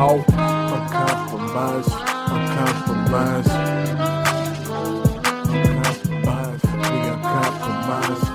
Uncompromised. 0.00 1.92
Uncompromised. 2.32 3.52
We 5.50 5.58
uncompromised. 7.10 8.26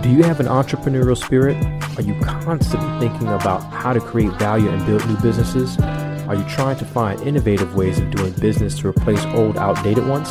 Do 0.00 0.08
you 0.10 0.22
have 0.22 0.38
an 0.38 0.46
entrepreneurial 0.46 1.16
spirit? 1.16 1.56
Are 1.98 2.02
you 2.02 2.14
constantly 2.22 3.00
thinking 3.00 3.26
about 3.26 3.64
how 3.72 3.92
to 3.92 4.00
create 4.00 4.32
value 4.34 4.68
and 4.68 4.86
build 4.86 5.04
new 5.08 5.16
businesses? 5.16 5.76
Are 5.80 6.36
you 6.36 6.44
trying 6.44 6.76
to 6.78 6.84
find 6.84 7.20
innovative 7.22 7.74
ways 7.74 7.98
of 7.98 8.12
doing 8.12 8.32
business 8.34 8.78
to 8.78 8.86
replace 8.86 9.24
old, 9.34 9.56
outdated 9.56 10.06
ones? 10.06 10.30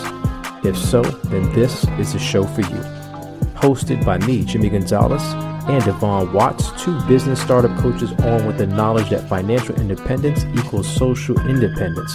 If 0.63 0.77
so, 0.77 1.01
then 1.01 1.51
this 1.51 1.85
is 1.99 2.13
the 2.13 2.19
show 2.19 2.45
for 2.45 2.61
you. 2.61 2.79
Hosted 3.55 4.05
by 4.05 4.19
me, 4.19 4.45
Jimmy 4.45 4.69
Gonzalez, 4.69 5.21
and 5.67 5.83
Devon 5.83 6.33
Watts, 6.33 6.71
two 6.83 6.99
business 7.07 7.41
startup 7.41 7.75
coaches 7.79 8.11
on 8.13 8.45
with 8.45 8.57
the 8.57 8.67
knowledge 8.67 9.09
that 9.09 9.27
financial 9.29 9.75
independence 9.75 10.45
equals 10.57 10.87
social 10.87 11.39
independence. 11.47 12.13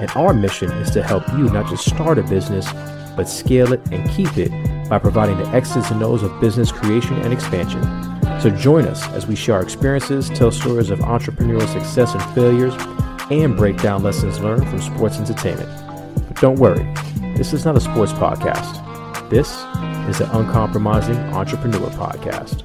And 0.00 0.10
our 0.12 0.32
mission 0.34 0.70
is 0.72 0.90
to 0.92 1.02
help 1.02 1.26
you 1.30 1.50
not 1.50 1.68
just 1.68 1.88
start 1.88 2.18
a 2.18 2.22
business, 2.22 2.70
but 3.16 3.28
scale 3.28 3.72
it 3.72 3.80
and 3.90 4.08
keep 4.10 4.36
it 4.36 4.50
by 4.88 4.98
providing 4.98 5.38
the 5.38 5.46
X's 5.48 5.90
and 5.90 6.02
O's 6.02 6.22
of 6.22 6.40
business 6.40 6.70
creation 6.70 7.16
and 7.22 7.32
expansion. 7.32 7.82
So 8.40 8.50
join 8.50 8.86
us 8.86 9.06
as 9.08 9.26
we 9.26 9.34
share 9.34 9.56
our 9.56 9.62
experiences, 9.62 10.28
tell 10.28 10.50
stories 10.50 10.90
of 10.90 10.98
entrepreneurial 11.00 11.66
success 11.72 12.12
and 12.12 12.22
failures, 12.34 12.74
and 13.30 13.56
break 13.56 13.80
down 13.80 14.02
lessons 14.02 14.38
learned 14.40 14.68
from 14.68 14.80
sports 14.80 15.16
entertainment. 15.16 15.68
But 16.28 16.40
don't 16.40 16.58
worry, 16.58 16.84
this 17.36 17.52
is 17.52 17.64
not 17.64 17.76
a 17.76 17.80
sports 17.80 18.12
podcast. 18.12 18.82
This 19.30 19.50
is 20.08 20.18
the 20.18 20.28
Uncompromising 20.38 21.16
Entrepreneur 21.34 21.88
Podcast. 21.90 22.62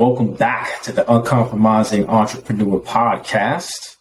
Welcome 0.00 0.32
back 0.32 0.80
to 0.84 0.92
the 0.92 1.04
Uncompromising 1.12 2.08
Entrepreneur 2.08 2.80
Podcast, 2.80 3.96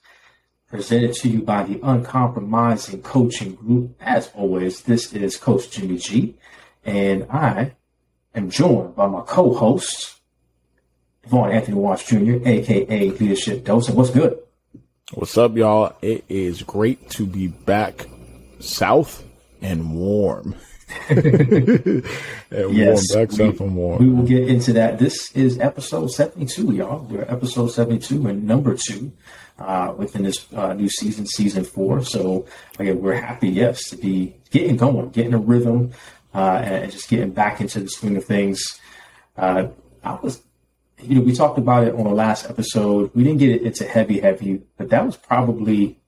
presented 0.70 1.12
to 1.16 1.28
you 1.28 1.42
by 1.42 1.64
the 1.64 1.82
Uncompromising 1.84 3.02
Coaching 3.02 3.56
Group. 3.56 3.98
As 4.00 4.32
always, 4.34 4.84
this 4.84 5.12
is 5.12 5.36
Coach 5.36 5.70
Jimmy 5.70 5.98
G, 5.98 6.38
and 6.86 7.28
I 7.30 7.74
am 8.34 8.50
joined 8.50 8.96
by 8.96 9.08
my 9.08 9.24
co-host, 9.24 10.22
Vaughn 11.28 11.52
Anthony 11.52 11.76
Watts 11.76 12.08
Jr., 12.08 12.48
aka 12.48 13.10
Leadership 13.10 13.66
Dose. 13.66 13.90
And 13.90 13.98
what's 13.98 14.12
good? 14.12 14.40
What's 15.16 15.38
up, 15.38 15.58
y'all? 15.58 15.98
It 16.02 16.24
is 16.30 16.64
great 16.64 17.10
to 17.10 17.26
be 17.26 17.48
back 17.48 18.08
south 18.62 19.22
and 19.62 20.00
warm. 20.00 20.56
and 21.10 22.04
yes, 22.50 23.04
warm, 23.14 23.50
and 23.60 23.76
warm. 23.76 24.00
We 24.00 24.10
will 24.10 24.26
get 24.26 24.48
into 24.48 24.74
that. 24.74 24.98
This 24.98 25.32
is 25.34 25.60
episode 25.60 26.08
72, 26.08 26.74
y'all. 26.74 27.06
We're 27.06 27.24
episode 27.24 27.68
72 27.68 28.28
and 28.28 28.46
number 28.46 28.76
two 28.76 29.12
uh, 29.60 29.94
within 29.96 30.24
this 30.24 30.52
uh, 30.54 30.74
new 30.74 30.90
season, 30.90 31.28
season 31.28 31.64
four. 31.64 32.04
So, 32.04 32.46
again, 32.80 33.02
we're 33.02 33.22
happy, 33.22 33.50
yes, 33.50 33.90
to 33.90 33.98
be 33.98 34.36
getting 34.50 34.78
going, 34.78 35.10
getting 35.10 35.34
a 35.34 35.40
rhythm, 35.40 35.92
uh, 36.34 36.62
and 36.64 36.92
just 36.92 37.10
getting 37.10 37.32
back 37.32 37.62
into 37.62 37.82
the 37.82 37.90
swing 37.90 38.18
of 38.18 38.26
things. 38.26 38.80
Uh, 39.38 39.68
I 40.04 40.14
was, 40.16 40.42
you 41.02 41.16
know, 41.16 41.22
we 41.22 41.34
talked 41.34 41.60
about 41.60 41.86
it 41.86 41.94
on 41.94 42.06
the 42.06 42.10
last 42.10 42.50
episode. 42.50 43.12
We 43.14 43.24
didn't 43.24 43.40
get 43.40 43.52
it 43.52 43.62
into 43.62 43.86
heavy, 43.86 44.22
heavy, 44.22 44.64
but 44.78 44.90
that 44.90 45.06
was 45.06 45.18
probably 45.18 45.99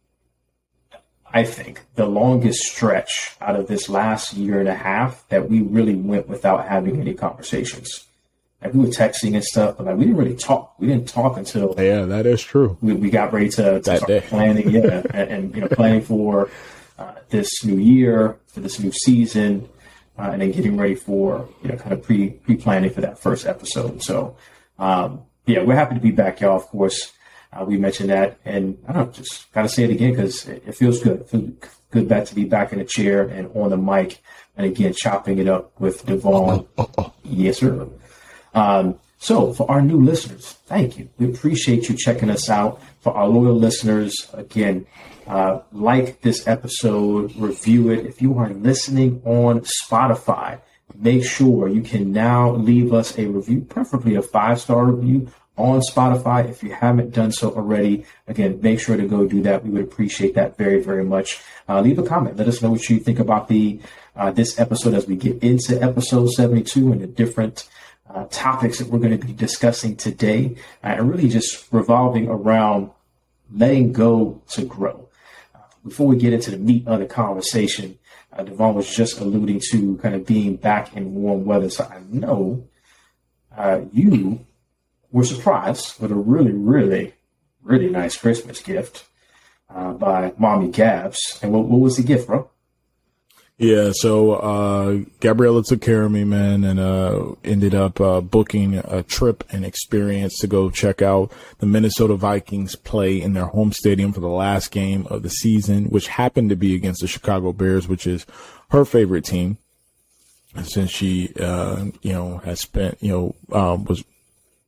I 1.33 1.43
think, 1.43 1.81
the 1.95 2.05
longest 2.05 2.63
stretch 2.63 3.35
out 3.39 3.55
of 3.55 3.67
this 3.67 3.87
last 3.89 4.33
year 4.33 4.59
and 4.59 4.67
a 4.67 4.75
half 4.75 5.27
that 5.29 5.49
we 5.49 5.61
really 5.61 5.95
went 5.95 6.27
without 6.27 6.67
having 6.67 6.99
any 6.99 7.13
conversations. 7.13 8.05
Like 8.61 8.73
we 8.73 8.81
were 8.81 8.91
texting 8.91 9.33
and 9.33 9.43
stuff, 9.43 9.77
but 9.77 9.87
like 9.87 9.97
we 9.97 10.05
didn't 10.05 10.17
really 10.17 10.35
talk. 10.35 10.75
We 10.77 10.87
didn't 10.87 11.07
talk 11.07 11.37
until 11.37 11.73
yeah, 11.77 12.03
that 12.03 12.25
is 12.25 12.43
true. 12.43 12.77
We, 12.81 12.93
we 12.93 13.09
got 13.09 13.33
ready 13.33 13.49
to, 13.49 13.81
to 13.81 13.83
start 13.97 14.07
day. 14.07 14.21
planning, 14.21 14.69
yeah, 14.69 15.01
and, 15.13 15.31
and, 15.31 15.55
you 15.55 15.61
know 15.61 15.67
planning 15.67 16.01
for 16.01 16.49
uh, 16.99 17.13
this 17.29 17.63
new 17.63 17.77
year, 17.77 18.37
for 18.47 18.59
this 18.59 18.79
new 18.79 18.91
season, 18.91 19.67
uh, 20.19 20.29
and 20.33 20.41
then 20.41 20.51
getting 20.51 20.77
ready 20.77 20.93
for 20.93 21.49
you 21.63 21.69
know 21.69 21.75
kind 21.77 21.93
of 21.93 22.03
pre 22.03 22.29
pre 22.29 22.55
planning 22.55 22.91
for 22.91 23.01
that 23.01 23.17
first 23.17 23.47
episode. 23.47 24.03
So 24.03 24.35
um, 24.77 25.23
yeah, 25.47 25.63
we're 25.63 25.75
happy 25.75 25.95
to 25.95 26.01
be 26.01 26.11
back, 26.11 26.41
y'all. 26.41 26.57
Of 26.57 26.67
course. 26.67 27.13
Uh, 27.53 27.65
we 27.65 27.77
mentioned 27.77 28.09
that, 28.09 28.37
and 28.45 28.77
I 28.87 28.93
don't 28.93 29.07
know, 29.07 29.11
just 29.11 29.51
got 29.51 29.63
to 29.63 29.69
say 29.69 29.83
it 29.83 29.89
again 29.89 30.11
because 30.11 30.47
it, 30.47 30.63
it, 30.65 30.75
feels 30.75 31.01
good. 31.03 31.21
It 31.21 31.29
feels 31.29 31.51
good 31.91 32.07
back 32.07 32.25
to 32.25 32.35
be 32.35 32.45
back 32.45 32.71
in 32.71 32.79
the 32.79 32.85
chair 32.85 33.23
and 33.23 33.51
on 33.55 33.71
the 33.71 33.77
mic, 33.77 34.21
and 34.55 34.65
again 34.65 34.93
chopping 34.93 35.37
it 35.37 35.47
up 35.47 35.79
with 35.79 36.05
Devon. 36.05 36.67
Yes, 37.23 37.59
sir. 37.59 37.87
Um, 38.53 38.99
so, 39.17 39.53
for 39.53 39.69
our 39.69 39.81
new 39.81 40.01
listeners, 40.03 40.53
thank 40.65 40.97
you. 40.97 41.09
We 41.17 41.29
appreciate 41.29 41.87
you 41.87 41.95
checking 41.95 42.29
us 42.29 42.49
out. 42.49 42.81
For 43.01 43.13
our 43.13 43.27
loyal 43.27 43.55
listeners, 43.55 44.27
again, 44.33 44.85
uh, 45.27 45.59
like 45.71 46.21
this 46.21 46.47
episode, 46.47 47.35
review 47.35 47.89
it. 47.91 48.05
If 48.05 48.21
you 48.21 48.37
are 48.39 48.49
listening 48.49 49.21
on 49.23 49.61
Spotify, 49.61 50.59
make 50.95 51.23
sure 51.23 51.67
you 51.67 51.81
can 51.81 52.11
now 52.11 52.51
leave 52.51 52.93
us 52.93 53.17
a 53.17 53.27
review, 53.27 53.61
preferably 53.61 54.15
a 54.15 54.21
five 54.21 54.59
star 54.59 54.85
review 54.85 55.31
on 55.61 55.81
Spotify. 55.81 56.49
If 56.49 56.63
you 56.63 56.73
haven't 56.73 57.11
done 57.11 57.31
so 57.31 57.51
already, 57.51 58.05
again, 58.27 58.59
make 58.61 58.79
sure 58.79 58.97
to 58.97 59.07
go 59.07 59.25
do 59.25 59.41
that. 59.43 59.63
We 59.63 59.69
would 59.69 59.83
appreciate 59.83 60.35
that 60.35 60.57
very, 60.57 60.81
very 60.81 61.03
much. 61.03 61.39
Uh, 61.69 61.81
leave 61.81 61.99
a 61.99 62.03
comment. 62.03 62.37
Let 62.37 62.47
us 62.47 62.61
know 62.61 62.71
what 62.71 62.89
you 62.89 62.99
think 62.99 63.19
about 63.19 63.47
the 63.47 63.79
uh, 64.15 64.31
this 64.31 64.59
episode 64.59 64.93
as 64.93 65.07
we 65.07 65.15
get 65.15 65.41
into 65.41 65.81
episode 65.81 66.29
72 66.31 66.91
and 66.91 67.01
the 67.01 67.07
different 67.07 67.69
uh, 68.09 68.25
topics 68.29 68.79
that 68.79 68.87
we're 68.87 68.99
going 68.99 69.17
to 69.17 69.25
be 69.25 69.33
discussing 69.33 69.95
today, 69.95 70.55
uh, 70.83 70.87
and 70.87 71.09
really 71.09 71.29
just 71.29 71.71
revolving 71.71 72.27
around 72.27 72.91
letting 73.53 73.93
go 73.93 74.41
to 74.49 74.65
grow. 74.65 75.07
Uh, 75.55 75.59
before 75.85 76.07
we 76.07 76.17
get 76.17 76.33
into 76.33 76.51
the 76.51 76.57
meat 76.57 76.85
of 76.87 76.99
the 76.99 77.05
conversation, 77.05 77.97
uh, 78.33 78.43
Devon 78.43 78.75
was 78.75 78.93
just 78.93 79.19
alluding 79.19 79.61
to 79.71 79.97
kind 79.97 80.15
of 80.15 80.25
being 80.25 80.55
back 80.55 80.95
in 80.95 81.15
warm 81.15 81.45
weather. 81.45 81.69
So 81.69 81.85
I 81.85 82.01
know 82.09 82.67
uh, 83.55 83.81
you 83.91 84.45
were 85.11 85.23
surprised 85.23 85.99
with 86.01 86.11
a 86.11 86.15
really, 86.15 86.51
really, 86.51 87.13
really 87.63 87.89
nice 87.89 88.17
Christmas 88.17 88.61
gift 88.61 89.05
uh, 89.69 89.93
by 89.93 90.33
Mommy 90.37 90.69
Gabs. 90.69 91.39
And 91.41 91.51
what, 91.51 91.65
what 91.65 91.79
was 91.79 91.97
the 91.97 92.03
gift, 92.03 92.27
bro? 92.27 92.49
Yeah, 93.57 93.91
so 93.93 94.31
uh, 94.33 95.03
Gabriella 95.19 95.63
took 95.63 95.81
care 95.81 96.01
of 96.01 96.11
me, 96.11 96.23
man, 96.23 96.63
and 96.63 96.79
uh, 96.79 97.35
ended 97.43 97.75
up 97.75 98.01
uh, 98.01 98.19
booking 98.19 98.77
a 98.77 99.03
trip 99.03 99.43
and 99.51 99.63
experience 99.63 100.39
to 100.39 100.47
go 100.47 100.71
check 100.71 101.03
out 101.03 101.31
the 101.59 101.67
Minnesota 101.67 102.15
Vikings 102.15 102.75
play 102.75 103.21
in 103.21 103.33
their 103.33 103.45
home 103.45 103.71
stadium 103.71 104.13
for 104.13 104.19
the 104.19 104.27
last 104.27 104.71
game 104.71 105.05
of 105.11 105.21
the 105.21 105.29
season, 105.29 105.85
which 105.91 106.07
happened 106.07 106.49
to 106.49 106.55
be 106.55 106.73
against 106.73 107.01
the 107.01 107.07
Chicago 107.07 107.53
Bears, 107.53 107.87
which 107.87 108.07
is 108.07 108.25
her 108.71 108.83
favorite 108.83 109.25
team. 109.25 109.59
Since 110.63 110.89
she, 110.89 111.31
uh, 111.39 111.85
you 112.01 112.13
know, 112.13 112.37
has 112.39 112.61
spent, 112.61 112.97
you 112.99 113.11
know, 113.11 113.35
um, 113.57 113.85
was, 113.85 114.03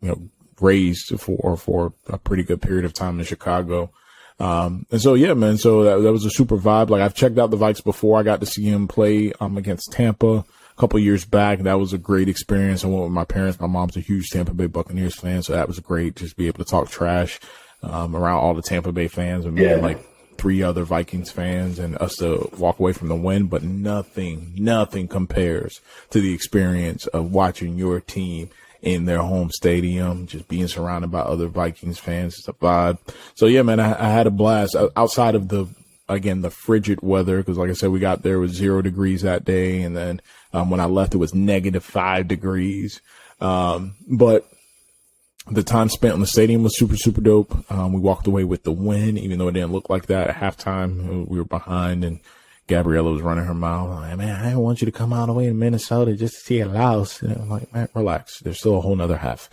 you 0.02 0.10
know, 0.10 0.22
raised 0.62 1.20
for 1.20 1.58
for 1.58 1.94
a 2.08 2.18
pretty 2.18 2.44
good 2.44 2.62
period 2.62 2.86
of 2.86 2.94
time 2.94 3.20
in 3.20 3.26
Chicago. 3.26 3.92
Um, 4.40 4.86
and 4.92 5.02
so 5.02 5.14
yeah, 5.14 5.34
man. 5.34 5.58
So 5.58 5.84
that, 5.84 6.04
that 6.04 6.12
was 6.12 6.26
a 6.26 6.30
super 6.30 6.58
vibe. 6.58 6.90
Like 6.90 7.02
I've 7.02 7.16
checked 7.16 7.38
out 7.38 7.52
the 7.52 7.58
Vikes 7.58 7.84
before. 7.84 8.20
I 8.20 8.24
got 8.24 8.40
to 8.40 8.46
see 8.46 8.64
him 8.64 8.88
play 8.88 9.32
um 9.40 9.58
against 9.58 9.92
Tampa 9.92 10.46
a 10.76 10.80
couple 10.80 11.00
years 11.00 11.26
back. 11.26 11.60
That 11.60 11.80
was 11.80 11.94
a 11.94 11.98
great 11.98 12.30
experience. 12.30 12.84
I 12.84 12.88
went 12.88 13.04
with 13.04 13.12
my 13.12 13.26
parents. 13.26 13.60
My 13.60 13.68
mom's 13.68 13.98
a 13.98 14.02
huge 14.02 14.30
Tampa 14.30 14.54
Bay 14.54 14.68
Buccaneers 14.68 15.16
fan, 15.16 15.44
so 15.44 15.54
that 15.54 15.68
was 15.68 15.80
great. 15.80 16.16
Just 16.16 16.36
be 16.36 16.48
able 16.48 16.64
to 16.64 16.70
talk 16.70 16.90
trash 16.90 17.40
um, 17.84 18.16
around 18.16 18.40
all 18.40 18.54
the 18.54 18.62
Tampa 18.62 18.92
Bay 18.92 19.08
fans 19.08 19.46
and 19.46 19.58
yeah. 19.58 19.76
like 19.76 20.04
three 20.38 20.64
other 20.64 20.84
Vikings 20.84 21.32
fans 21.32 21.80
and 21.80 21.98
us 22.00 22.16
to 22.16 22.50
walk 22.58 22.80
away 22.80 22.92
from 22.92 23.08
the 23.08 23.16
win. 23.16 23.48
But 23.48 23.64
nothing, 23.64 24.54
nothing 24.58 25.08
compares 25.08 25.80
to 26.10 26.20
the 26.20 26.34
experience 26.34 27.08
of 27.08 27.32
watching 27.32 27.78
your 27.78 28.00
team 28.00 28.50
in 28.84 29.06
their 29.06 29.20
home 29.20 29.50
stadium, 29.50 30.28
just 30.28 30.48
being 30.50 30.68
surrounded 30.68 31.10
by 31.10 31.22
other 31.22 31.48
Vikings 31.48 31.98
fans. 31.98 32.36
It's 32.38 32.48
a 32.50 32.54
vibe. 32.54 33.00
So 33.34 33.46
yeah, 33.46 33.62
man, 33.62 33.80
I, 33.80 33.92
I 33.92 34.10
had 34.10 34.28
a 34.28 34.32
blast 34.32 34.76
outside 34.96 35.36
of 35.36 35.48
the, 35.48 35.68
again, 36.10 36.42
the 36.42 36.50
frigid 36.50 37.02
weather. 37.02 37.42
Cause 37.42 37.58
like 37.58 37.70
I 37.70 37.74
said, 37.74 37.92
we 37.92 38.00
got 38.00 38.24
there 38.24 38.40
with 38.40 38.52
zero 38.52 38.82
degrees 38.82 39.22
that 39.22 39.46
day. 39.46 39.82
And 39.82 39.96
then, 39.96 40.22
um, 40.52 40.70
when 40.70 40.82
I 40.82 40.86
left, 40.86 41.16
it 41.16 41.18
was 41.18 41.34
negative 41.34 41.84
five 41.84 42.28
degrees. 42.28 43.02
Um, 43.40 43.96
but 44.08 44.48
the 45.50 45.64
time 45.64 45.90
spent 45.90 46.14
on 46.14 46.20
the 46.20 46.28
stadium 46.28 46.62
was 46.64 46.78
super, 46.78 46.98
super 46.98 47.22
dope. 47.22 47.72
Um, 47.72 47.94
we 47.94 48.02
walked 48.02 48.28
away 48.28 48.44
with 48.44 48.64
the 48.64 48.72
win, 48.72 49.18
even 49.18 49.40
though 49.40 49.48
it 49.48 49.54
didn't 49.54 49.72
look 49.72 49.90
like 49.90 50.08
that 50.08 50.28
at 50.28 50.36
halftime. 50.36 51.28
We 51.28 51.38
were 51.38 51.46
behind 51.46 52.04
and 52.04 52.20
Gabriella 52.68 53.12
was 53.12 53.22
running 53.22 53.46
her 53.46 53.54
mouth. 53.54 53.90
Like, 53.90 54.18
man, 54.18 54.36
I 54.36 54.44
didn't 54.50 54.60
want 54.60 54.82
you 54.82 54.86
to 54.86 54.92
come 54.92 55.14
all 55.14 55.28
the 55.28 55.34
way 55.34 55.48
to 55.48 55.54
Minnesota 55.54 56.16
just 56.16 56.36
to 56.36 56.40
see 56.42 56.60
a 56.62 56.68
louse. 56.68 57.22
And 57.22 57.36
I'm 57.36 57.50
like, 57.50 57.74
man, 57.74 57.90
relax. 57.94 58.40
There's 58.40 58.60
still 58.60 58.78
a 58.78 58.82
whole 58.82 58.96
nother 58.96 59.18
half. 59.18 59.50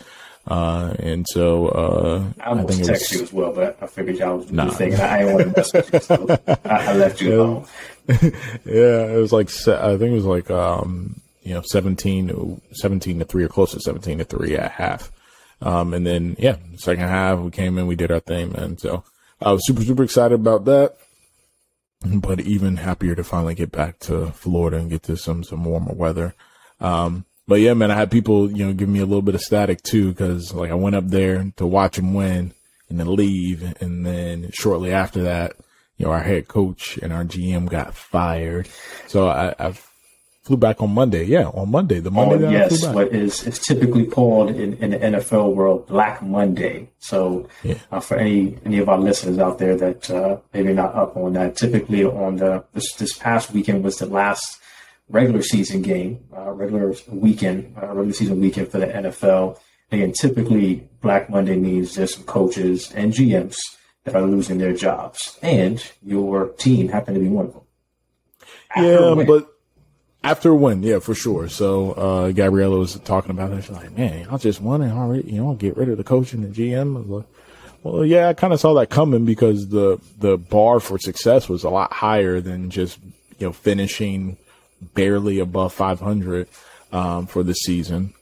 Uh, 0.47 0.95
and 0.97 1.27
so, 1.27 1.67
uh, 1.67 2.23
I 2.41 2.49
almost 2.49 2.81
I 2.81 2.93
texted 2.93 3.13
you 3.13 3.21
as 3.23 3.33
well, 3.33 3.53
but 3.53 3.77
I 3.81 3.85
figured 3.85 4.17
y'all 4.17 4.37
was 4.37 4.51
nah. 4.51 4.71
thinking 4.71 4.99
I 4.99 5.19
didn't 5.19 5.33
want 5.33 5.47
to 5.49 5.53
mess 5.55 5.73
with 5.73 5.93
you. 5.93 5.99
So 5.99 6.39
I, 6.47 6.57
I 6.65 6.93
left 6.95 7.21
you 7.21 7.35
alone. 7.35 7.67
yeah, 8.07 9.05
it 9.05 9.19
was 9.19 9.31
like, 9.31 9.49
I 9.67 9.97
think 9.97 10.11
it 10.11 10.15
was 10.15 10.25
like, 10.25 10.49
um, 10.49 11.21
you 11.43 11.53
know, 11.53 11.61
17, 11.61 12.61
17 12.73 13.19
to 13.19 13.25
three 13.25 13.43
or 13.43 13.49
close 13.49 13.71
to 13.71 13.79
17 13.79 14.17
to 14.19 14.23
three 14.23 14.55
at 14.55 14.71
half. 14.71 15.11
Um, 15.61 15.93
and 15.93 16.05
then 16.05 16.35
yeah, 16.39 16.57
second 16.77 17.07
half 17.07 17.39
we 17.39 17.51
came 17.51 17.77
in, 17.77 17.87
we 17.87 17.95
did 17.95 18.11
our 18.11 18.19
thing, 18.19 18.51
man. 18.53 18.77
So 18.77 19.03
I 19.41 19.51
was 19.51 19.65
super 19.65 19.83
super 19.83 20.03
excited 20.03 20.35
about 20.35 20.65
that. 20.65 20.97
But 22.03 22.41
even 22.41 22.77
happier 22.77 23.15
to 23.15 23.23
finally 23.23 23.53
get 23.53 23.71
back 23.71 23.99
to 23.99 24.31
Florida 24.31 24.77
and 24.77 24.89
get 24.89 25.03
to 25.03 25.15
some 25.17 25.43
some 25.43 25.63
warmer 25.63 25.93
weather. 25.93 26.33
Um, 26.79 27.25
but 27.47 27.59
yeah, 27.59 27.73
man, 27.73 27.91
I 27.91 27.95
had 27.95 28.09
people, 28.09 28.51
you 28.51 28.65
know, 28.65 28.73
give 28.73 28.89
me 28.89 28.99
a 28.99 29.05
little 29.05 29.21
bit 29.21 29.35
of 29.35 29.41
static 29.41 29.83
too, 29.83 30.09
because 30.09 30.53
like 30.53 30.71
I 30.71 30.75
went 30.75 30.95
up 30.95 31.07
there 31.07 31.51
to 31.57 31.67
watch 31.67 31.97
them 31.97 32.13
win 32.13 32.53
and 32.89 32.99
then 32.99 33.15
leave, 33.15 33.61
and 33.81 34.05
then 34.05 34.49
shortly 34.51 34.91
after 34.91 35.23
that, 35.23 35.53
you 35.97 36.05
know, 36.05 36.11
our 36.11 36.23
head 36.23 36.47
coach 36.47 36.97
and 36.97 37.13
our 37.13 37.23
GM 37.23 37.69
got 37.69 37.93
fired. 37.93 38.67
So 39.07 39.27
I, 39.27 39.53
I 39.59 39.73
flew 40.41 40.57
back 40.57 40.81
on 40.81 40.91
Monday. 40.91 41.23
Yeah, 41.23 41.47
on 41.47 41.71
Monday, 41.71 41.99
the 41.99 42.11
Monday. 42.11 42.45
Oh, 42.45 42.49
yes, 42.49 42.85
what 42.87 43.09
is 43.09 43.45
is 43.47 43.59
typically 43.59 44.05
called 44.05 44.49
in, 44.49 44.73
in 44.75 44.91
the 44.91 44.97
NFL 44.97 45.55
world 45.55 45.87
Black 45.87 46.21
Monday. 46.21 46.89
So 46.99 47.47
yeah. 47.63 47.75
uh, 47.91 47.99
for 47.99 48.17
any 48.17 48.57
any 48.65 48.79
of 48.79 48.89
our 48.89 48.99
listeners 48.99 49.37
out 49.37 49.59
there 49.59 49.75
that 49.77 50.09
uh, 50.09 50.37
maybe 50.53 50.73
not 50.73 50.95
up 50.95 51.15
on 51.15 51.33
that, 51.33 51.55
typically 51.55 52.03
on 52.03 52.37
the 52.37 52.63
this, 52.73 52.93
this 52.93 53.17
past 53.17 53.51
weekend 53.51 53.83
was 53.83 53.97
the 53.97 54.07
last 54.07 54.59
regular 55.09 55.41
season 55.41 55.81
game, 55.81 56.23
uh, 56.35 56.51
regular 56.51 56.93
weekend, 57.09 57.75
uh, 57.81 57.87
regular 57.87 58.13
season 58.13 58.39
weekend 58.39 58.69
for 58.69 58.79
the 58.79 58.87
NFL. 58.87 59.59
Again, 59.91 60.13
typically 60.13 60.87
Black 61.01 61.29
Monday 61.29 61.57
means 61.57 61.95
there's 61.95 62.15
some 62.15 62.23
coaches 62.23 62.91
and 62.93 63.11
GMs 63.11 63.57
that 64.05 64.15
are 64.15 64.21
losing 64.21 64.57
their 64.57 64.73
jobs, 64.73 65.37
and 65.41 65.91
your 66.01 66.49
team 66.53 66.87
happened 66.87 67.15
to 67.15 67.21
be 67.21 67.27
one 67.27 67.47
of 67.47 67.53
them. 67.53 67.61
After 68.73 69.15
yeah, 69.15 69.23
but 69.25 69.51
after 70.23 70.49
a 70.49 70.55
win, 70.55 70.83
yeah, 70.83 70.99
for 70.99 71.15
sure. 71.15 71.49
So 71.49 71.91
uh, 71.91 72.31
Gabriella 72.31 72.77
was 72.77 72.99
talking 72.99 73.31
about 73.31 73.51
it. 73.51 73.63
She's 73.63 73.71
like, 73.71 73.97
"Man, 73.97 74.27
I 74.29 74.37
just 74.37 74.61
won 74.61 74.81
and 74.81 74.91
already, 74.91 75.31
you 75.31 75.43
know, 75.43 75.53
get 75.53 75.77
rid 75.77 75.89
of 75.89 75.97
the 75.97 76.03
coach 76.03 76.33
and 76.33 76.43
the 76.43 76.49
GM." 76.49 77.09
Like, 77.09 77.25
well, 77.83 78.05
yeah, 78.05 78.29
I 78.29 78.33
kind 78.33 78.53
of 78.53 78.59
saw 78.59 78.75
that 78.75 78.89
coming 78.89 79.25
because 79.25 79.69
the 79.69 79.99
the 80.19 80.37
bar 80.37 80.79
for 80.79 80.99
success 80.99 81.49
was 81.49 81.63
a 81.63 81.69
lot 81.69 81.93
higher 81.93 82.39
than 82.39 82.69
just 82.69 82.99
you 83.39 83.47
know 83.47 83.53
finishing 83.53 84.37
barely 84.93 85.39
above 85.39 85.73
500 85.73 86.47
um, 86.91 87.27
for 87.27 87.43
the 87.43 87.53
season. 87.53 88.13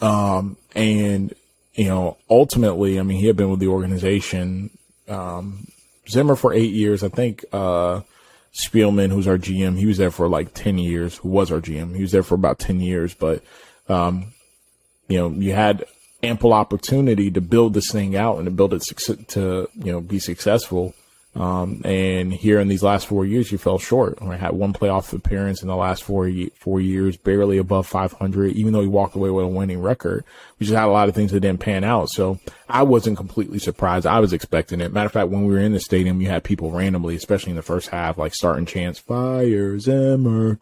Um, 0.00 0.56
and 0.74 1.34
you 1.74 1.88
know, 1.88 2.16
ultimately, 2.30 2.98
I 2.98 3.02
mean, 3.02 3.18
he 3.18 3.26
had 3.26 3.36
been 3.36 3.50
with 3.50 3.60
the 3.60 3.68
organization, 3.68 4.70
um, 5.08 5.66
Zimmer 6.08 6.36
for 6.36 6.52
eight 6.52 6.72
years. 6.72 7.02
I 7.02 7.08
think, 7.08 7.44
uh, 7.52 8.02
Spielman, 8.54 9.10
who's 9.10 9.26
our 9.26 9.38
GM, 9.38 9.78
he 9.78 9.86
was 9.86 9.98
there 9.98 10.10
for 10.10 10.28
like 10.28 10.54
10 10.54 10.78
years, 10.78 11.16
who 11.16 11.28
was 11.28 11.50
our 11.50 11.60
GM. 11.60 11.94
He 11.94 12.02
was 12.02 12.12
there 12.12 12.22
for 12.22 12.36
about 12.36 12.58
10 12.58 12.80
years, 12.80 13.14
but, 13.14 13.42
um, 13.88 14.32
you 15.08 15.18
know, 15.18 15.28
you 15.30 15.52
had 15.52 15.84
ample 16.22 16.52
opportunity 16.52 17.30
to 17.30 17.40
build 17.40 17.74
this 17.74 17.90
thing 17.90 18.16
out 18.16 18.36
and 18.36 18.44
to 18.46 18.50
build 18.50 18.72
it 18.72 18.82
to, 19.28 19.68
you 19.74 19.92
know, 19.92 20.00
be 20.00 20.18
successful. 20.18 20.94
Um, 21.36 21.82
and 21.84 22.32
here 22.32 22.60
in 22.60 22.68
these 22.68 22.82
last 22.82 23.08
four 23.08 23.26
years, 23.26 23.50
you 23.50 23.58
fell 23.58 23.78
short. 23.78 24.18
I 24.22 24.36
had 24.36 24.52
one 24.52 24.72
playoff 24.72 25.12
appearance 25.12 25.62
in 25.62 25.68
the 25.68 25.74
last 25.74 26.04
four 26.04 26.30
four 26.60 26.80
years, 26.80 27.16
barely 27.16 27.58
above 27.58 27.86
500. 27.88 28.52
Even 28.52 28.72
though 28.72 28.82
he 28.82 28.86
walked 28.86 29.16
away 29.16 29.30
with 29.30 29.44
a 29.44 29.48
winning 29.48 29.82
record, 29.82 30.24
we 30.58 30.66
just 30.66 30.76
had 30.76 30.86
a 30.86 30.92
lot 30.92 31.08
of 31.08 31.14
things 31.14 31.32
that 31.32 31.40
didn't 31.40 31.60
pan 31.60 31.82
out. 31.82 32.08
So 32.10 32.38
I 32.68 32.84
wasn't 32.84 33.16
completely 33.16 33.58
surprised. 33.58 34.06
I 34.06 34.20
was 34.20 34.32
expecting 34.32 34.80
it. 34.80 34.92
Matter 34.92 35.06
of 35.06 35.12
fact, 35.12 35.30
when 35.30 35.44
we 35.46 35.52
were 35.52 35.60
in 35.60 35.72
the 35.72 35.80
stadium, 35.80 36.20
you 36.20 36.28
had 36.28 36.44
people 36.44 36.70
randomly, 36.70 37.16
especially 37.16 37.50
in 37.50 37.56
the 37.56 37.62
first 37.62 37.88
half, 37.88 38.16
like 38.16 38.34
starting 38.34 38.66
chants, 38.66 39.00
"Fire 39.00 39.78
Zimmer," 39.80 40.60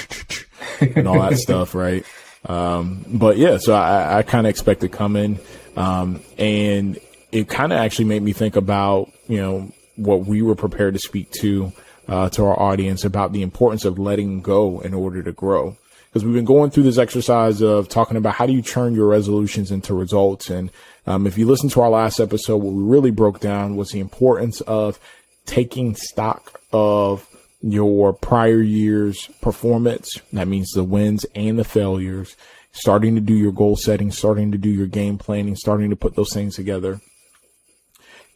and 0.80 1.08
all 1.08 1.20
that 1.20 1.38
stuff, 1.38 1.74
right? 1.74 2.04
Um, 2.44 3.04
but 3.08 3.38
yeah, 3.38 3.56
so 3.56 3.74
I, 3.74 4.18
I 4.18 4.22
kind 4.22 4.46
of 4.46 4.50
expected 4.50 4.92
coming, 4.92 5.40
um, 5.74 6.20
and 6.36 6.98
it 7.32 7.48
kind 7.48 7.72
of 7.72 7.78
actually 7.78 8.04
made 8.04 8.22
me 8.22 8.32
think 8.32 8.56
about 8.56 9.10
you 9.26 9.38
know 9.38 9.72
what 9.96 10.26
we 10.26 10.42
were 10.42 10.54
prepared 10.54 10.94
to 10.94 11.00
speak 11.00 11.30
to 11.40 11.72
uh, 12.08 12.28
to 12.30 12.44
our 12.44 12.58
audience 12.58 13.04
about 13.04 13.32
the 13.32 13.42
importance 13.42 13.84
of 13.84 13.98
letting 13.98 14.40
go 14.40 14.80
in 14.80 14.94
order 14.94 15.22
to 15.22 15.32
grow. 15.32 15.76
Because 16.06 16.24
we've 16.24 16.34
been 16.34 16.44
going 16.44 16.70
through 16.70 16.84
this 16.84 16.98
exercise 16.98 17.60
of 17.60 17.88
talking 17.88 18.16
about 18.16 18.34
how 18.34 18.46
do 18.46 18.52
you 18.52 18.62
turn 18.62 18.94
your 18.94 19.08
resolutions 19.08 19.70
into 19.70 19.92
results. 19.92 20.48
And 20.48 20.70
um, 21.06 21.26
if 21.26 21.36
you 21.36 21.46
listen 21.46 21.68
to 21.70 21.82
our 21.82 21.90
last 21.90 22.20
episode, 22.20 22.58
what 22.58 22.72
we 22.72 22.82
really 22.82 23.10
broke 23.10 23.40
down 23.40 23.76
was 23.76 23.90
the 23.90 24.00
importance 24.00 24.60
of 24.62 24.98
taking 25.44 25.94
stock 25.94 26.60
of 26.72 27.28
your 27.60 28.12
prior 28.12 28.62
year's 28.62 29.26
performance. 29.40 30.20
That 30.32 30.48
means 30.48 30.70
the 30.70 30.84
wins 30.84 31.26
and 31.34 31.58
the 31.58 31.64
failures. 31.64 32.36
Starting 32.72 33.14
to 33.14 33.20
do 33.20 33.34
your 33.34 33.52
goal 33.52 33.76
setting, 33.76 34.12
starting 34.12 34.52
to 34.52 34.58
do 34.58 34.68
your 34.68 34.86
game 34.86 35.18
planning, 35.18 35.56
starting 35.56 35.90
to 35.90 35.96
put 35.96 36.14
those 36.14 36.32
things 36.32 36.54
together 36.56 37.00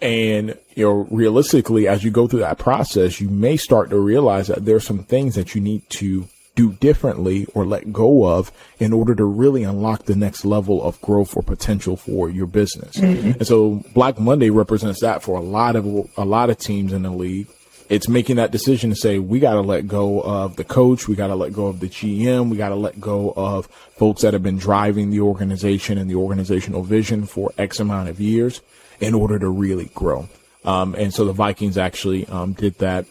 and, 0.02 0.56
you 0.74 0.84
know, 0.84 1.06
realistically, 1.10 1.86
as 1.86 2.02
you 2.02 2.10
go 2.10 2.26
through 2.26 2.40
that 2.40 2.58
process, 2.58 3.20
you 3.20 3.28
may 3.28 3.56
start 3.56 3.90
to 3.90 3.98
realize 3.98 4.46
that 4.46 4.64
there's 4.64 4.86
some 4.86 5.04
things 5.04 5.34
that 5.34 5.54
you 5.54 5.60
need 5.60 5.88
to 5.90 6.26
do 6.54 6.72
differently 6.74 7.46
or 7.54 7.64
let 7.64 7.92
go 7.92 8.26
of 8.26 8.50
in 8.78 8.92
order 8.92 9.14
to 9.14 9.24
really 9.24 9.62
unlock 9.62 10.04
the 10.04 10.16
next 10.16 10.44
level 10.44 10.82
of 10.82 11.00
growth 11.00 11.36
or 11.36 11.42
potential 11.42 11.96
for 11.96 12.28
your 12.28 12.46
business. 12.46 12.96
Mm-hmm. 12.96 13.30
And 13.32 13.46
so 13.46 13.84
Black 13.94 14.18
Monday 14.18 14.50
represents 14.50 15.00
that 15.00 15.22
for 15.22 15.38
a 15.38 15.42
lot 15.42 15.76
of, 15.76 15.86
a 16.16 16.24
lot 16.24 16.50
of 16.50 16.58
teams 16.58 16.92
in 16.92 17.02
the 17.02 17.10
league. 17.10 17.46
It's 17.88 18.08
making 18.08 18.36
that 18.36 18.52
decision 18.52 18.90
to 18.90 18.96
say, 18.96 19.18
we 19.18 19.40
got 19.40 19.54
to 19.54 19.62
let 19.62 19.88
go 19.88 20.20
of 20.20 20.56
the 20.56 20.64
coach. 20.64 21.08
We 21.08 21.16
got 21.16 21.26
to 21.26 21.34
let 21.34 21.52
go 21.52 21.66
of 21.66 21.80
the 21.80 21.88
GM. 21.88 22.48
We 22.48 22.56
got 22.56 22.68
to 22.68 22.76
let 22.76 23.00
go 23.00 23.32
of 23.36 23.66
folks 23.96 24.22
that 24.22 24.32
have 24.32 24.44
been 24.44 24.58
driving 24.58 25.10
the 25.10 25.20
organization 25.20 25.98
and 25.98 26.08
the 26.08 26.14
organizational 26.14 26.84
vision 26.84 27.26
for 27.26 27.52
X 27.58 27.80
amount 27.80 28.08
of 28.08 28.20
years 28.20 28.60
in 29.00 29.14
order 29.14 29.38
to 29.38 29.48
really 29.48 29.90
grow. 29.94 30.28
Um, 30.64 30.94
and 30.94 31.12
so 31.12 31.24
the 31.24 31.32
Vikings 31.32 31.78
actually 31.78 32.26
um, 32.26 32.52
did 32.52 32.78
that. 32.78 33.06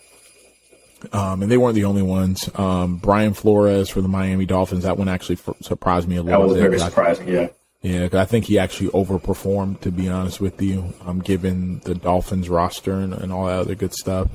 Um, 1.13 1.41
and 1.41 1.51
they 1.51 1.57
weren't 1.57 1.75
the 1.75 1.85
only 1.85 2.01
ones. 2.01 2.49
Um, 2.55 2.97
Brian 2.97 3.33
Flores 3.33 3.89
for 3.89 4.01
the 4.01 4.09
Miami 4.09 4.45
Dolphins, 4.45 4.83
that 4.83 4.97
one 4.97 5.07
actually 5.07 5.37
f- 5.37 5.55
surprised 5.61 6.09
me 6.09 6.17
a 6.17 6.21
little 6.21 6.41
bit. 6.41 6.47
That 6.47 6.53
was 6.53 6.61
very 6.61 6.79
surprising, 6.79 7.27
yeah. 7.27 7.47
Yeah, 7.81 8.09
I 8.11 8.25
think 8.25 8.43
he 8.43 8.59
actually 8.59 8.89
overperformed, 8.89 9.79
to 9.81 9.91
be 9.91 10.09
honest 10.09 10.41
with 10.41 10.61
you, 10.61 10.93
um, 11.05 11.21
given 11.21 11.79
the 11.85 11.95
Dolphins 11.95 12.49
roster 12.49 12.91
and, 12.91 13.13
and 13.13 13.31
all 13.31 13.45
that 13.45 13.59
other 13.59 13.75
good 13.75 13.93
stuff. 13.93 14.27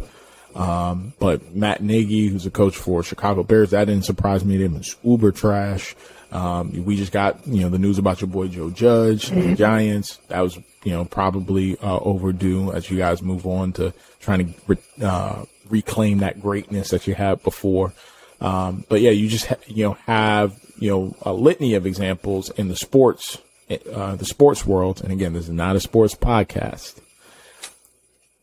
Um, 0.56 1.12
but 1.18 1.54
Matt 1.54 1.82
Nagy, 1.82 2.28
who's 2.28 2.46
a 2.46 2.50
coach 2.50 2.76
for 2.76 3.02
Chicago 3.02 3.42
Bears, 3.42 3.70
that 3.70 3.84
didn't 3.84 4.06
surprise 4.06 4.42
me. 4.44 4.62
It 4.62 4.70
was 4.70 4.96
uber 5.04 5.32
trash. 5.32 5.94
Um, 6.32 6.84
we 6.86 6.96
just 6.96 7.12
got, 7.12 7.46
you 7.46 7.60
know, 7.60 7.68
the 7.68 7.78
news 7.78 7.98
about 7.98 8.22
your 8.22 8.28
boy 8.28 8.48
Joe 8.48 8.70
Judge, 8.70 9.28
mm-hmm. 9.28 9.50
the 9.50 9.54
Giants. 9.56 10.18
That 10.28 10.40
was 10.40 10.58
you 10.84 10.92
know, 10.92 11.04
probably 11.04 11.78
uh, 11.78 11.98
overdue 11.98 12.72
as 12.72 12.90
you 12.90 12.98
guys 12.98 13.22
move 13.22 13.46
on 13.46 13.72
to 13.72 13.92
trying 14.20 14.46
to 14.46 14.60
re- 14.66 14.76
uh, 15.02 15.44
reclaim 15.68 16.18
that 16.18 16.40
greatness 16.40 16.90
that 16.90 17.06
you 17.06 17.14
had 17.14 17.42
before. 17.42 17.92
Um, 18.40 18.84
but 18.88 19.00
yeah, 19.00 19.10
you 19.10 19.28
just 19.28 19.46
ha- 19.46 19.56
you 19.66 19.84
know 19.84 19.94
have 20.06 20.58
you 20.78 20.90
know 20.90 21.16
a 21.22 21.32
litany 21.32 21.74
of 21.74 21.86
examples 21.86 22.50
in 22.50 22.68
the 22.68 22.76
sports 22.76 23.38
uh, 23.70 24.16
the 24.16 24.24
sports 24.24 24.66
world. 24.66 25.00
And 25.02 25.12
again, 25.12 25.32
this 25.32 25.44
is 25.44 25.50
not 25.50 25.76
a 25.76 25.80
sports 25.80 26.14
podcast. 26.14 27.00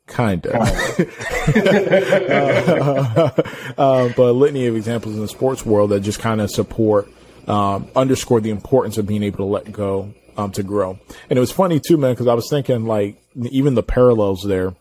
Kinda, 0.07 0.51
uh, 3.77 4.09
but 4.09 4.19
a 4.19 4.33
litany 4.33 4.67
of 4.67 4.75
examples 4.75 5.15
in 5.15 5.21
the 5.21 5.27
sports 5.27 5.65
world 5.65 5.91
that 5.91 6.01
just 6.01 6.19
kind 6.19 6.41
of 6.41 6.51
support, 6.51 7.07
um, 7.47 7.89
underscore 7.95 8.41
the 8.41 8.49
importance 8.49 8.97
of 8.97 9.07
being 9.07 9.23
able 9.23 9.37
to 9.37 9.45
let 9.45 9.71
go 9.71 10.13
um, 10.37 10.51
to 10.51 10.63
grow. 10.63 10.99
And 11.29 11.37
it 11.37 11.39
was 11.39 11.51
funny 11.51 11.79
too, 11.79 11.97
man, 11.97 12.13
because 12.13 12.27
I 12.27 12.33
was 12.33 12.49
thinking 12.49 12.85
like 12.85 13.21
even 13.35 13.75
the 13.75 13.83
parallels 13.83 14.43
there. 14.43 14.73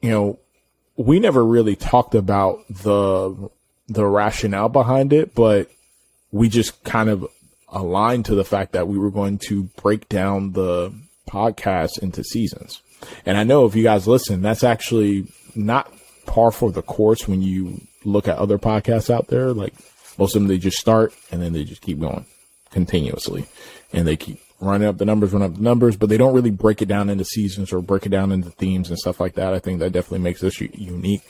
You 0.00 0.10
know, 0.10 0.38
we 0.96 1.18
never 1.20 1.44
really 1.44 1.76
talked 1.76 2.14
about 2.14 2.66
the 2.68 3.50
the 3.88 4.06
rationale 4.06 4.68
behind 4.68 5.12
it, 5.12 5.34
but 5.34 5.70
we 6.30 6.48
just 6.48 6.82
kind 6.84 7.08
of 7.08 7.26
aligned 7.68 8.26
to 8.26 8.34
the 8.34 8.44
fact 8.44 8.72
that 8.72 8.88
we 8.88 8.98
were 8.98 9.10
going 9.10 9.38
to 9.38 9.64
break 9.82 10.08
down 10.08 10.52
the 10.52 10.92
podcast 11.28 11.98
into 11.98 12.22
seasons. 12.24 12.80
And 13.24 13.36
I 13.36 13.44
know 13.44 13.66
if 13.66 13.74
you 13.74 13.82
guys 13.82 14.08
listen, 14.08 14.42
that's 14.42 14.64
actually 14.64 15.26
not 15.54 15.92
par 16.26 16.50
for 16.50 16.70
the 16.70 16.82
course 16.82 17.26
when 17.26 17.42
you 17.42 17.80
look 18.04 18.28
at 18.28 18.38
other 18.38 18.58
podcasts 18.58 19.12
out 19.12 19.28
there. 19.28 19.52
Like 19.52 19.74
most 20.18 20.34
of 20.34 20.42
them, 20.42 20.48
they 20.48 20.58
just 20.58 20.78
start 20.78 21.14
and 21.30 21.42
then 21.42 21.52
they 21.52 21.64
just 21.64 21.82
keep 21.82 22.00
going 22.00 22.26
continuously 22.70 23.46
and 23.92 24.06
they 24.06 24.16
keep 24.16 24.40
running 24.60 24.88
up 24.88 24.98
the 24.98 25.04
numbers, 25.04 25.32
running 25.32 25.50
up 25.50 25.56
the 25.56 25.62
numbers, 25.62 25.96
but 25.96 26.08
they 26.08 26.16
don't 26.16 26.34
really 26.34 26.50
break 26.50 26.82
it 26.82 26.88
down 26.88 27.08
into 27.08 27.24
seasons 27.24 27.72
or 27.72 27.80
break 27.80 28.06
it 28.06 28.10
down 28.10 28.32
into 28.32 28.50
themes 28.50 28.88
and 28.90 28.98
stuff 28.98 29.20
like 29.20 29.34
that. 29.34 29.54
I 29.54 29.58
think 29.58 29.78
that 29.78 29.92
definitely 29.92 30.18
makes 30.18 30.40
this 30.40 30.60
unique. 30.60 31.22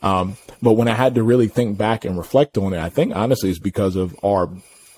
Um, 0.00 0.36
but 0.62 0.74
when 0.74 0.88
I 0.88 0.94
had 0.94 1.16
to 1.16 1.22
really 1.22 1.48
think 1.48 1.76
back 1.76 2.04
and 2.04 2.16
reflect 2.16 2.56
on 2.56 2.72
it, 2.72 2.80
I 2.80 2.88
think 2.88 3.14
honestly 3.16 3.50
it's 3.50 3.58
because 3.58 3.96
of 3.96 4.16
our 4.24 4.48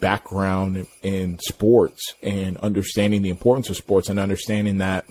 background 0.00 0.86
in 1.02 1.38
sports 1.38 2.14
and 2.22 2.56
understanding 2.58 3.22
the 3.22 3.30
importance 3.30 3.70
of 3.70 3.76
sports 3.76 4.08
and 4.08 4.18
understanding 4.18 4.78
that 4.78 5.04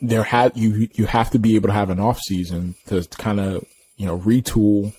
there 0.00 0.22
had 0.22 0.56
you 0.56 0.88
you 0.92 1.06
have 1.06 1.30
to 1.30 1.38
be 1.38 1.56
able 1.56 1.68
to 1.68 1.74
have 1.74 1.90
an 1.90 1.98
off 1.98 2.20
season 2.20 2.74
to 2.86 3.06
kind 3.18 3.40
of 3.40 3.64
you 3.96 4.06
know 4.06 4.18
retool, 4.18 4.94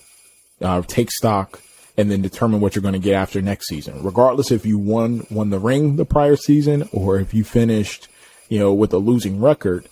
uh, 0.60 0.82
take 0.82 1.10
stock, 1.10 1.60
and 1.96 2.10
then 2.10 2.22
determine 2.22 2.60
what 2.60 2.74
you're 2.74 2.82
going 2.82 2.94
to 2.94 2.98
get 2.98 3.14
after 3.14 3.42
next 3.42 3.68
season. 3.68 4.02
Regardless 4.02 4.50
if 4.50 4.64
you 4.64 4.78
won 4.78 5.26
won 5.30 5.50
the 5.50 5.58
ring 5.58 5.96
the 5.96 6.04
prior 6.04 6.36
season 6.36 6.88
or 6.92 7.18
if 7.18 7.34
you 7.34 7.44
finished, 7.44 8.08
you 8.48 8.58
know, 8.58 8.72
with 8.72 8.92
a 8.92 8.98
losing 8.98 9.40
record, 9.40 9.88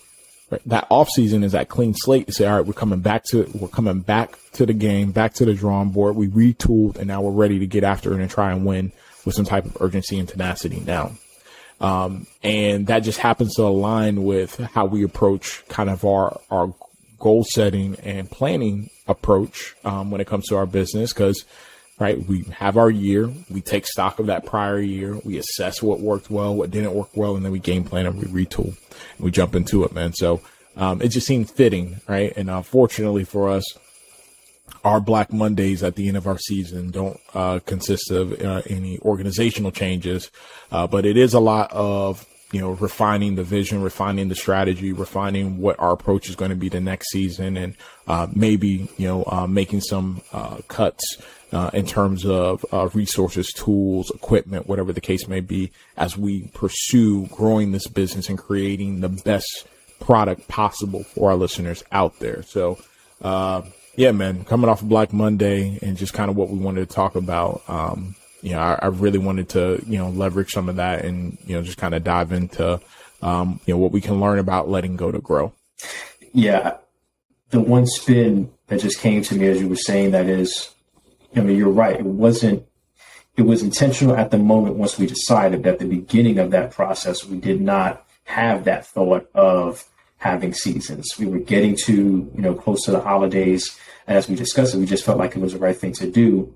right? 0.49 0.61
that 0.65 0.87
off 0.89 1.09
season 1.09 1.43
is 1.43 1.51
that 1.51 1.69
clean 1.69 1.93
slate 1.95 2.27
to 2.27 2.33
say, 2.33 2.45
all 2.45 2.57
right, 2.57 2.65
we're 2.65 2.73
coming 2.73 2.99
back 2.99 3.23
to 3.25 3.49
we're 3.53 3.67
coming 3.67 3.99
back 3.99 4.37
to 4.53 4.65
the 4.65 4.73
game, 4.73 5.11
back 5.11 5.33
to 5.35 5.45
the 5.45 5.53
drawing 5.53 5.89
board. 5.89 6.15
We 6.15 6.27
retooled 6.27 6.97
and 6.97 7.07
now 7.07 7.21
we're 7.21 7.31
ready 7.31 7.59
to 7.59 7.67
get 7.67 7.83
after 7.83 8.13
it 8.13 8.21
and 8.21 8.29
try 8.29 8.51
and 8.51 8.65
win 8.65 8.91
with 9.25 9.35
some 9.35 9.45
type 9.45 9.65
of 9.65 9.77
urgency 9.81 10.17
and 10.17 10.27
tenacity 10.27 10.79
now. 10.79 11.11
Um, 11.81 12.27
and 12.43 12.87
that 12.87 12.99
just 12.99 13.19
happens 13.19 13.55
to 13.55 13.63
align 13.63 14.23
with 14.23 14.57
how 14.57 14.85
we 14.85 15.03
approach 15.03 15.63
kind 15.69 15.89
of 15.89 16.03
our, 16.03 16.39
our 16.51 16.73
goal 17.19 17.43
setting 17.43 17.95
and 18.03 18.29
planning 18.29 18.89
approach, 19.07 19.75
um, 19.83 20.11
when 20.11 20.21
it 20.21 20.27
comes 20.27 20.47
to 20.47 20.55
our 20.55 20.65
business. 20.65 21.13
Cause, 21.13 21.45
right, 21.99 22.17
we 22.27 22.43
have 22.43 22.77
our 22.77 22.89
year, 22.89 23.31
we 23.49 23.61
take 23.61 23.85
stock 23.85 24.19
of 24.19 24.27
that 24.27 24.45
prior 24.45 24.79
year, 24.79 25.17
we 25.23 25.37
assess 25.37 25.81
what 25.81 25.99
worked 25.99 26.29
well, 26.29 26.55
what 26.55 26.71
didn't 26.71 26.93
work 26.93 27.09
well, 27.15 27.35
and 27.35 27.43
then 27.43 27.51
we 27.51 27.59
game 27.59 27.83
plan 27.83 28.05
and 28.05 28.17
we 28.17 28.45
retool 28.45 28.67
and 28.67 29.19
we 29.19 29.31
jump 29.31 29.55
into 29.55 29.83
it, 29.83 29.93
man. 29.93 30.13
So, 30.13 30.41
um, 30.77 31.01
it 31.01 31.09
just 31.09 31.27
seemed 31.27 31.49
fitting, 31.51 31.99
right? 32.07 32.31
And 32.37 32.49
unfortunately 32.49 33.23
uh, 33.23 33.25
for 33.25 33.49
us, 33.49 33.65
our 34.83 35.01
Black 35.01 35.33
Mondays 35.33 35.83
at 35.83 35.95
the 35.95 36.07
end 36.07 36.15
of 36.15 36.27
our 36.27 36.37
season 36.37 36.91
don't 36.91 37.19
uh, 37.33 37.59
consist 37.65 38.11
of 38.11 38.39
uh, 38.41 38.61
any 38.69 38.97
organizational 38.99 39.71
changes, 39.71 40.31
uh, 40.71 40.87
but 40.87 41.05
it 41.05 41.17
is 41.17 41.33
a 41.33 41.39
lot 41.39 41.71
of 41.71 42.25
you 42.51 42.59
know 42.59 42.71
refining 42.71 43.35
the 43.35 43.43
vision, 43.43 43.81
refining 43.81 44.29
the 44.29 44.35
strategy, 44.35 44.91
refining 44.91 45.59
what 45.59 45.79
our 45.79 45.91
approach 45.91 46.29
is 46.29 46.35
going 46.35 46.49
to 46.49 46.55
be 46.57 46.69
the 46.69 46.79
next 46.79 47.09
season, 47.11 47.57
and 47.57 47.75
uh, 48.07 48.27
maybe 48.33 48.89
you 48.97 49.07
know 49.07 49.23
uh, 49.27 49.47
making 49.47 49.81
some 49.81 50.21
uh, 50.33 50.57
cuts. 50.67 51.17
in 51.73 51.85
terms 51.85 52.25
of 52.25 52.63
resources, 52.93 53.51
tools, 53.53 54.11
equipment, 54.11 54.67
whatever 54.67 54.93
the 54.93 55.01
case 55.01 55.27
may 55.27 55.39
be, 55.39 55.71
as 55.97 56.15
we 56.17 56.47
pursue 56.53 57.25
growing 57.27 57.71
this 57.71 57.87
business 57.87 58.29
and 58.29 58.37
creating 58.37 59.01
the 59.01 59.09
best 59.09 59.67
product 59.99 60.47
possible 60.47 61.03
for 61.03 61.31
our 61.31 61.35
listeners 61.35 61.83
out 61.91 62.19
there. 62.19 62.43
So, 62.43 62.77
yeah, 63.95 64.11
man, 64.11 64.45
coming 64.45 64.69
off 64.69 64.81
of 64.81 64.89
Black 64.89 65.11
Monday 65.11 65.77
and 65.81 65.97
just 65.97 66.13
kind 66.13 66.29
of 66.29 66.37
what 66.37 66.49
we 66.49 66.57
wanted 66.57 66.87
to 66.87 66.95
talk 66.95 67.15
about. 67.15 67.61
Um, 67.67 68.15
you 68.41 68.51
know, 68.51 68.59
I, 68.59 68.79
I, 68.81 68.87
really 68.87 69.17
wanted 69.17 69.49
to, 69.49 69.81
you 69.85 69.97
know, 69.97 70.09
leverage 70.09 70.51
some 70.51 70.69
of 70.69 70.77
that 70.77 71.05
and, 71.05 71.37
you 71.45 71.55
know, 71.55 71.61
just 71.61 71.77
kind 71.77 71.93
of 71.93 72.03
dive 72.03 72.31
into, 72.31 72.79
um, 73.21 73.59
you 73.65 73.73
know, 73.73 73.77
what 73.77 73.91
we 73.91 74.01
can 74.01 74.19
learn 74.19 74.39
about 74.39 74.69
letting 74.69 74.95
go 74.95 75.11
to 75.11 75.19
grow. 75.19 75.53
Yeah. 76.33 76.77
The 77.49 77.59
one 77.59 77.87
spin 77.87 78.51
that 78.67 78.79
just 78.79 78.99
came 78.99 79.21
to 79.23 79.35
me 79.35 79.47
as 79.47 79.59
you 79.59 79.67
were 79.67 79.75
saying 79.75 80.11
that 80.11 80.27
is, 80.27 80.69
I 81.35 81.41
mean, 81.41 81.57
you're 81.57 81.69
right. 81.69 81.99
It 81.99 82.05
wasn't, 82.05 82.65
it 83.35 83.43
was 83.43 83.63
intentional 83.63 84.15
at 84.15 84.31
the 84.31 84.37
moment 84.37 84.75
once 84.75 84.97
we 84.97 85.05
decided 85.05 85.65
at 85.65 85.79
the 85.79 85.85
beginning 85.85 86.39
of 86.39 86.51
that 86.51 86.71
process, 86.71 87.25
we 87.25 87.39
did 87.39 87.61
not 87.61 88.05
have 88.25 88.65
that 88.65 88.85
thought 88.85 89.29
of 89.33 89.85
having 90.17 90.53
seasons. 90.53 91.07
We 91.17 91.25
were 91.25 91.39
getting 91.39 91.75
to, 91.85 91.93
you 91.93 92.41
know, 92.41 92.53
close 92.53 92.83
to 92.85 92.91
the 92.91 92.99
holidays. 92.99 93.77
And 94.05 94.17
as 94.17 94.29
we 94.29 94.35
discussed 94.35 94.75
it, 94.75 94.77
we 94.77 94.85
just 94.85 95.05
felt 95.05 95.17
like 95.17 95.35
it 95.35 95.39
was 95.39 95.53
the 95.53 95.59
right 95.59 95.75
thing 95.75 95.93
to 95.93 96.09
do. 96.09 96.53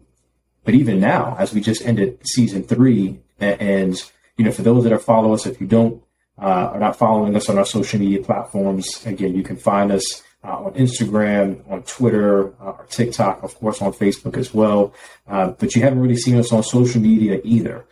But 0.63 0.75
even 0.75 1.00
now, 1.00 1.36
as 1.39 1.53
we 1.53 1.62
just 1.62 1.86
ended 1.86 2.20
season 2.25 2.63
three, 2.63 3.20
and, 3.39 4.01
you 4.38 4.46
know, 4.46 4.51
for 4.51 4.62
those 4.62 4.84
that 4.84 4.93
are 4.93 5.00
following 5.00 5.34
us, 5.34 5.46
if 5.46 5.60
you 5.60 5.67
don't, 5.67 6.01
uh, 6.41 6.72
are 6.74 6.79
not 6.79 6.96
following 6.96 7.36
us 7.36 7.50
on 7.50 7.58
our 7.58 7.65
social 7.65 8.00
media 8.00 8.24
platforms, 8.24 9.05
again, 9.05 9.36
you 9.36 9.43
can 9.43 9.58
find 9.58 9.91
us 9.91 10.24
uh, 10.43 10.65
on 10.65 10.74
Instagram, 10.74 11.70
on 11.70 11.84
Twitter, 11.84 12.53
uh, 12.62 12.72
or 12.72 12.86
TikTok, 12.89 13.43
of 13.43 13.55
course, 13.55 13.82
on 13.82 13.93
Facebook 13.93 14.38
as 14.38 14.53
well. 14.53 14.93
Uh, 15.27 15.50
but 15.51 15.75
you 15.75 15.82
haven't 15.82 16.00
really 16.00 16.17
seen 16.17 16.38
us 16.38 16.51
on 16.51 16.63
social 16.63 17.01
media 17.01 17.39
either. 17.43 17.86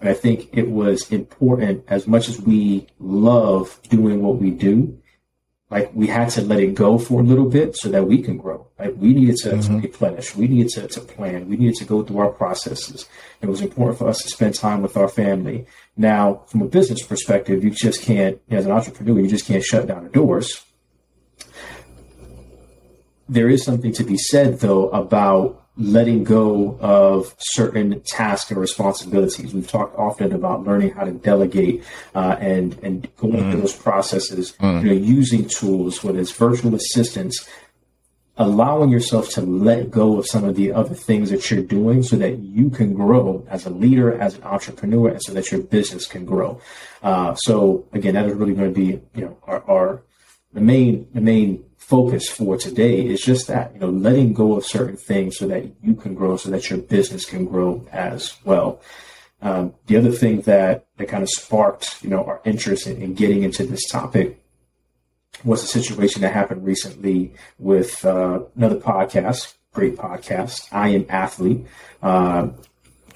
And 0.00 0.08
I 0.08 0.14
think 0.14 0.48
it 0.52 0.70
was 0.70 1.10
important 1.10 1.84
as 1.88 2.06
much 2.06 2.28
as 2.28 2.40
we 2.40 2.86
love 3.00 3.80
doing 3.88 4.22
what 4.22 4.36
we 4.36 4.50
do, 4.50 4.98
like 5.70 5.90
we 5.94 6.06
had 6.06 6.30
to 6.30 6.40
let 6.40 6.60
it 6.60 6.74
go 6.74 6.96
for 6.96 7.20
a 7.20 7.24
little 7.24 7.48
bit 7.48 7.76
so 7.76 7.90
that 7.90 8.06
we 8.06 8.22
can 8.22 8.38
grow. 8.38 8.66
Like 8.78 8.94
we 8.96 9.12
needed 9.12 9.36
to, 9.38 9.50
mm-hmm. 9.50 9.80
to 9.80 9.86
replenish. 9.86 10.34
We 10.34 10.48
needed 10.48 10.70
to, 10.72 10.88
to 10.88 11.00
plan. 11.00 11.48
We 11.48 11.56
needed 11.56 11.76
to 11.76 11.84
go 11.84 12.02
through 12.02 12.18
our 12.18 12.30
processes. 12.30 13.06
It 13.42 13.48
was 13.48 13.60
important 13.60 13.98
for 13.98 14.08
us 14.08 14.22
to 14.22 14.28
spend 14.28 14.54
time 14.54 14.80
with 14.80 14.96
our 14.96 15.08
family. 15.08 15.66
Now, 15.96 16.44
from 16.46 16.62
a 16.62 16.66
business 16.66 17.02
perspective, 17.02 17.62
you 17.62 17.70
just 17.70 18.00
can't, 18.00 18.40
as 18.50 18.64
an 18.64 18.72
entrepreneur, 18.72 19.20
you 19.20 19.28
just 19.28 19.44
can't 19.44 19.62
shut 19.62 19.86
down 19.86 20.04
the 20.04 20.10
doors. 20.10 20.64
There 23.28 23.50
is 23.50 23.62
something 23.62 23.92
to 23.92 24.04
be 24.04 24.16
said 24.16 24.60
though 24.60 24.88
about 24.88 25.67
letting 25.78 26.24
go 26.24 26.76
of 26.80 27.34
certain 27.38 28.00
tasks 28.00 28.50
and 28.50 28.60
responsibilities. 28.60 29.54
We've 29.54 29.66
talked 29.66 29.96
often 29.96 30.32
about 30.32 30.64
learning 30.64 30.90
how 30.90 31.04
to 31.04 31.12
delegate 31.12 31.84
uh, 32.14 32.36
and 32.40 32.78
and 32.82 33.08
going 33.16 33.34
mm. 33.34 33.52
through 33.52 33.60
those 33.60 33.76
processes. 33.76 34.54
Mm. 34.60 34.82
You 34.82 34.88
know, 34.88 35.00
using 35.00 35.48
tools, 35.48 36.02
whether 36.02 36.18
it's 36.18 36.32
virtual 36.32 36.74
assistants, 36.74 37.48
allowing 38.36 38.90
yourself 38.90 39.30
to 39.30 39.40
let 39.40 39.90
go 39.90 40.18
of 40.18 40.26
some 40.26 40.44
of 40.44 40.56
the 40.56 40.72
other 40.72 40.94
things 40.94 41.30
that 41.30 41.48
you're 41.48 41.62
doing, 41.62 42.02
so 42.02 42.16
that 42.16 42.38
you 42.40 42.70
can 42.70 42.92
grow 42.92 43.46
as 43.48 43.64
a 43.64 43.70
leader, 43.70 44.20
as 44.20 44.34
an 44.36 44.42
entrepreneur, 44.42 45.10
and 45.10 45.22
so 45.22 45.32
that 45.32 45.52
your 45.52 45.62
business 45.62 46.06
can 46.06 46.24
grow. 46.24 46.60
Uh, 47.04 47.34
so 47.36 47.86
again, 47.92 48.14
that 48.14 48.26
is 48.26 48.34
really 48.34 48.54
going 48.54 48.74
to 48.74 48.80
be 48.80 49.00
you 49.14 49.24
know 49.24 49.38
our, 49.44 49.62
our 49.70 50.02
the 50.52 50.60
main 50.60 51.06
the 51.14 51.20
main 51.20 51.64
focus 51.88 52.28
for 52.28 52.58
today 52.58 53.06
is 53.06 53.18
just 53.18 53.46
that, 53.46 53.72
you 53.72 53.80
know, 53.80 53.88
letting 53.88 54.34
go 54.34 54.58
of 54.58 54.66
certain 54.66 54.98
things 54.98 55.38
so 55.38 55.48
that 55.48 55.64
you 55.82 55.94
can 55.94 56.14
grow, 56.14 56.36
so 56.36 56.50
that 56.50 56.68
your 56.68 56.78
business 56.78 57.24
can 57.24 57.46
grow 57.46 57.82
as 57.90 58.36
well. 58.44 58.82
Um, 59.40 59.72
the 59.86 59.96
other 59.96 60.12
thing 60.12 60.42
that, 60.42 60.84
that 60.98 61.08
kind 61.08 61.22
of 61.22 61.30
sparked, 61.30 62.02
you 62.02 62.10
know, 62.10 62.22
our 62.24 62.42
interest 62.44 62.86
in, 62.86 63.00
in, 63.00 63.14
getting 63.14 63.42
into 63.42 63.64
this 63.64 63.88
topic 63.88 64.38
was 65.44 65.62
a 65.62 65.66
situation 65.66 66.20
that 66.20 66.34
happened 66.34 66.62
recently 66.62 67.32
with 67.58 68.04
uh, 68.04 68.40
another 68.54 68.76
podcast, 68.76 69.54
great 69.72 69.96
podcast, 69.96 70.68
I 70.70 70.90
Am 70.90 71.06
Athlete. 71.08 71.64
Uh, 72.02 72.48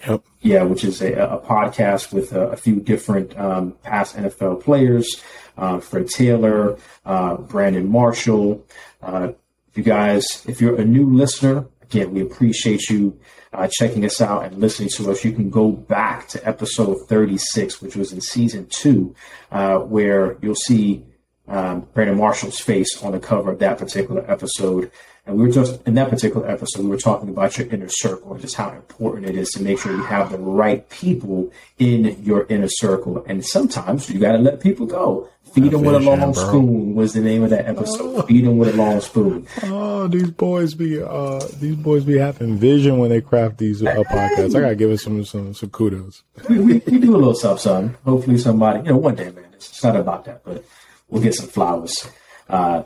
Yep. 0.07 0.25
Yeah, 0.41 0.63
which 0.65 0.85
is 0.85 1.01
a, 1.01 1.13
a 1.13 1.39
podcast 1.39 2.13
with 2.13 2.33
a, 2.33 2.49
a 2.49 2.57
few 2.57 2.81
different 2.81 3.39
um, 3.39 3.73
past 3.83 4.17
NFL 4.17 4.63
players, 4.63 5.23
uh, 5.57 5.79
Fred 5.79 6.09
Taylor, 6.09 6.77
uh, 7.05 7.37
Brandon 7.37 7.89
Marshall. 7.89 8.65
Uh, 9.01 9.33
you 9.75 9.83
guys, 9.83 10.45
if 10.47 10.61
you're 10.61 10.81
a 10.81 10.85
new 10.85 11.13
listener, 11.15 11.67
again, 11.83 12.13
we 12.13 12.21
appreciate 12.21 12.89
you 12.91 13.19
uh, 13.53 13.69
checking 13.71 14.05
us 14.05 14.21
out 14.21 14.45
and 14.45 14.59
listening 14.59 14.89
to 14.89 15.11
us. 15.11 15.25
You 15.25 15.33
can 15.33 15.51
go 15.51 15.71
back 15.71 16.27
to 16.29 16.47
episode 16.47 17.07
36, 17.09 17.81
which 17.81 17.97
was 17.97 18.13
in 18.13 18.21
season 18.21 18.67
two, 18.67 19.15
uh, 19.51 19.79
where 19.79 20.37
you'll 20.43 20.55
see 20.55 21.05
um, 21.49 21.87
Brandon 21.93 22.17
Marshall's 22.17 22.61
face 22.61 23.03
on 23.03 23.13
the 23.13 23.21
cover 23.21 23.53
of 23.53 23.59
that 23.61 23.79
particular 23.79 24.29
episode. 24.31 24.91
And 25.25 25.37
we 25.37 25.47
were 25.47 25.53
just 25.53 25.81
in 25.87 25.95
that 25.95 26.11
particular 26.11 26.49
episode, 26.51 26.83
we 26.83 26.89
were 26.89 26.99
talking 26.99 27.29
about 27.29 27.57
your 27.57 27.69
inner 27.69 27.89
circle 27.89 28.33
and 28.33 28.41
just 28.41 28.57
how 28.57 28.71
important 28.71 29.27
it 29.27 29.37
is 29.37 29.51
to 29.51 29.63
make 29.63 29.79
sure 29.79 29.93
you 29.93 30.03
have 30.03 30.33
the 30.33 30.39
right 30.39 30.89
people 30.91 31.53
in 31.79 32.21
your 32.25 32.45
inner 32.49 32.69
circle. 32.69 33.25
And 33.29 33.45
sometimes 33.45 34.11
you 34.11 34.19
got 34.19 34.33
to 34.33 34.39
let 34.39 34.61
people 34.61 34.87
go. 34.87 35.29
Feed 35.55 35.71
them 35.71 35.83
with 35.83 35.95
a 35.95 36.01
long 36.01 36.33
spoon 36.33 36.95
was 36.95 37.13
the 37.13 37.21
name 37.21 37.45
of 37.45 37.51
that 37.51 37.67
episode. 37.67 38.17
Oh. 38.17 38.23
Feed 38.23 38.47
them 38.47 38.57
with 38.57 38.75
a 38.75 38.77
long 38.77 39.01
spoon. 39.01 39.47
Oh, 39.65 40.09
these 40.09 40.31
boys 40.31 40.75
be 40.75 41.01
uh, 41.01 41.47
these 41.61 41.77
boys 41.77 42.05
be 42.05 42.17
having 42.17 42.57
vision 42.57 42.97
when 42.97 43.11
they 43.11 43.21
craft 43.21 43.59
these 43.59 43.83
uh, 43.83 43.95
podcasts. 43.95 44.57
I 44.57 44.61
gotta 44.61 44.75
give 44.75 44.91
it 44.91 44.99
some 44.99 45.25
some, 45.27 45.53
some 45.53 45.69
kudos. 45.69 46.23
we, 46.49 46.59
we, 46.59 46.73
we, 46.87 46.99
do 46.99 47.15
a 47.15 47.19
little 47.19 47.35
stuff, 47.35 47.61
son. 47.61 47.99
Hopefully, 48.07 48.39
somebody 48.39 48.79
you 48.79 48.93
know 48.93 48.97
one 48.97 49.15
day, 49.15 49.31
man. 49.31 49.45
It's, 49.53 49.69
it's 49.69 49.85
not 49.85 49.95
about 49.95 50.25
that, 50.25 50.43
but 50.43 50.65
we'll 51.11 51.23
get 51.23 51.35
some 51.35 51.49
flowers. 51.49 52.09
Uh, 52.49 52.85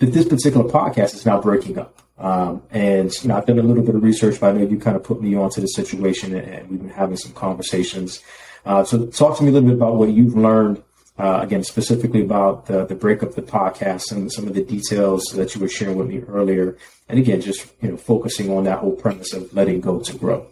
that 0.00 0.12
this 0.12 0.26
particular 0.26 0.68
podcast 0.68 1.14
is 1.14 1.24
now 1.24 1.40
breaking 1.40 1.78
up. 1.78 2.02
Um, 2.18 2.62
and 2.70 3.10
you 3.22 3.28
know, 3.28 3.36
I've 3.36 3.46
done 3.46 3.58
a 3.58 3.62
little 3.62 3.82
bit 3.82 3.94
of 3.94 4.02
research, 4.02 4.40
but 4.40 4.54
I 4.54 4.58
know 4.58 4.66
you 4.66 4.78
kind 4.78 4.96
of 4.96 5.04
put 5.04 5.22
me 5.22 5.34
onto 5.36 5.60
the 5.60 5.68
situation, 5.68 6.34
and 6.34 6.68
we've 6.68 6.80
been 6.80 6.90
having 6.90 7.16
some 7.16 7.32
conversations. 7.32 8.20
Uh, 8.66 8.84
so, 8.84 9.06
talk 9.06 9.38
to 9.38 9.42
me 9.42 9.48
a 9.48 9.52
little 9.52 9.68
bit 9.68 9.76
about 9.76 9.96
what 9.96 10.10
you've 10.10 10.36
learned. 10.36 10.82
Uh, 11.18 11.40
again, 11.42 11.62
specifically 11.62 12.22
about 12.22 12.66
the 12.66 12.84
the 12.86 12.94
breakup 12.94 13.30
of 13.30 13.34
the 13.36 13.42
podcast 13.42 14.10
and 14.12 14.32
some 14.32 14.46
of 14.46 14.54
the 14.54 14.64
details 14.64 15.24
that 15.34 15.54
you 15.54 15.60
were 15.60 15.68
sharing 15.68 15.96
with 15.96 16.08
me 16.08 16.20
earlier, 16.28 16.76
and 17.08 17.18
again, 17.18 17.40
just 17.40 17.70
you 17.80 17.90
know, 17.90 17.96
focusing 17.96 18.50
on 18.50 18.64
that 18.64 18.78
whole 18.78 18.96
premise 18.96 19.32
of 19.32 19.52
letting 19.54 19.80
go 19.80 20.00
to 20.00 20.16
grow. 20.16 20.46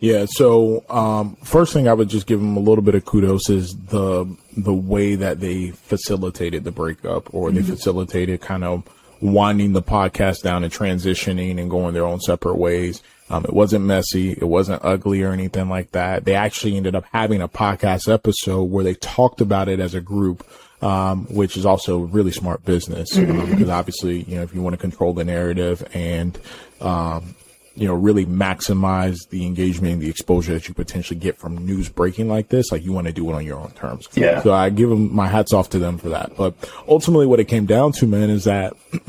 Yeah. 0.00 0.26
So, 0.28 0.84
um, 0.88 1.36
first 1.42 1.72
thing 1.72 1.88
I 1.88 1.92
would 1.92 2.08
just 2.08 2.26
give 2.26 2.40
them 2.40 2.56
a 2.56 2.60
little 2.60 2.82
bit 2.82 2.94
of 2.94 3.04
kudos 3.04 3.48
is 3.50 3.76
the 3.76 4.26
the 4.56 4.74
way 4.74 5.14
that 5.14 5.40
they 5.40 5.70
facilitated 5.70 6.64
the 6.64 6.72
breakup, 6.72 7.32
or 7.34 7.50
they 7.50 7.60
mm-hmm. 7.60 7.70
facilitated 7.70 8.40
kind 8.40 8.64
of 8.64 8.82
winding 9.20 9.72
the 9.72 9.82
podcast 9.82 10.42
down 10.42 10.64
and 10.64 10.72
transitioning 10.72 11.58
and 11.60 11.70
going 11.70 11.94
their 11.94 12.04
own 12.04 12.20
separate 12.20 12.56
ways. 12.56 13.02
Um, 13.30 13.44
it 13.44 13.52
wasn't 13.52 13.84
messy. 13.84 14.32
It 14.32 14.48
wasn't 14.48 14.84
ugly 14.84 15.22
or 15.22 15.32
anything 15.32 15.68
like 15.68 15.92
that. 15.92 16.24
They 16.24 16.34
actually 16.34 16.76
ended 16.76 16.94
up 16.94 17.04
having 17.12 17.42
a 17.42 17.48
podcast 17.48 18.12
episode 18.12 18.64
where 18.64 18.84
they 18.84 18.94
talked 18.94 19.40
about 19.40 19.68
it 19.68 19.80
as 19.80 19.94
a 19.94 20.00
group. 20.00 20.46
Um, 20.80 21.24
which 21.24 21.56
is 21.56 21.66
also 21.66 21.98
really 21.98 22.30
smart 22.30 22.64
business 22.64 23.18
um, 23.18 23.26
mm-hmm. 23.26 23.50
because 23.50 23.68
obviously, 23.68 24.22
you 24.22 24.36
know, 24.36 24.42
if 24.42 24.54
you 24.54 24.62
want 24.62 24.74
to 24.74 24.80
control 24.80 25.12
the 25.12 25.24
narrative 25.24 25.84
and, 25.92 26.38
um, 26.80 27.34
you 27.78 27.86
know, 27.86 27.94
really 27.94 28.26
maximize 28.26 29.28
the 29.28 29.46
engagement 29.46 29.94
and 29.94 30.02
the 30.02 30.10
exposure 30.10 30.52
that 30.52 30.66
you 30.66 30.74
potentially 30.74 31.18
get 31.18 31.38
from 31.38 31.56
news 31.64 31.88
breaking 31.88 32.28
like 32.28 32.48
this, 32.48 32.72
like 32.72 32.82
you 32.82 32.92
want 32.92 33.06
to 33.06 33.12
do 33.12 33.30
it 33.30 33.34
on 33.34 33.44
your 33.44 33.56
own 33.56 33.70
terms. 33.70 34.08
Yeah. 34.14 34.42
So 34.42 34.52
I 34.52 34.70
give 34.70 34.90
them 34.90 35.14
my 35.14 35.28
hats 35.28 35.52
off 35.52 35.70
to 35.70 35.78
them 35.78 35.96
for 35.96 36.08
that. 36.08 36.36
But 36.36 36.54
ultimately, 36.88 37.26
what 37.26 37.38
it 37.38 37.44
came 37.44 37.66
down 37.66 37.92
to, 37.92 38.06
man, 38.08 38.30
is 38.30 38.44
that 38.44 38.74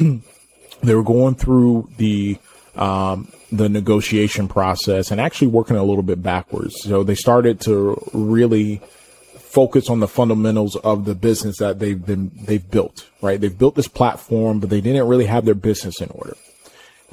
they 0.83 0.93
were 0.93 1.03
going 1.03 1.33
through 1.33 1.89
the 1.97 2.37
um, 2.75 3.31
the 3.51 3.67
negotiation 3.67 4.47
process 4.47 5.09
and 5.09 5.19
actually 5.19 5.47
working 5.47 5.75
a 5.75 5.83
little 5.83 6.03
bit 6.03 6.21
backwards. 6.21 6.75
So 6.83 7.03
they 7.03 7.15
started 7.15 7.59
to 7.61 7.99
really 8.13 8.81
focus 9.39 9.89
on 9.89 9.99
the 9.99 10.07
fundamentals 10.07 10.75
of 10.75 11.05
the 11.05 11.15
business 11.15 11.57
that 11.57 11.79
they've 11.79 12.05
been 12.05 12.29
they've 12.35 12.69
built. 12.69 13.09
Right, 13.19 13.41
they've 13.41 13.57
built 13.57 13.73
this 13.73 13.87
platform, 13.87 14.59
but 14.59 14.69
they 14.69 14.79
didn't 14.79 15.07
really 15.07 15.25
have 15.25 15.45
their 15.45 15.55
business 15.55 15.99
in 16.01 16.09
order. 16.11 16.37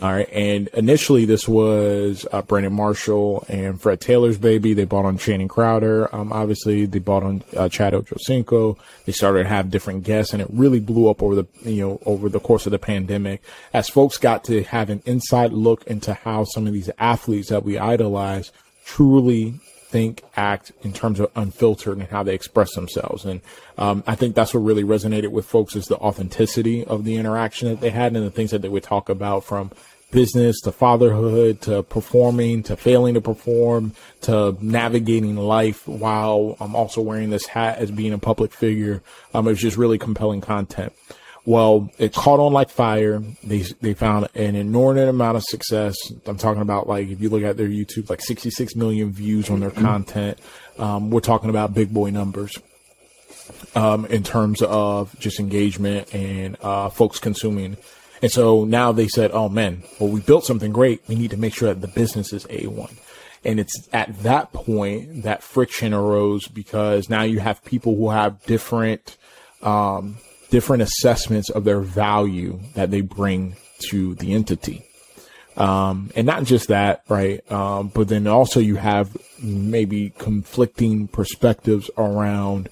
All 0.02 0.12
right. 0.12 0.28
And 0.30 0.68
initially 0.68 1.24
this 1.24 1.48
was 1.48 2.26
uh, 2.30 2.42
Brandon 2.42 2.72
Marshall 2.72 3.46
and 3.48 3.80
Fred 3.80 3.98
Taylor's 3.98 4.36
baby. 4.36 4.74
They 4.74 4.84
bought 4.84 5.06
on 5.06 5.16
Channing 5.16 5.48
Crowder. 5.48 6.14
Um, 6.14 6.34
obviously 6.34 6.84
they 6.84 6.98
bought 6.98 7.22
on 7.22 7.42
uh, 7.56 7.70
Chad 7.70 7.94
Ochocinco. 7.94 8.76
They 9.06 9.12
started 9.12 9.44
to 9.44 9.48
have 9.48 9.70
different 9.70 10.04
guests 10.04 10.34
and 10.34 10.42
it 10.42 10.48
really 10.52 10.80
blew 10.80 11.08
up 11.08 11.22
over 11.22 11.34
the, 11.34 11.46
you 11.62 11.80
know, 11.80 12.00
over 12.04 12.28
the 12.28 12.40
course 12.40 12.66
of 12.66 12.72
the 12.72 12.78
pandemic 12.78 13.42
as 13.72 13.88
folks 13.88 14.18
got 14.18 14.44
to 14.44 14.64
have 14.64 14.90
an 14.90 15.02
inside 15.06 15.54
look 15.54 15.86
into 15.86 16.12
how 16.12 16.44
some 16.44 16.66
of 16.66 16.74
these 16.74 16.90
athletes 16.98 17.48
that 17.48 17.64
we 17.64 17.78
idolize 17.78 18.52
truly 18.84 19.54
think, 19.96 20.22
act 20.36 20.72
in 20.82 20.92
terms 20.92 21.18
of 21.18 21.30
unfiltered 21.34 21.96
and 21.96 22.06
how 22.08 22.22
they 22.22 22.34
express 22.34 22.74
themselves. 22.74 23.24
And 23.24 23.40
um, 23.78 24.04
I 24.06 24.14
think 24.14 24.34
that's 24.34 24.52
what 24.52 24.60
really 24.60 24.84
resonated 24.84 25.28
with 25.28 25.46
folks 25.46 25.74
is 25.74 25.86
the 25.86 25.96
authenticity 25.96 26.84
of 26.84 27.04
the 27.04 27.16
interaction 27.16 27.68
that 27.68 27.80
they 27.80 27.88
had 27.88 28.14
and 28.14 28.26
the 28.26 28.30
things 28.30 28.50
that 28.50 28.60
they 28.60 28.68
would 28.68 28.82
talk 28.82 29.08
about 29.08 29.42
from 29.42 29.70
business 30.10 30.60
to 30.60 30.70
fatherhood 30.70 31.62
to 31.62 31.82
performing 31.82 32.62
to 32.62 32.76
failing 32.76 33.14
to 33.14 33.22
perform 33.22 33.92
to 34.20 34.56
navigating 34.60 35.34
life 35.34 35.88
while 35.88 36.58
I'm 36.60 36.76
also 36.76 37.00
wearing 37.00 37.30
this 37.30 37.46
hat 37.46 37.78
as 37.78 37.90
being 37.90 38.12
a 38.12 38.18
public 38.18 38.52
figure. 38.52 39.02
Um, 39.32 39.46
it 39.46 39.52
was 39.52 39.60
just 39.60 39.78
really 39.78 39.98
compelling 39.98 40.42
content. 40.42 40.92
Well, 41.46 41.90
it 41.96 42.12
caught 42.12 42.40
on 42.40 42.52
like 42.52 42.70
fire. 42.70 43.22
They 43.44 43.60
they 43.80 43.94
found 43.94 44.28
an 44.34 44.56
inordinate 44.56 45.08
amount 45.08 45.36
of 45.36 45.44
success. 45.44 45.96
I'm 46.26 46.38
talking 46.38 46.60
about 46.60 46.88
like 46.88 47.08
if 47.08 47.20
you 47.20 47.28
look 47.28 47.44
at 47.44 47.56
their 47.56 47.68
YouTube, 47.68 48.10
like 48.10 48.20
66 48.20 48.74
million 48.74 49.12
views 49.12 49.48
on 49.48 49.60
their 49.60 49.70
mm-hmm. 49.70 49.84
content. 49.84 50.38
Um, 50.76 51.10
we're 51.10 51.20
talking 51.20 51.48
about 51.48 51.72
big 51.72 51.94
boy 51.94 52.10
numbers 52.10 52.52
um, 53.76 54.06
in 54.06 54.24
terms 54.24 54.60
of 54.60 55.16
just 55.20 55.38
engagement 55.38 56.12
and 56.12 56.56
uh, 56.62 56.88
folks 56.88 57.20
consuming. 57.20 57.76
And 58.22 58.32
so 58.32 58.64
now 58.64 58.90
they 58.90 59.06
said, 59.06 59.30
"Oh 59.32 59.48
man, 59.48 59.84
well 60.00 60.10
we 60.10 60.20
built 60.20 60.44
something 60.44 60.72
great. 60.72 61.00
We 61.06 61.14
need 61.14 61.30
to 61.30 61.36
make 61.36 61.54
sure 61.54 61.68
that 61.72 61.80
the 61.80 61.86
business 61.86 62.32
is 62.32 62.44
a 62.50 62.66
one." 62.66 62.96
And 63.44 63.60
it's 63.60 63.88
at 63.92 64.22
that 64.24 64.52
point 64.52 65.22
that 65.22 65.44
friction 65.44 65.94
arose 65.94 66.48
because 66.48 67.08
now 67.08 67.22
you 67.22 67.38
have 67.38 67.64
people 67.64 67.94
who 67.94 68.10
have 68.10 68.44
different 68.46 69.16
um, 69.62 70.16
different 70.56 70.82
assessments 70.82 71.50
of 71.50 71.64
their 71.64 71.80
value 71.80 72.58
that 72.72 72.90
they 72.90 73.02
bring 73.02 73.54
to 73.78 74.14
the 74.14 74.32
entity. 74.32 74.82
Um, 75.54 76.10
and 76.16 76.26
not 76.26 76.44
just 76.44 76.68
that, 76.68 77.02
right? 77.10 77.40
Um, 77.52 77.88
but 77.88 78.08
then 78.08 78.26
also 78.26 78.58
you 78.58 78.76
have 78.76 79.14
maybe 79.42 80.14
conflicting 80.16 81.08
perspectives 81.08 81.90
around 81.98 82.70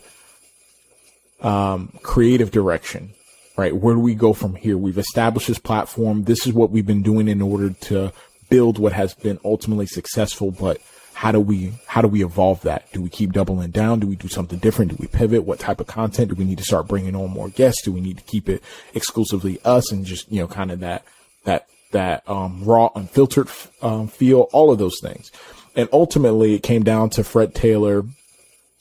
um, 1.43 1.93
creative 2.03 2.51
direction, 2.51 3.13
right? 3.55 3.77
Where 3.77 3.97
do 3.97 4.01
we 4.01 4.15
go 4.15 4.33
from 4.33 4.55
here? 4.55 4.79
We've 4.79 4.97
established 4.97 5.49
this 5.49 5.59
platform. 5.59 6.25
This 6.25 6.47
is 6.47 6.55
what 6.55 6.71
we've 6.71 6.87
been 6.87 7.03
doing 7.03 7.29
in 7.29 7.43
order 7.43 7.69
to 7.69 8.15
build 8.49 8.79
what 8.79 8.95
has 8.95 9.13
been 9.13 9.39
ultimately 9.45 9.87
successful, 9.87 10.51
but 10.51 10.81
how 11.15 11.31
do 11.31 11.41
we 11.41 11.73
how 11.87 12.03
do 12.03 12.09
we 12.09 12.25
evolve 12.25 12.61
that? 12.63 12.91
Do 12.93 13.01
we 13.01 13.09
keep 13.09 13.33
doubling 13.33 13.71
down? 13.71 14.01
Do 14.01 14.07
we 14.07 14.17
do 14.17 14.29
something 14.29 14.59
different? 14.59 14.91
Do 14.91 14.97
we 14.99 15.07
pivot? 15.07 15.45
What 15.45 15.61
type 15.61 15.81
of 15.81 15.87
content 15.87 16.29
do 16.29 16.35
we 16.35 16.45
need 16.45 16.59
to 16.59 16.65
start 16.65 16.89
bringing 16.89 17.15
on 17.15 17.31
more 17.31 17.49
guests? 17.49 17.83
Do 17.83 17.93
we 17.93 18.01
need 18.01 18.19
to 18.19 18.25
keep 18.25 18.49
it 18.49 18.63
exclusively 18.95 19.61
us 19.65 19.93
and 19.93 20.05
just 20.05 20.31
you 20.31 20.41
know 20.41 20.49
kind 20.49 20.71
of 20.73 20.81
that 20.81 21.05
that 21.45 21.69
that 21.93 22.29
um, 22.29 22.65
raw, 22.65 22.91
unfiltered 22.95 23.49
um, 23.81 24.09
feel? 24.09 24.49
All 24.53 24.73
of 24.73 24.79
those 24.79 24.99
things, 25.01 25.31
and 25.77 25.89
ultimately 25.93 26.55
it 26.55 26.63
came 26.65 26.83
down 26.83 27.11
to 27.11 27.25
Fred 27.25 27.55
Taylor 27.55 28.05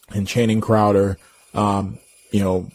and 0.09 0.27
Channing 0.27 0.59
Crowder. 0.59 1.17
Um, 1.53 1.99
you 2.31 2.39
know, 2.39 2.71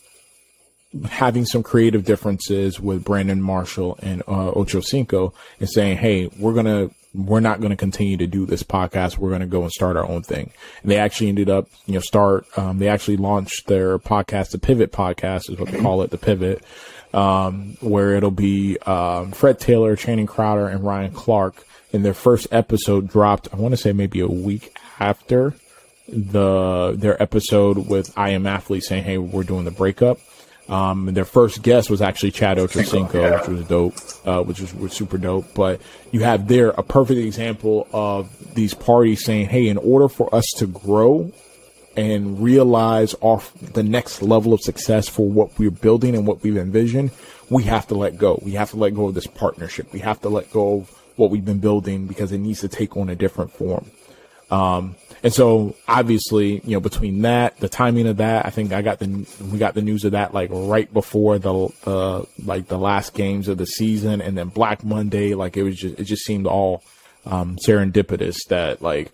having 1.11 1.44
some 1.44 1.64
creative 1.64 2.04
differences 2.04 2.78
with 2.78 3.04
Brandon 3.04 3.42
Marshall 3.42 3.98
and 4.00 4.22
uh, 4.28 4.52
Ocho 4.52 4.80
Cinco 4.80 5.35
and 5.59 5.68
saying, 5.68 5.96
"Hey, 5.96 6.30
we're 6.38 6.54
gonna 6.54 6.90
we're 7.14 7.40
not 7.40 7.60
going 7.60 7.70
to 7.70 7.76
continue 7.76 8.16
to 8.16 8.26
do 8.26 8.46
this 8.46 8.62
podcast. 8.62 9.18
We're 9.18 9.30
going 9.30 9.40
to 9.40 9.46
go 9.46 9.62
and 9.62 9.72
start 9.72 9.96
our 9.96 10.06
own 10.06 10.22
thing. 10.22 10.50
And 10.82 10.90
they 10.90 10.98
actually 10.98 11.28
ended 11.28 11.48
up, 11.48 11.68
you 11.86 11.94
know, 11.94 12.00
start, 12.00 12.46
um, 12.58 12.78
they 12.78 12.88
actually 12.88 13.16
launched 13.16 13.66
their 13.66 13.98
podcast, 13.98 14.50
the 14.50 14.58
Pivot 14.58 14.92
podcast 14.92 15.50
is 15.50 15.58
what 15.58 15.70
they 15.70 15.80
call 15.80 16.02
it, 16.02 16.10
the 16.10 16.18
Pivot, 16.18 16.62
um, 17.14 17.76
where 17.80 18.14
it'll 18.14 18.30
be, 18.30 18.78
um, 18.80 19.32
Fred 19.32 19.58
Taylor, 19.58 19.96
Channing 19.96 20.26
Crowder, 20.26 20.68
and 20.68 20.84
Ryan 20.84 21.12
Clark. 21.12 21.64
And 21.92 22.04
their 22.04 22.14
first 22.14 22.46
episode 22.52 23.08
dropped, 23.08 23.48
I 23.52 23.56
want 23.56 23.72
to 23.72 23.78
say 23.78 23.92
maybe 23.92 24.20
a 24.20 24.28
week 24.28 24.76
after 25.00 25.54
the, 26.06 26.94
their 26.96 27.20
episode 27.22 27.88
with 27.88 28.12
I 28.16 28.30
Am 28.30 28.46
Athlete 28.46 28.84
saying, 28.84 29.04
Hey, 29.04 29.16
we're 29.16 29.42
doing 29.42 29.64
the 29.64 29.70
breakup. 29.70 30.18
Um, 30.68 31.07
their 31.14 31.24
first 31.24 31.62
guest 31.62 31.88
was 31.88 32.02
actually 32.02 32.31
Chad 32.31 32.59
Ochocinco, 32.59 33.14
yeah. 33.14 33.38
which 33.38 33.48
was 33.48 33.66
dope, 33.66 33.94
uh, 34.26 34.42
which 34.42 34.61
was, 34.61 34.74
was, 34.74 34.92
super 34.92 35.16
dope. 35.16 35.54
But 35.54 35.81
you 36.11 36.20
have 36.20 36.46
there 36.46 36.70
a 36.70 36.83
perfect 36.83 37.18
example 37.18 37.88
of 37.92 38.54
these 38.54 38.74
parties 38.74 39.24
saying, 39.24 39.48
"Hey, 39.48 39.68
in 39.68 39.78
order 39.78 40.09
for 40.09 40.33
us 40.35 40.44
to 40.59 40.66
grow 40.66 41.33
and 41.96 42.40
realize 42.40 43.14
off 43.22 43.52
the 43.54 43.83
next 43.83 44.20
level 44.20 44.52
of 44.52 44.61
success 44.61 45.09
for 45.09 45.26
what 45.26 45.59
we're 45.59 45.70
building 45.70 46.14
and 46.14 46.26
what 46.26 46.42
we've 46.42 46.57
envisioned, 46.57 47.12
we 47.48 47.62
have 47.62 47.87
to 47.88 47.94
let 47.94 48.18
go. 48.18 48.38
We 48.44 48.52
have 48.52 48.70
to 48.70 48.76
let 48.76 48.94
go 48.94 49.07
of 49.07 49.14
this 49.14 49.26
partnership. 49.26 49.90
We 49.92 50.00
have 50.00 50.20
to 50.20 50.28
let 50.28 50.52
go 50.52 50.81
of 50.81 50.90
what 51.16 51.31
we've 51.31 51.44
been 51.44 51.61
building 51.61 52.07
because 52.07 52.31
it 52.31 52.38
needs 52.38 52.61
to 52.61 52.68
take 52.68 52.94
on 52.94 53.09
a 53.09 53.16
different 53.16 53.52
form." 53.52 53.90
Um, 54.50 54.96
and 55.22 55.32
so 55.32 55.74
obviously, 55.87 56.61
you 56.64 56.72
know, 56.72 56.80
between 56.80 57.22
that, 57.22 57.58
the 57.58 57.68
timing 57.68 58.06
of 58.06 58.18
that, 58.18 58.46
I 58.46 58.50
think 58.50 58.72
I 58.72 58.82
got 58.82 58.98
the, 58.98 59.26
we 59.50 59.58
got 59.58 59.74
the 59.74 59.82
news 59.82 60.04
of 60.04 60.12
that 60.12 60.32
like 60.32 60.50
right 60.52 60.92
before 60.92 61.38
the, 61.38 61.68
the, 61.82 62.26
like 62.44 62.68
the 62.68 62.78
last 62.78 63.14
games 63.14 63.48
of 63.48 63.58
the 63.58 63.66
season 63.66 64.20
and 64.20 64.38
then 64.38 64.48
Black 64.48 64.84
Monday, 64.84 65.34
like 65.34 65.56
it 65.56 65.64
was 65.64 65.76
just, 65.76 65.98
it 65.98 66.04
just 66.04 66.24
seemed 66.24 66.46
all, 66.46 66.82
um, 67.26 67.56
serendipitous 67.56 68.37
that 68.48 68.80
like 68.80 69.12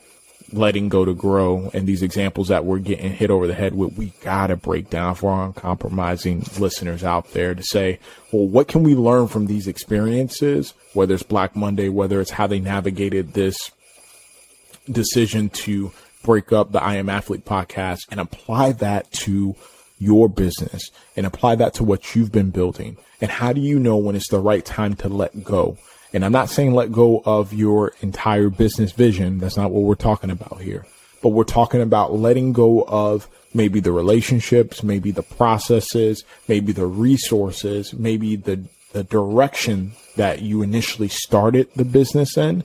letting 0.52 0.88
go 0.88 1.04
to 1.04 1.14
grow 1.14 1.70
and 1.72 1.86
these 1.86 2.02
examples 2.02 2.48
that 2.48 2.64
we're 2.64 2.78
getting 2.78 3.10
hit 3.10 3.30
over 3.30 3.46
the 3.46 3.54
head 3.54 3.74
with, 3.74 3.96
we 3.96 4.12
gotta 4.20 4.56
break 4.56 4.90
down 4.90 5.14
for 5.14 5.30
our 5.30 5.46
uncompromising 5.46 6.44
listeners 6.58 7.02
out 7.02 7.32
there 7.32 7.54
to 7.54 7.62
say, 7.62 7.98
well, 8.30 8.46
what 8.46 8.68
can 8.68 8.82
we 8.82 8.94
learn 8.94 9.26
from 9.26 9.46
these 9.46 9.66
experiences? 9.66 10.74
Whether 10.92 11.14
it's 11.14 11.22
Black 11.22 11.56
Monday, 11.56 11.88
whether 11.88 12.20
it's 12.20 12.30
how 12.30 12.46
they 12.46 12.60
navigated 12.60 13.32
this 13.32 13.70
decision 14.90 15.50
to 15.50 15.92
break 16.22 16.52
up 16.52 16.72
the 16.72 16.82
I 16.82 16.96
Am 16.96 17.08
Athlete 17.08 17.44
podcast 17.44 18.00
and 18.10 18.20
apply 18.20 18.72
that 18.72 19.10
to 19.12 19.54
your 19.98 20.28
business 20.28 20.90
and 21.16 21.26
apply 21.26 21.54
that 21.56 21.74
to 21.74 21.84
what 21.84 22.14
you've 22.14 22.32
been 22.32 22.50
building? 22.50 22.96
And 23.20 23.30
how 23.30 23.52
do 23.52 23.60
you 23.60 23.78
know 23.78 23.96
when 23.96 24.16
it's 24.16 24.30
the 24.30 24.40
right 24.40 24.64
time 24.64 24.94
to 24.96 25.08
let 25.08 25.44
go? 25.44 25.78
And 26.12 26.24
I'm 26.24 26.32
not 26.32 26.48
saying 26.48 26.72
let 26.74 26.92
go 26.92 27.22
of 27.24 27.52
your 27.52 27.92
entire 28.00 28.48
business 28.48 28.92
vision. 28.92 29.38
That's 29.38 29.56
not 29.56 29.70
what 29.70 29.82
we're 29.82 29.94
talking 29.94 30.30
about 30.30 30.60
here. 30.60 30.86
But 31.22 31.30
we're 31.30 31.44
talking 31.44 31.80
about 31.80 32.14
letting 32.14 32.52
go 32.52 32.84
of 32.84 33.28
maybe 33.52 33.80
the 33.80 33.92
relationships, 33.92 34.82
maybe 34.82 35.10
the 35.10 35.22
processes, 35.22 36.24
maybe 36.48 36.72
the 36.72 36.86
resources, 36.86 37.94
maybe 37.94 38.36
the, 38.36 38.64
the 38.92 39.04
direction 39.04 39.92
that 40.16 40.42
you 40.42 40.62
initially 40.62 41.08
started 41.08 41.68
the 41.74 41.84
business 41.84 42.36
in 42.36 42.62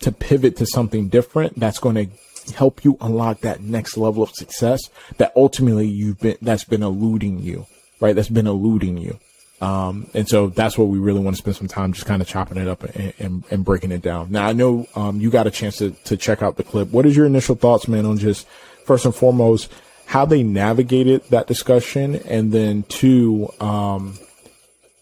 to 0.00 0.12
pivot 0.12 0.56
to 0.56 0.66
something 0.66 1.08
different 1.08 1.58
that's 1.58 1.78
going 1.78 1.94
to 1.94 2.52
help 2.54 2.84
you 2.84 2.96
unlock 3.00 3.40
that 3.40 3.60
next 3.60 3.96
level 3.96 4.22
of 4.22 4.30
success 4.30 4.80
that 5.18 5.32
ultimately 5.36 5.86
you've 5.86 6.18
been 6.20 6.36
that's 6.40 6.64
been 6.64 6.82
eluding 6.82 7.40
you 7.40 7.66
right? 8.00 8.14
That's 8.14 8.28
been 8.28 8.46
eluding 8.46 8.98
you. 8.98 9.18
Um, 9.60 10.08
and 10.14 10.28
so 10.28 10.48
that's 10.48 10.78
what 10.78 10.86
we 10.86 10.98
really 10.98 11.18
want 11.18 11.34
to 11.34 11.42
spend 11.42 11.56
some 11.56 11.66
time 11.66 11.92
just 11.92 12.06
kind 12.06 12.22
of 12.22 12.28
chopping 12.28 12.58
it 12.58 12.68
up 12.68 12.84
and, 12.84 13.12
and, 13.18 13.44
and 13.50 13.64
breaking 13.64 13.90
it 13.90 14.02
down. 14.02 14.30
Now 14.30 14.46
i 14.46 14.52
know 14.52 14.86
um, 14.94 15.20
you 15.20 15.30
got 15.30 15.48
a 15.48 15.50
chance 15.50 15.78
to, 15.78 15.90
to 15.90 16.16
check 16.16 16.42
out 16.42 16.56
the 16.56 16.62
clip. 16.62 16.90
What 16.90 17.06
is 17.06 17.16
your 17.16 17.26
initial 17.26 17.56
thoughts 17.56 17.88
man 17.88 18.06
on 18.06 18.18
just 18.18 18.46
first 18.84 19.04
and 19.04 19.14
foremost 19.14 19.72
how 20.06 20.24
they 20.24 20.44
navigated 20.44 21.24
that 21.30 21.48
discussion? 21.48 22.14
And 22.14 22.52
then 22.52 22.84
two 22.84 23.52
um, 23.60 24.16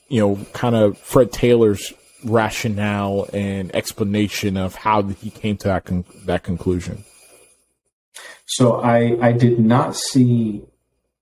you 0.09 0.20
know 0.20 0.38
kind 0.54 0.74
of 0.74 0.96
fred 0.98 1.32
taylor's 1.32 1.92
rationale 2.26 3.28
and 3.32 3.74
explanation 3.74 4.56
of 4.56 4.74
how 4.74 5.02
he 5.02 5.30
came 5.30 5.56
to 5.58 5.68
that 5.68 5.84
con- 5.84 6.04
that 6.24 6.42
conclusion. 6.42 7.04
So 8.46 8.80
I 8.80 9.16
I 9.20 9.32
did 9.32 9.58
not 9.58 9.96
see 9.96 10.62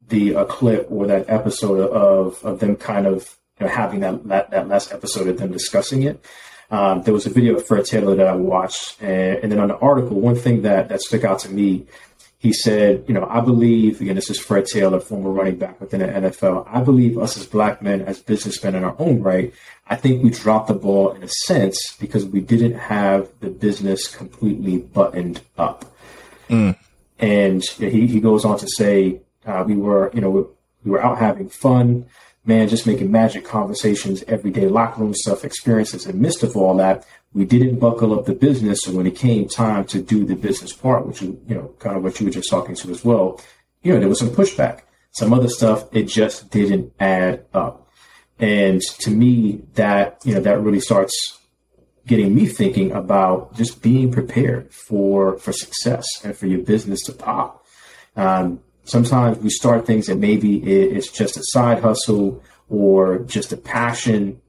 the 0.08 0.44
clip 0.48 0.86
or 0.90 1.06
that 1.06 1.28
episode 1.28 1.80
of 1.90 2.44
of 2.44 2.60
them 2.60 2.76
kind 2.76 3.06
of 3.06 3.36
you 3.60 3.66
know, 3.66 3.72
having 3.72 4.00
that, 4.00 4.26
that 4.28 4.50
that 4.50 4.68
last 4.68 4.92
episode 4.92 5.28
of 5.28 5.38
them 5.38 5.52
discussing 5.52 6.02
it. 6.02 6.24
um, 6.70 7.02
there 7.02 7.14
was 7.14 7.26
a 7.26 7.30
video 7.30 7.56
of 7.56 7.66
Fred 7.66 7.84
Taylor 7.84 8.14
that 8.16 8.26
I 8.26 8.34
watched, 8.34 9.00
and, 9.02 9.38
and 9.38 9.52
then 9.52 9.60
on 9.60 9.68
the 9.68 9.78
article, 9.78 10.18
one 10.20 10.34
thing 10.34 10.62
that 10.62 10.88
that 10.88 11.00
stuck 11.02 11.24
out 11.24 11.38
to 11.40 11.50
me 11.50 11.86
he 12.44 12.52
said, 12.52 13.07
you 13.09 13.14
know, 13.14 13.26
I 13.26 13.40
believe, 13.40 14.02
again, 14.02 14.16
this 14.16 14.28
is 14.28 14.38
Fred 14.38 14.66
Taylor, 14.66 15.00
former 15.00 15.30
running 15.30 15.57
back 15.57 15.80
within 15.80 16.00
the 16.00 16.09
NFL. 16.09 16.68
I 16.70 16.83
believe 16.83 17.16
us 17.16 17.38
as 17.38 17.46
black 17.46 17.80
men, 17.80 18.02
as 18.02 18.20
businessmen 18.20 18.74
in 18.74 18.85
our 18.85 18.94
own 18.98 19.22
right, 19.22 19.50
I 19.87 19.96
think 19.96 20.22
we 20.22 20.28
dropped 20.28 20.68
the 20.68 20.74
ball 20.74 21.12
in 21.12 21.22
a 21.22 21.28
sense 21.28 21.96
because 21.98 22.26
we 22.26 22.40
didn't 22.40 22.74
have 22.74 23.30
the 23.40 23.48
business 23.48 24.14
completely 24.14 24.76
buttoned 24.76 25.40
up. 25.57 25.90
Mm. 26.50 26.76
And 27.18 27.64
he, 27.78 28.07
he 28.09 28.20
goes 28.20 28.44
on 28.44 28.59
to 28.59 28.68
say, 28.68 29.22
uh, 29.46 29.64
we 29.66 29.76
were, 29.76 30.11
you 30.12 30.20
know, 30.20 30.28
we, 30.28 30.42
we 30.85 30.90
were 30.90 31.02
out 31.02 31.16
having 31.16 31.48
fun, 31.48 32.04
man, 32.44 32.68
just 32.68 32.87
making 32.87 33.11
magic 33.11 33.44
conversations, 33.44 34.22
everyday 34.28 34.68
locker 34.68 35.00
room 35.00 35.14
stuff, 35.14 35.44
experiences. 35.44 36.07
And 36.07 36.20
midst 36.20 36.42
of 36.42 36.57
all 36.57 36.76
that, 36.76 37.07
we 37.33 37.44
didn't 37.44 37.78
buckle 37.78 38.16
up 38.16 38.26
the 38.26 38.35
business. 38.35 38.80
So 38.83 38.92
when 38.92 39.07
it 39.07 39.16
came 39.16 39.48
time 39.48 39.85
to 39.87 40.00
do 40.00 40.24
the 40.24 40.37
business 40.37 40.72
part, 40.72 41.07
which, 41.07 41.22
you 41.22 41.40
know, 41.48 41.74
kind 41.78 41.96
of 41.96 42.02
what 42.02 42.20
you 42.20 42.26
were 42.26 42.33
just 42.33 42.50
talking 42.50 42.74
to 42.76 42.90
as 42.90 43.04
well, 43.04 43.40
you 43.83 43.92
know, 43.92 43.98
there 43.98 44.09
was 44.09 44.18
some 44.18 44.30
pushback. 44.30 44.83
Some 45.12 45.33
other 45.33 45.48
stuff, 45.48 45.85
it 45.92 46.04
just 46.04 46.50
didn't 46.50 46.92
add 46.98 47.44
up. 47.54 47.88
And 48.38 48.80
to 49.00 49.11
me, 49.11 49.62
that, 49.74 50.18
you 50.24 50.35
know, 50.35 50.40
that 50.40 50.61
really 50.61 50.80
starts 50.80 51.38
getting 52.07 52.35
me 52.35 52.46
thinking 52.46 52.92
about 52.92 53.54
just 53.54 53.80
being 53.80 54.11
prepared 54.12 54.72
for, 54.72 55.38
for 55.38 55.52
success 55.52 56.07
and 56.24 56.37
for 56.37 56.46
your 56.46 56.61
business 56.61 57.02
to 57.04 57.12
pop. 57.12 57.64
Um, 58.16 58.61
sometimes 58.84 59.38
we 59.38 59.50
start 59.50 59.86
things 59.86 60.06
that 60.06 60.18
maybe 60.18 60.58
it's 60.62 61.10
just 61.10 61.36
a 61.36 61.42
side 61.44 61.82
hustle 61.82 62.42
or 62.68 63.18
just 63.20 63.52
a 63.52 63.56
passion 63.56 64.40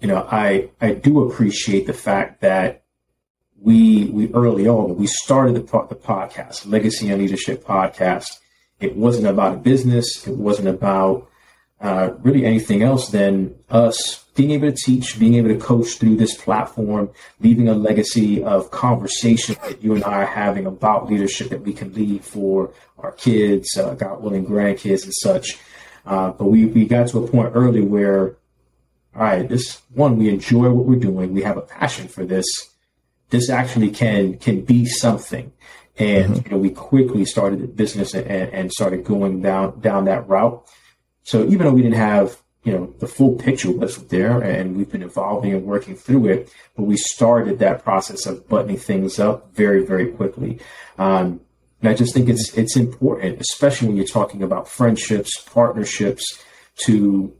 you 0.00 0.06
know, 0.08 0.26
I 0.30 0.70
I 0.80 0.92
do 0.92 1.28
appreciate 1.28 1.86
the 1.86 1.92
fact 1.92 2.40
that 2.40 2.84
we 3.60 4.04
we 4.06 4.32
early 4.32 4.68
on 4.68 4.96
we 4.96 5.06
started 5.06 5.56
the 5.56 5.60
the 5.60 5.96
podcast, 5.96 6.66
Legacy 6.66 7.10
and 7.10 7.20
Leadership 7.20 7.64
podcast. 7.64 8.38
It 8.80 8.96
wasn't 8.96 9.26
about 9.26 9.54
a 9.54 9.58
business. 9.58 10.26
It 10.26 10.36
wasn't 10.36 10.68
about 10.68 11.28
uh, 11.80 12.10
really 12.22 12.44
anything 12.44 12.82
else 12.82 13.08
than 13.10 13.54
us 13.68 14.24
being 14.34 14.50
able 14.52 14.70
to 14.70 14.76
teach, 14.76 15.18
being 15.18 15.34
able 15.34 15.48
to 15.48 15.58
coach 15.58 15.94
through 15.94 16.16
this 16.16 16.36
platform, 16.36 17.10
leaving 17.40 17.68
a 17.68 17.74
legacy 17.74 18.42
of 18.42 18.70
conversation 18.70 19.56
that 19.62 19.82
you 19.82 19.94
and 19.94 20.04
I 20.04 20.22
are 20.22 20.26
having 20.26 20.66
about 20.66 21.10
leadership 21.10 21.50
that 21.50 21.62
we 21.62 21.72
can 21.72 21.92
leave 21.92 22.24
for 22.24 22.72
our 22.98 23.12
kids, 23.12 23.76
uh, 23.76 23.94
God 23.94 24.22
willing, 24.22 24.46
grandkids 24.46 25.04
and 25.04 25.14
such. 25.14 25.58
Uh, 26.06 26.30
but 26.30 26.46
we, 26.46 26.66
we 26.66 26.86
got 26.86 27.08
to 27.08 27.24
a 27.24 27.28
point 27.28 27.52
early 27.54 27.82
where 27.82 28.36
all 29.18 29.24
right, 29.24 29.48
this 29.48 29.82
one, 29.94 30.16
we 30.16 30.28
enjoy 30.28 30.70
what 30.70 30.84
we're 30.84 30.96
doing. 30.96 31.32
We 31.32 31.42
have 31.42 31.56
a 31.56 31.62
passion 31.62 32.06
for 32.06 32.24
this. 32.24 32.46
This 33.30 33.50
actually 33.50 33.90
can 33.90 34.38
can 34.38 34.60
be 34.60 34.86
something. 34.86 35.52
And 35.98 36.34
mm-hmm. 36.34 36.44
you 36.44 36.50
know, 36.52 36.58
we 36.58 36.70
quickly 36.70 37.24
started 37.24 37.60
the 37.60 37.66
business 37.66 38.14
and, 38.14 38.26
and 38.28 38.72
started 38.72 39.04
going 39.04 39.42
down 39.42 39.80
down 39.80 40.04
that 40.04 40.28
route. 40.28 40.64
So 41.28 41.44
even 41.44 41.58
though 41.58 41.74
we 41.74 41.82
didn't 41.82 41.96
have 41.96 42.42
you 42.64 42.72
know 42.72 42.94
the 43.00 43.06
full 43.06 43.34
picture 43.36 43.70
was 43.70 43.98
there, 44.08 44.40
and 44.40 44.74
we've 44.74 44.90
been 44.90 45.02
evolving 45.02 45.52
and 45.52 45.66
working 45.66 45.94
through 45.94 46.24
it, 46.28 46.50
but 46.74 46.84
we 46.84 46.96
started 46.96 47.58
that 47.58 47.84
process 47.84 48.24
of 48.24 48.48
buttoning 48.48 48.78
things 48.78 49.18
up 49.18 49.54
very 49.54 49.84
very 49.84 50.10
quickly. 50.10 50.58
Um, 50.96 51.42
and 51.82 51.90
I 51.90 51.94
just 51.94 52.14
think 52.14 52.30
it's 52.30 52.56
it's 52.56 52.76
important, 52.76 53.42
especially 53.42 53.88
when 53.88 53.98
you're 53.98 54.06
talking 54.06 54.42
about 54.42 54.68
friendships, 54.68 55.38
partnerships, 55.42 56.42
to 56.86 57.34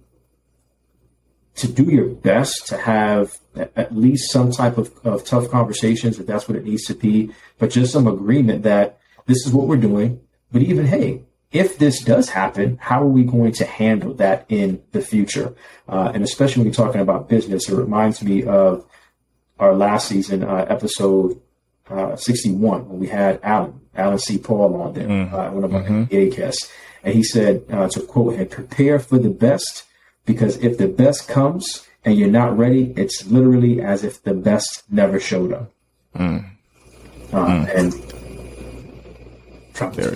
to 1.56 1.66
do 1.66 1.84
your 1.84 2.08
best 2.08 2.66
to 2.66 2.76
have 2.76 3.38
at 3.74 3.96
least 3.96 4.30
some 4.30 4.52
type 4.52 4.76
of, 4.76 4.92
of 5.02 5.24
tough 5.24 5.50
conversations 5.50 6.18
if 6.18 6.26
that's 6.26 6.46
what 6.46 6.58
it 6.58 6.64
needs 6.66 6.84
to 6.84 6.94
be, 6.94 7.30
but 7.58 7.70
just 7.70 7.94
some 7.94 8.06
agreement 8.06 8.64
that 8.64 8.98
this 9.24 9.46
is 9.46 9.52
what 9.52 9.66
we're 9.66 9.78
doing. 9.78 10.20
But 10.52 10.60
even, 10.60 10.86
hey, 10.86 11.24
if 11.50 11.78
this 11.78 12.02
does 12.02 12.28
happen, 12.28 12.78
how 12.80 13.02
are 13.02 13.06
we 13.06 13.24
going 13.24 13.52
to 13.52 13.64
handle 13.64 14.14
that 14.14 14.44
in 14.48 14.82
the 14.92 15.00
future? 15.00 15.54
Uh, 15.88 16.12
and 16.14 16.22
especially 16.22 16.60
when 16.60 16.66
you're 16.66 16.86
talking 16.86 17.00
about 17.00 17.28
business, 17.28 17.68
it 17.68 17.74
reminds 17.74 18.22
me 18.22 18.44
of 18.44 18.84
our 19.58 19.74
last 19.74 20.08
season 20.08 20.44
uh, 20.44 20.66
episode 20.68 21.40
uh, 21.88 22.16
61 22.16 22.88
when 22.88 22.98
we 22.98 23.08
had 23.08 23.40
Alan, 23.42 23.80
Alan 23.94 24.18
C. 24.18 24.36
Paul 24.36 24.80
on 24.80 24.92
there, 24.92 25.08
mm. 25.08 25.52
one 25.52 25.64
of 25.64 25.74
our 25.74 25.82
mm-hmm. 25.82 26.28
guests. 26.30 26.70
And 27.02 27.14
he 27.14 27.22
said, 27.22 27.64
uh, 27.70 27.88
to 27.88 28.00
quote 28.02 28.34
him, 28.34 28.48
prepare 28.48 28.98
for 28.98 29.18
the 29.18 29.30
best 29.30 29.84
because 30.26 30.58
if 30.58 30.76
the 30.76 30.88
best 30.88 31.28
comes 31.28 31.86
and 32.04 32.18
you're 32.18 32.28
not 32.28 32.58
ready, 32.58 32.92
it's 32.96 33.24
literally 33.26 33.80
as 33.80 34.04
if 34.04 34.22
the 34.22 34.34
best 34.34 34.82
never 34.90 35.18
showed 35.18 35.54
up. 35.54 35.72
Mm. 36.14 36.50
Uh, 37.32 37.46
mm. 37.46 37.74
And 37.74 38.17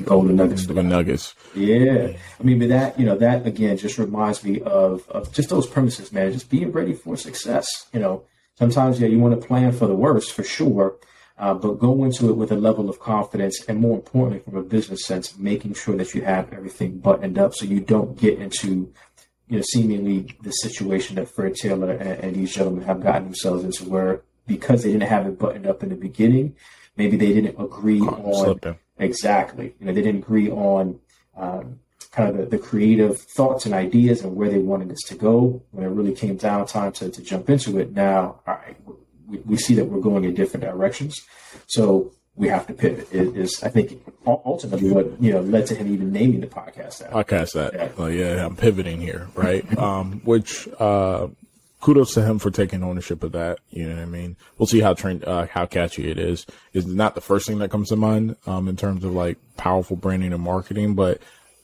golden 0.05 0.37
nuggets. 0.37 0.69
Nuggets. 0.69 1.35
Yeah. 1.55 2.17
I 2.39 2.43
mean, 2.43 2.59
but 2.59 2.69
that, 2.69 2.99
you 2.99 3.07
know, 3.07 3.17
that 3.17 3.47
again 3.47 3.77
just 3.77 3.99
reminds 3.99 4.45
me 4.45 4.61
of, 4.61 5.09
of 5.09 5.33
just 5.33 5.49
those 5.49 5.67
premises, 5.67 6.13
man. 6.13 6.33
Just 6.33 6.51
being 6.51 6.73
ready 6.73 6.95
for 6.95 7.17
success. 7.17 7.87
You 7.93 8.01
know, 8.01 8.25
sometimes, 8.57 9.01
yeah, 9.01 9.09
you 9.09 9.19
want 9.19 9.41
to 9.41 9.47
plan 9.47 9.73
for 9.73 9.87
the 9.87 9.95
worst 9.95 10.33
for 10.33 10.43
sure. 10.43 10.97
Uh, 11.39 11.55
but 11.55 11.79
go 11.79 12.05
into 12.05 12.29
it 12.29 12.37
with 12.37 12.53
a 12.53 12.57
level 12.57 12.91
of 12.91 13.01
confidence 13.01 13.65
and 13.67 13.81
more 13.81 13.97
importantly 13.97 14.39
from 14.45 14.55
a 14.55 14.63
business 14.63 15.05
sense 15.07 15.37
making 15.39 15.73
sure 15.73 15.97
that 15.97 16.15
you 16.15 16.21
have 16.21 16.53
everything 16.53 16.99
buttoned 16.99 17.39
up 17.39 17.55
so 17.55 17.65
you 17.65 17.81
don't 17.81 18.19
get 18.19 18.39
into 18.39 18.93
you 19.49 19.59
know, 19.59 19.63
seemingly 19.63 20.35
the 20.43 20.51
situation 20.51 21.17
that 21.17 21.29
Fred 21.29 21.55
Taylor 21.55 21.93
and, 21.93 22.25
and, 22.25 22.35
these 22.35 22.55
gentlemen 22.55 22.85
have 22.85 23.03
gotten 23.03 23.25
themselves 23.25 23.65
into, 23.65 23.89
where 23.89 24.23
because 24.47 24.83
they 24.83 24.93
didn't 24.93 25.09
have 25.09 25.27
it 25.27 25.39
buttoned 25.39 25.67
up 25.67 25.83
in 25.83 25.91
the 25.91 25.95
beginning, 25.95 26.57
maybe 26.97 27.19
they 27.19 27.35
didn't 27.35 27.61
agree 27.61 28.01
on 28.01 28.79
exactly. 29.03 29.75
You 29.79 29.87
know, 29.87 29.93
they 29.93 30.03
didn't 30.03 30.23
agree 30.23 30.51
on 30.51 31.01
um, 31.37 31.81
kind 32.11 32.29
of 32.29 32.37
the, 32.37 32.57
the, 32.57 32.59
creative 32.59 33.19
thoughts 33.19 33.65
and 33.65 33.75
ideas 33.75 34.23
and 34.23 34.37
where 34.37 34.51
they 34.51 34.59
wanted 34.59 34.91
this 34.91 35.03
to 35.05 35.15
go. 35.15 35.63
When 35.71 35.85
it 35.85 35.89
really 35.89 36.15
came 36.15 36.37
down 36.37 36.67
time 36.67 36.93
to, 36.93 37.11
to 37.11 37.23
jump 37.23 37.49
into 37.49 37.79
it, 37.79 37.93
now, 37.93 38.41
all 38.47 38.55
right, 38.55 38.77
we, 39.27 39.39
we 39.39 39.57
see 39.57 39.75
that 39.75 39.87
we're 39.87 40.01
going 40.01 40.25
in 40.25 40.35
different 40.35 40.65
directions. 40.65 41.21
So 41.67 42.13
we 42.35 42.49
have 42.49 42.67
to 42.67 42.73
pivot 42.73 43.13
is, 43.13 43.63
I 43.63 43.69
think 43.69 44.03
ultimately 44.27 44.91
what 44.91 45.21
you 45.23 45.33
know 45.33 45.41
led 45.41 45.67
to 45.67 45.75
him 45.75 45.93
even 45.93 46.13
naming 46.13 46.41
the 46.41 46.47
podcast 46.47 46.99
that 46.99 47.11
podcast 47.11 47.53
that 47.53 47.75
yeah, 47.75 47.89
well, 47.97 48.11
yeah 48.11 48.47
I'm 48.47 48.57
pivoting 48.57 49.01
here 49.01 49.29
right 49.35 49.79
um, 49.79 50.23
which 50.25 50.67
uh, 50.79 51.29
kudos 51.83 52.15
to 52.15 52.23
him 52.23 52.39
for 52.39 52.51
taking 52.51 52.83
ownership 52.83 53.23
of 53.23 53.33
that 53.33 53.59
you 53.71 53.87
know 53.87 53.97
what 53.97 54.03
I 54.03 54.07
mean 54.07 54.37
we'll 54.57 54.67
see 54.67 54.81
how 54.81 54.95
trend 54.95 55.25
uh, 55.25 55.47
how 55.47 55.67
catchy 55.67 56.11
it 56.11 56.19
is 56.19 56.47
is 56.73 56.87
not 56.87 57.15
the 57.15 57.21
first 57.21 57.47
thing 57.47 57.59
that 57.59 57.71
comes 57.71 57.91
to 57.91 57.97
mind 57.97 58.37
um, 58.47 58.69
in 58.69 58.77
terms 58.77 59.05
of 59.05 59.13
like 59.13 59.37
powerful 59.57 59.97
branding 59.97 60.33
and 60.33 60.43
marketing 60.43 60.95
but 60.95 61.21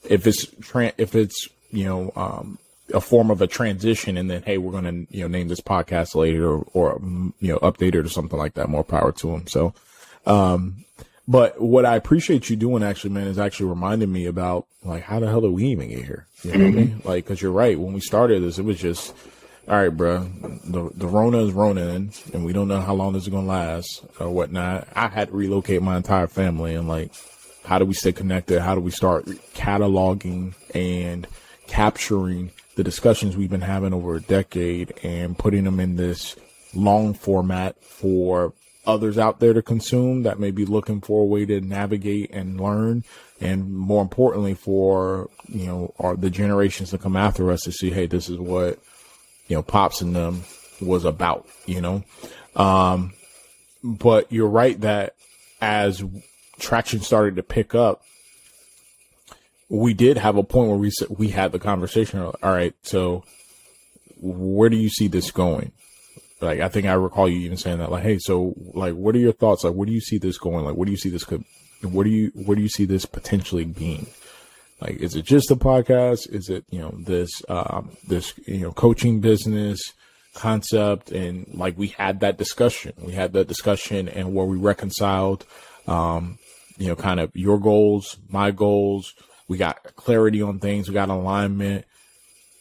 if 0.07 0.27
it's 0.27 0.45
tra- 0.61 0.93
if 0.97 1.15
it's 1.15 1.47
you 1.71 1.85
know 1.85 2.11
um, 2.15 2.59
a 2.93 3.01
form 3.01 3.31
of 3.31 3.41
a 3.41 3.47
transition 3.47 4.17
and 4.17 4.29
then 4.29 4.43
hey 4.43 4.57
we're 4.57 4.71
going 4.71 4.83
to 5.07 5.15
you 5.15 5.21
know 5.21 5.27
name 5.27 5.47
this 5.47 5.61
podcast 5.61 6.13
later 6.13 6.47
or, 6.47 6.67
or 6.73 7.01
you 7.39 7.53
know 7.53 7.59
update 7.59 7.95
it 7.95 8.05
or 8.05 8.09
something 8.09 8.37
like 8.37 8.53
that 8.55 8.69
more 8.69 8.83
power 8.83 9.11
to 9.11 9.33
him 9.33 9.47
so 9.47 9.73
um, 10.25 10.83
but 11.29 11.61
what 11.61 11.85
I 11.85 11.95
appreciate 11.95 12.49
you 12.49 12.55
doing 12.55 12.81
actually, 12.81 13.11
man, 13.11 13.27
is 13.27 13.37
actually 13.37 13.67
reminding 13.67 14.11
me 14.11 14.25
about 14.25 14.65
like 14.83 15.03
how 15.03 15.19
the 15.19 15.27
hell 15.27 15.41
did 15.41 15.51
we 15.51 15.65
even 15.67 15.89
get 15.89 16.03
here? 16.03 16.25
You 16.41 16.51
know 16.51 16.57
what 16.57 16.67
I 16.67 16.71
mean? 16.71 16.87
Mm-hmm. 16.87 17.07
Like, 17.07 17.25
cause 17.27 17.39
you're 17.39 17.51
right. 17.51 17.79
When 17.79 17.93
we 17.93 17.99
started 17.99 18.41
this, 18.41 18.57
it 18.57 18.65
was 18.65 18.79
just, 18.79 19.13
all 19.69 19.77
right, 19.77 19.89
bro. 19.89 20.23
The 20.65 20.89
the 20.95 21.07
Rona 21.07 21.45
is 21.45 21.53
Ronin, 21.53 22.11
and 22.33 22.43
we 22.43 22.53
don't 22.53 22.67
know 22.67 22.81
how 22.81 22.95
long 22.95 23.13
this 23.13 23.23
is 23.23 23.29
gonna 23.29 23.47
last 23.47 24.03
or 24.19 24.29
whatnot. 24.29 24.87
I 24.95 25.07
had 25.07 25.27
to 25.27 25.35
relocate 25.35 25.83
my 25.83 25.97
entire 25.97 26.27
family, 26.27 26.73
and 26.73 26.87
like, 26.87 27.11
how 27.63 27.77
do 27.77 27.85
we 27.85 27.93
stay 27.93 28.11
connected? 28.11 28.61
How 28.61 28.73
do 28.73 28.81
we 28.81 28.89
start 28.89 29.25
cataloging 29.53 30.55
and 30.73 31.27
capturing 31.67 32.51
the 32.75 32.83
discussions 32.83 33.37
we've 33.37 33.49
been 33.49 33.61
having 33.61 33.93
over 33.93 34.15
a 34.15 34.21
decade 34.21 34.93
and 35.03 35.37
putting 35.37 35.65
them 35.65 35.79
in 35.79 35.97
this 35.97 36.35
long 36.73 37.13
format 37.13 37.75
for 37.83 38.53
others 38.87 39.19
out 39.19 39.39
there 39.39 39.53
to 39.53 39.61
consume 39.61 40.23
that 40.23 40.39
may 40.39 40.49
be 40.49 40.65
looking 40.65 40.99
for 40.99 41.21
a 41.21 41.25
way 41.25 41.45
to 41.45 41.61
navigate 41.61 42.31
and 42.31 42.59
learn 42.59 43.03
and 43.39 43.71
more 43.71 44.01
importantly 44.01 44.53
for 44.53 45.29
you 45.47 45.65
know 45.65 45.93
are 45.99 46.15
the 46.15 46.29
generations 46.29 46.89
to 46.89 46.97
come 46.97 47.15
after 47.15 47.51
us 47.51 47.61
to 47.61 47.71
see 47.71 47.91
hey 47.91 48.07
this 48.07 48.29
is 48.29 48.37
what 48.37 48.79
you 49.49 49.55
know 49.55 49.61
pops 49.61 50.01
in 50.01 50.13
them 50.13 50.43
was 50.79 51.03
about 51.03 51.45
you 51.65 51.81
know 51.81 52.03
um 52.55 53.11
but 53.83 54.31
you're 54.31 54.47
right 54.47 54.79
that 54.81 55.15
as 55.59 56.01
traction 56.59 57.01
started 57.01 57.35
to 57.35 57.43
pick 57.43 57.75
up 57.75 58.01
we 59.67 59.93
did 59.93 60.17
have 60.17 60.37
a 60.37 60.43
point 60.43 60.69
where 60.69 60.77
we 60.77 60.89
said 60.89 61.09
we 61.09 61.27
had 61.27 61.51
the 61.51 61.59
conversation 61.59 62.21
all 62.21 62.35
right 62.41 62.73
so 62.83 63.23
where 64.21 64.69
do 64.69 64.77
you 64.77 64.89
see 64.89 65.07
this 65.07 65.31
going 65.31 65.73
like 66.41 66.61
I 66.61 66.69
think 66.69 66.87
I 66.87 66.93
recall 66.93 67.27
you 67.27 67.39
even 67.39 67.57
saying 67.57 67.79
that, 67.79 67.91
like, 67.91 68.03
hey, 68.03 68.17
so 68.17 68.53
like, 68.73 68.93
what 68.93 69.15
are 69.15 69.19
your 69.19 69.33
thoughts? 69.33 69.63
Like, 69.63 69.73
where 69.73 69.85
do 69.85 69.91
you 69.91 69.99
see 69.99 70.17
this 70.17 70.37
going? 70.37 70.63
Like, 70.63 70.75
what 70.75 70.85
do 70.85 70.91
you 70.91 70.97
see 70.97 71.09
this 71.09 71.25
could? 71.25 71.43
What 71.81 72.03
do 72.03 72.09
you 72.09 72.31
where 72.33 72.55
do 72.55 72.61
you 72.61 72.69
see 72.69 72.85
this 72.85 73.05
potentially 73.05 73.65
being? 73.65 74.07
Like, 74.81 74.97
is 74.97 75.15
it 75.15 75.25
just 75.25 75.51
a 75.51 75.55
podcast? 75.55 76.33
Is 76.33 76.49
it 76.49 76.65
you 76.69 76.79
know 76.79 76.93
this 76.97 77.29
um, 77.49 77.91
this 78.07 78.33
you 78.45 78.61
know 78.61 78.71
coaching 78.71 79.19
business? 79.19 79.79
concept. 80.33 81.11
And 81.11 81.47
like 81.53 81.77
we 81.77 81.87
had 81.87 82.21
that 82.21 82.37
discussion, 82.37 82.93
we 83.01 83.13
had 83.13 83.33
that 83.33 83.47
discussion 83.47 84.07
and 84.07 84.33
where 84.33 84.45
we 84.45 84.57
reconciled, 84.57 85.45
um, 85.87 86.39
you 86.77 86.87
know, 86.87 86.95
kind 86.95 87.19
of 87.19 87.31
your 87.35 87.59
goals, 87.59 88.17
my 88.29 88.51
goals. 88.51 89.13
We 89.47 89.57
got 89.57 89.95
clarity 89.95 90.41
on 90.41 90.59
things. 90.59 90.87
We 90.87 90.93
got 90.93 91.09
alignment 91.09 91.85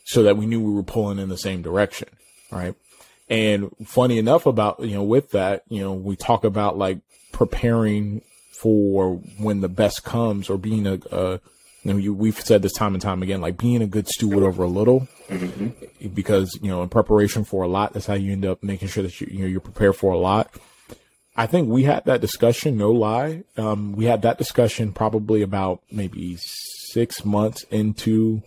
so 0.04 0.22
that 0.22 0.36
we 0.36 0.46
knew 0.46 0.60
we 0.60 0.72
were 0.72 0.82
pulling 0.82 1.18
in 1.18 1.28
the 1.28 1.38
same 1.38 1.62
direction. 1.62 2.08
Right. 2.50 2.74
And 3.28 3.70
funny 3.84 4.18
enough 4.18 4.46
about, 4.46 4.80
you 4.80 4.94
know, 4.94 5.02
with 5.02 5.32
that, 5.32 5.64
you 5.68 5.82
know, 5.82 5.92
we 5.92 6.16
talk 6.16 6.44
about 6.44 6.78
like 6.78 6.98
preparing 7.30 8.22
for 8.52 9.16
when 9.38 9.60
the 9.60 9.68
best 9.68 10.02
comes 10.02 10.48
or 10.48 10.56
being 10.56 10.86
a, 10.86 10.98
a 11.12 11.40
know, 11.84 11.96
you, 11.96 12.12
we've 12.12 12.38
said 12.38 12.62
this 12.62 12.72
time 12.72 12.94
and 12.94 13.02
time 13.02 13.22
again, 13.22 13.40
like 13.40 13.56
being 13.56 13.82
a 13.82 13.86
good 13.86 14.08
steward 14.08 14.42
over 14.42 14.64
a 14.64 14.68
little, 14.68 15.08
mm-hmm. 15.28 16.08
because 16.08 16.58
you 16.62 16.68
know, 16.68 16.82
in 16.82 16.88
preparation 16.88 17.44
for 17.44 17.62
a 17.62 17.68
lot, 17.68 17.92
that's 17.92 18.06
how 18.06 18.14
you 18.14 18.32
end 18.32 18.44
up 18.44 18.62
making 18.62 18.88
sure 18.88 19.02
that 19.02 19.20
you, 19.20 19.28
you 19.30 19.38
know 19.40 19.46
you're 19.46 19.60
prepared 19.60 19.96
for 19.96 20.12
a 20.12 20.18
lot. 20.18 20.52
I 21.36 21.46
think 21.46 21.68
we 21.68 21.84
had 21.84 22.04
that 22.06 22.20
discussion, 22.20 22.76
no 22.76 22.90
lie. 22.90 23.44
Um, 23.56 23.92
we 23.92 24.06
had 24.06 24.22
that 24.22 24.38
discussion 24.38 24.92
probably 24.92 25.40
about 25.42 25.82
maybe 25.90 26.36
six 26.36 27.24
months 27.24 27.62
into 27.70 28.42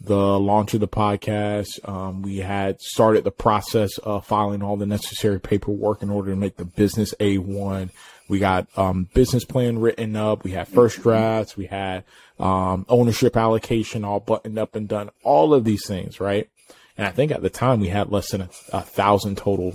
the 0.00 0.38
launch 0.38 0.74
of 0.74 0.80
the 0.80 0.88
podcast. 0.88 1.88
Um, 1.88 2.20
we 2.20 2.38
had 2.38 2.80
started 2.80 3.24
the 3.24 3.30
process 3.30 3.96
of 3.98 4.26
filing 4.26 4.62
all 4.62 4.76
the 4.76 4.84
necessary 4.84 5.40
paperwork 5.40 6.02
in 6.02 6.10
order 6.10 6.30
to 6.32 6.36
make 6.36 6.56
the 6.56 6.66
business 6.66 7.14
A1. 7.18 7.90
We 8.28 8.38
got 8.38 8.66
um, 8.76 9.08
business 9.12 9.44
plan 9.44 9.78
written 9.78 10.16
up. 10.16 10.44
We 10.44 10.52
had 10.52 10.68
first 10.68 11.02
drafts. 11.02 11.56
We 11.56 11.66
had 11.66 12.04
um, 12.38 12.86
ownership 12.88 13.36
allocation 13.36 14.04
all 14.04 14.20
buttoned 14.20 14.58
up 14.58 14.74
and 14.74 14.88
done. 14.88 15.10
All 15.22 15.52
of 15.52 15.64
these 15.64 15.86
things, 15.86 16.20
right? 16.20 16.48
And 16.96 17.06
I 17.06 17.10
think 17.10 17.32
at 17.32 17.42
the 17.42 17.50
time 17.50 17.80
we 17.80 17.88
had 17.88 18.10
less 18.10 18.30
than 18.30 18.42
a, 18.42 18.50
a 18.72 18.80
thousand 18.80 19.36
total 19.36 19.74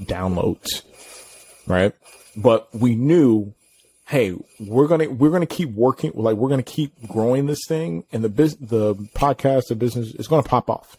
downloads, 0.00 0.82
right? 1.66 1.94
But 2.36 2.72
we 2.74 2.94
knew, 2.94 3.54
hey, 4.06 4.36
we're 4.60 4.86
gonna 4.86 5.08
we're 5.08 5.30
gonna 5.30 5.46
keep 5.46 5.70
working, 5.70 6.12
like 6.14 6.36
we're 6.36 6.50
gonna 6.50 6.62
keep 6.62 6.92
growing 7.08 7.46
this 7.46 7.60
thing, 7.66 8.04
and 8.12 8.22
the 8.22 8.28
biz, 8.28 8.56
the 8.56 8.94
podcast, 8.94 9.68
the 9.68 9.76
business 9.76 10.14
is 10.14 10.28
gonna 10.28 10.42
pop 10.42 10.68
off 10.68 10.98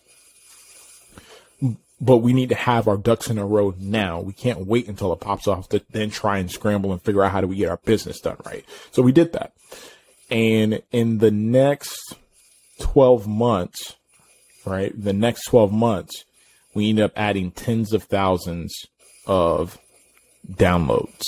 but 2.01 2.17
we 2.17 2.33
need 2.33 2.49
to 2.49 2.55
have 2.55 2.88
our 2.88 2.97
ducks 2.97 3.29
in 3.29 3.38
a 3.38 3.45
row 3.45 3.73
now. 3.77 4.21
We 4.21 4.33
can't 4.33 4.65
wait 4.65 4.88
until 4.88 5.12
it 5.13 5.19
pops 5.19 5.47
off 5.47 5.69
to 5.69 5.81
then 5.91 6.09
try 6.09 6.38
and 6.38 6.49
scramble 6.49 6.91
and 6.91 7.01
figure 7.01 7.23
out 7.23 7.31
how 7.31 7.41
do 7.41 7.47
we 7.47 7.57
get 7.57 7.69
our 7.69 7.77
business 7.77 8.19
done 8.19 8.38
right. 8.45 8.65
So 8.91 9.01
we 9.01 9.12
did 9.12 9.33
that. 9.33 9.53
And 10.29 10.81
in 10.91 11.17
the 11.17 11.31
next 11.31 12.15
12 12.79 13.27
months, 13.27 13.95
right? 14.65 14.93
The 14.95 15.13
next 15.13 15.45
12 15.45 15.71
months, 15.71 16.23
we 16.73 16.89
ended 16.89 17.05
up 17.05 17.13
adding 17.15 17.51
tens 17.51 17.93
of 17.93 18.03
thousands 18.03 18.85
of 19.25 19.77
downloads. 20.49 21.23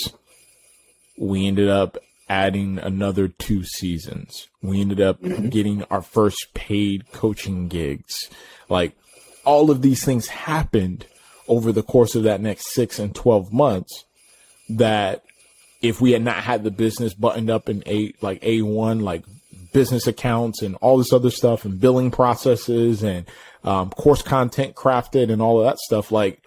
We 1.18 1.46
ended 1.46 1.68
up 1.68 1.98
adding 2.28 2.78
another 2.78 3.28
two 3.28 3.64
seasons. 3.64 4.48
We 4.62 4.80
ended 4.80 5.00
up 5.00 5.20
mm-hmm. 5.20 5.48
getting 5.48 5.82
our 5.84 6.00
first 6.00 6.54
paid 6.54 7.12
coaching 7.12 7.68
gigs. 7.68 8.30
Like 8.68 8.96
all 9.44 9.70
of 9.70 9.82
these 9.82 10.04
things 10.04 10.28
happened 10.28 11.06
over 11.48 11.72
the 11.72 11.82
course 11.82 12.14
of 12.14 12.22
that 12.22 12.40
next 12.40 12.72
six 12.72 12.98
and 12.98 13.14
12 13.14 13.52
months 13.52 14.04
that 14.68 15.22
if 15.80 16.00
we 16.00 16.12
had 16.12 16.22
not 16.22 16.36
had 16.36 16.64
the 16.64 16.70
business 16.70 17.14
buttoned 17.14 17.50
up 17.50 17.68
in 17.68 17.82
a 17.86 18.14
like 18.20 18.40
A1, 18.42 19.02
like 19.02 19.24
business 19.72 20.06
accounts 20.06 20.62
and 20.62 20.76
all 20.76 20.98
this 20.98 21.12
other 21.12 21.30
stuff 21.30 21.64
and 21.64 21.80
billing 21.80 22.10
processes 22.10 23.02
and 23.02 23.26
um, 23.64 23.90
course 23.90 24.22
content 24.22 24.74
crafted 24.74 25.30
and 25.30 25.42
all 25.42 25.60
of 25.60 25.66
that 25.66 25.78
stuff, 25.78 26.12
like 26.12 26.40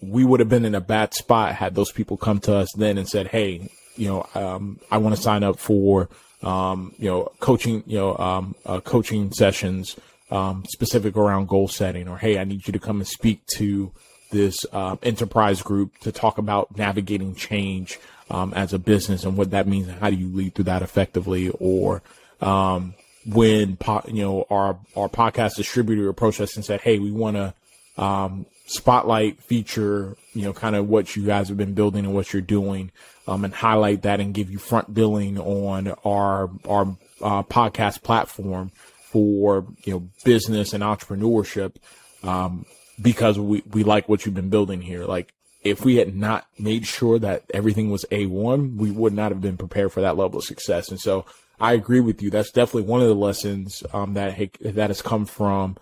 we 0.00 0.24
would 0.24 0.40
have 0.40 0.48
been 0.48 0.64
in 0.64 0.74
a 0.74 0.80
bad 0.80 1.14
spot 1.14 1.54
had 1.54 1.74
those 1.74 1.92
people 1.92 2.16
come 2.16 2.40
to 2.40 2.54
us 2.54 2.68
then 2.76 2.98
and 2.98 3.08
said, 3.08 3.28
Hey, 3.28 3.68
you 3.96 4.08
know, 4.08 4.26
um, 4.34 4.80
I 4.90 4.98
want 4.98 5.14
to 5.14 5.22
sign 5.22 5.42
up 5.42 5.58
for, 5.58 6.08
um, 6.42 6.94
you 6.98 7.08
know, 7.08 7.30
coaching, 7.40 7.84
you 7.86 7.98
know, 7.98 8.16
um, 8.16 8.54
uh, 8.66 8.80
coaching 8.80 9.32
sessions 9.32 9.96
um, 10.34 10.64
specific 10.66 11.16
around 11.16 11.46
goal 11.46 11.68
setting, 11.68 12.08
or 12.08 12.18
hey, 12.18 12.38
I 12.38 12.44
need 12.44 12.66
you 12.66 12.72
to 12.72 12.78
come 12.80 12.98
and 12.98 13.06
speak 13.06 13.46
to 13.58 13.92
this 14.32 14.66
uh, 14.72 14.96
enterprise 15.00 15.62
group 15.62 15.96
to 16.00 16.10
talk 16.10 16.38
about 16.38 16.76
navigating 16.76 17.36
change 17.36 18.00
um, 18.30 18.52
as 18.54 18.72
a 18.72 18.78
business 18.80 19.22
and 19.22 19.36
what 19.36 19.52
that 19.52 19.68
means 19.68 19.86
and 19.86 19.96
how 20.00 20.10
do 20.10 20.16
you 20.16 20.26
lead 20.34 20.54
through 20.56 20.64
that 20.64 20.82
effectively, 20.82 21.50
or 21.60 22.02
um, 22.40 22.94
when 23.26 23.76
po- 23.76 24.02
you 24.08 24.24
know 24.24 24.44
our 24.50 24.76
our 24.96 25.08
podcast 25.08 25.54
distributor 25.54 26.08
approached 26.08 26.40
us 26.40 26.56
and 26.56 26.64
said, 26.64 26.80
hey, 26.80 26.98
we 26.98 27.12
want 27.12 27.36
to 27.36 27.54
um, 27.96 28.44
spotlight 28.66 29.40
feature, 29.40 30.16
you 30.32 30.42
know, 30.42 30.52
kind 30.52 30.74
of 30.74 30.88
what 30.88 31.14
you 31.14 31.24
guys 31.24 31.46
have 31.46 31.56
been 31.56 31.74
building 31.74 32.04
and 32.04 32.14
what 32.14 32.32
you're 32.32 32.42
doing, 32.42 32.90
um, 33.28 33.44
and 33.44 33.54
highlight 33.54 34.02
that 34.02 34.18
and 34.18 34.34
give 34.34 34.50
you 34.50 34.58
front 34.58 34.92
billing 34.92 35.38
on 35.38 35.94
our 36.04 36.50
our 36.68 36.96
uh, 37.22 37.44
podcast 37.44 38.02
platform 38.02 38.72
for 39.14 39.64
you 39.84 39.92
know 39.92 40.08
business 40.24 40.72
and 40.72 40.82
entrepreneurship 40.82 41.76
um, 42.24 42.66
because 43.00 43.38
we 43.38 43.62
we 43.70 43.84
like 43.84 44.08
what 44.08 44.26
you've 44.26 44.34
been 44.34 44.50
building 44.50 44.82
here. 44.82 45.04
Like 45.04 45.32
if 45.62 45.84
we 45.84 45.96
had 45.96 46.16
not 46.16 46.48
made 46.58 46.84
sure 46.84 47.20
that 47.20 47.44
everything 47.54 47.92
was 47.92 48.04
a 48.10 48.26
one, 48.26 48.76
we 48.76 48.90
would 48.90 49.12
not 49.12 49.30
have 49.30 49.40
been 49.40 49.56
prepared 49.56 49.92
for 49.92 50.00
that 50.00 50.16
level 50.16 50.40
of 50.40 50.44
success. 50.44 50.88
And 50.88 50.98
so 50.98 51.26
I 51.60 51.74
agree 51.74 52.00
with 52.00 52.22
you. 52.22 52.28
That's 52.28 52.50
definitely 52.50 52.90
one 52.90 53.02
of 53.02 53.06
the 53.06 53.14
lessons 53.14 53.84
um, 53.92 54.14
that 54.14 54.36
that 54.62 54.90
has 54.90 55.00
come 55.00 55.26
from 55.26 55.76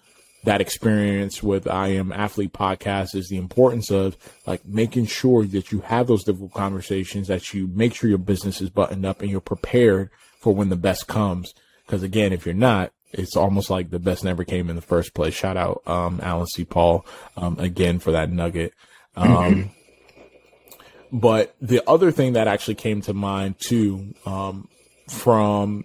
that 0.45 0.61
experience 0.61 1.43
with 1.43 1.67
I 1.67 1.89
am 1.89 2.13
athlete 2.13 2.53
podcast 2.53 3.15
is 3.15 3.29
the 3.29 3.39
importance 3.39 3.91
of 3.91 4.19
like 4.47 4.67
making 4.67 5.07
sure 5.07 5.47
that 5.47 5.73
you 5.73 5.81
have 5.81 6.07
those 6.07 6.25
difficult 6.25 6.53
conversations, 6.53 7.29
that 7.29 7.55
you 7.55 7.67
make 7.69 7.95
sure 7.95 8.11
your 8.11 8.19
business 8.19 8.61
is 8.61 8.69
buttoned 8.69 9.07
up 9.07 9.23
and 9.23 9.31
you're 9.31 9.41
prepared 9.41 10.11
for 10.39 10.55
when 10.55 10.69
the 10.69 10.77
best 10.77 11.07
comes. 11.07 11.55
Because 11.87 12.03
again, 12.03 12.33
if 12.33 12.45
you're 12.45 12.55
not, 12.55 12.93
it's 13.13 13.37
almost 13.37 13.71
like 13.71 13.91
the 13.91 13.99
best 13.99 14.25
never 14.25 14.45
came 14.45 14.71
in 14.71 14.77
the 14.77 14.83
first 14.83 15.15
place. 15.15 15.35
Shout 15.35 15.57
out, 15.57 15.83
um, 15.87 16.21
Alan 16.23 16.47
C. 16.47 16.65
Paul, 16.65 17.07
um, 17.37 17.59
again 17.59 17.99
for 17.99 18.13
that 18.13 18.31
nugget. 18.31 18.73
Um, 19.17 19.29
mm-hmm. 19.29 20.79
but 21.19 21.55
the 21.61 21.83
other 21.89 22.11
thing 22.11 22.35
that 22.35 22.49
actually 22.49 22.77
came 22.77 23.03
to 23.03 23.15
mind 23.15 23.57
too, 23.59 24.15
um, 24.25 24.69
from 25.09 25.85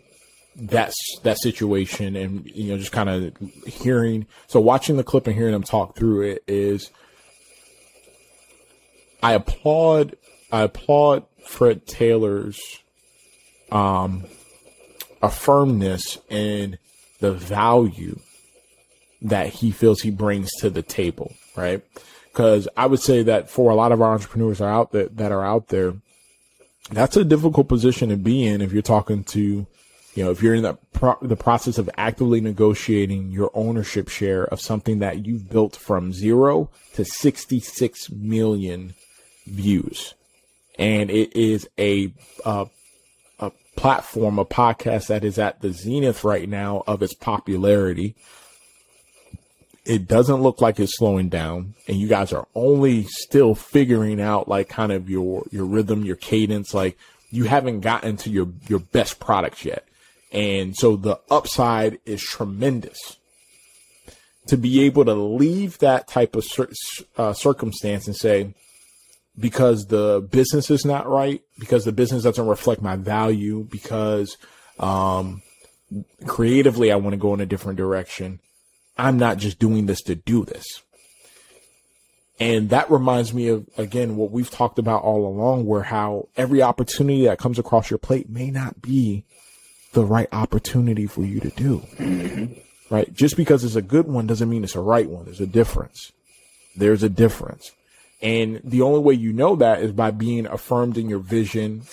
that, 0.56 0.94
that 1.24 1.38
situation 1.40 2.16
and, 2.16 2.46
you 2.46 2.72
know, 2.72 2.78
just 2.78 2.92
kind 2.92 3.10
of 3.10 3.36
hearing, 3.66 4.26
so 4.48 4.60
watching 4.60 4.98
the 4.98 5.04
clip 5.04 5.28
and 5.28 5.36
hearing 5.36 5.52
them 5.52 5.64
talk 5.64 5.96
through 5.96 6.22
it 6.22 6.44
is, 6.48 6.92
I 9.22 9.34
applaud, 9.34 10.16
I 10.52 10.62
applaud 10.62 11.26
Fred 11.46 11.86
Taylor's, 11.86 12.60
um, 13.72 14.26
a 15.22 15.30
firmness 15.30 16.20
in 16.30 16.78
the 17.20 17.34
value 17.34 18.20
that 19.22 19.48
he 19.48 19.72
feels 19.72 20.02
he 20.02 20.12
brings 20.12 20.52
to 20.60 20.70
the 20.70 20.84
table, 20.84 21.34
right? 21.56 21.84
Because 22.32 22.68
I 22.78 22.86
would 22.86 23.00
say 23.00 23.24
that 23.24 23.50
for 23.50 23.72
a 23.72 23.76
lot 23.76 23.92
of 23.92 24.02
our 24.02 24.14
entrepreneurs 24.14 24.62
are 24.62 24.72
out 24.72 24.92
there 24.92 25.08
that 25.08 25.32
are 25.32 25.46
out 25.46 25.70
there, 25.70 25.96
that's 26.92 27.18
a 27.18 27.26
difficult 27.26 27.68
position 27.68 28.10
to 28.10 28.18
be 28.18 28.46
in 28.46 28.62
if 28.62 28.72
you're 28.72 28.82
talking 28.82 29.24
to, 29.26 29.66
you 30.14 30.24
know, 30.24 30.32
if 30.32 30.42
you're 30.42 30.54
in 30.54 30.64
the 30.64 30.78
pro- 30.94 31.18
the 31.22 31.36
process 31.36 31.78
of 31.78 31.90
actively 31.98 32.40
negotiating 32.40 33.32
your 33.32 33.52
ownership 33.54 34.08
share 34.08 34.46
of 34.46 34.62
something 34.62 35.00
that 35.00 35.26
you've 35.26 35.50
built 35.50 35.76
from 35.76 36.14
zero 36.14 36.70
to 36.94 37.04
66 37.04 38.12
million 38.12 38.94
views, 39.48 40.14
and 40.78 41.10
it 41.10 41.36
is 41.36 41.68
a 41.78 42.14
uh, 42.46 42.66
platform, 43.78 44.38
a 44.40 44.46
podcast 44.46 45.08
that 45.08 45.24
is 45.24 45.40
at 45.40 45.62
the 45.62 45.72
zenith 45.72 46.26
right 46.26 46.50
now 46.50 46.84
of 46.86 47.02
its 47.02 47.14
popularity. 47.14 48.16
It 49.86 50.06
doesn't 50.06 50.42
look 50.42 50.60
like 50.60 50.80
it's 50.82 50.98
slowing 50.98 51.30
down 51.30 51.76
and 51.88 51.96
you 51.96 52.10
guys 52.10 52.34
are 52.34 52.48
only 52.54 53.04
still 53.04 53.56
figuring 53.56 54.20
out 54.20 54.50
like 54.50 54.68
kind 54.68 54.92
of 54.92 55.10
your, 55.10 55.46
your 55.50 55.64
rhythm, 55.64 56.04
your 56.04 56.18
cadence. 56.18 56.74
Like 56.74 56.98
you 57.32 57.46
haven't 57.46 57.80
gotten 57.80 58.18
to 58.18 58.30
your, 58.30 58.50
your 58.68 58.80
best 58.80 59.22
products 59.22 59.64
yet. 59.64 59.88
And 60.34 60.76
so 60.76 60.98
the 60.98 61.20
upside 61.32 62.00
is 62.06 62.22
tremendous 62.22 63.16
to 64.48 64.58
be 64.58 64.82
able 64.84 65.06
to 65.06 65.14
leave 65.14 65.78
that 65.80 66.08
type 66.08 66.36
of 66.36 66.46
uh, 67.18 67.34
circumstance 67.34 68.08
and 68.08 68.16
say, 68.16 68.54
because 69.40 69.88
the 69.88 70.28
business 70.32 70.72
is 70.72 70.86
not 70.86 71.08
right, 71.08 71.42
because 71.60 71.86
the 71.86 71.92
business 71.92 72.24
doesn't 72.24 72.48
reflect 72.48 72.82
my 72.82 72.96
value, 72.96 73.68
because 73.70 74.38
um, 74.80 75.42
creatively 76.26 76.92
I 76.92 76.96
want 76.96 77.14
to 77.14 77.18
go 77.18 77.34
in 77.34 77.42
a 77.42 77.46
different 77.46 77.78
direction. 77.78 78.40
I'm 78.98 79.18
not 79.18 79.38
just 79.38 79.60
doing 79.60 79.86
this 79.86 80.02
to 80.04 80.16
do 80.16 80.44
this. 80.44 80.82
And 82.40 82.70
that 82.70 82.92
reminds 82.92 83.34
me 83.34 83.48
of, 83.48 83.68
again, 83.78 84.16
what 84.16 84.32
we've 84.32 84.50
talked 84.50 84.78
about 84.78 85.04
all 85.04 85.26
along, 85.26 85.66
where 85.66 85.84
how 85.84 86.30
every 86.38 86.62
opportunity 86.62 87.26
that 87.26 87.40
comes 87.40 87.58
across 87.58 87.90
your 87.90 87.98
plate 87.98 88.30
may 88.30 88.52
not 88.52 88.82
be 88.82 89.26
the 89.94 90.06
right 90.06 90.28
opportunity 90.32 91.08
for 91.08 91.22
you 91.22 91.40
to 91.40 91.50
do. 91.50 91.80
Mm-hmm. 91.98 92.54
Right? 92.94 93.12
Just 93.14 93.38
because 93.38 93.64
it's 93.64 93.76
a 93.76 93.82
good 93.82 94.08
one 94.08 94.28
doesn't 94.28 94.50
mean 94.50 94.64
it's 94.64 94.76
a 94.76 94.82
right 94.82 95.10
one. 95.10 95.26
There's 95.26 95.42
a 95.42 95.48
difference. 95.48 96.12
There's 96.76 97.02
a 97.02 97.10
difference. 97.10 97.72
And 98.22 98.62
the 98.64 98.82
only 98.82 99.00
way 99.00 99.14
you 99.14 99.32
know 99.32 99.56
that 99.58 99.82
is 99.82 99.92
by 99.92 100.12
being 100.12 100.48
affirmed 100.48 100.98
in 100.98 101.10
your 101.10 101.20
vision, 101.20 101.84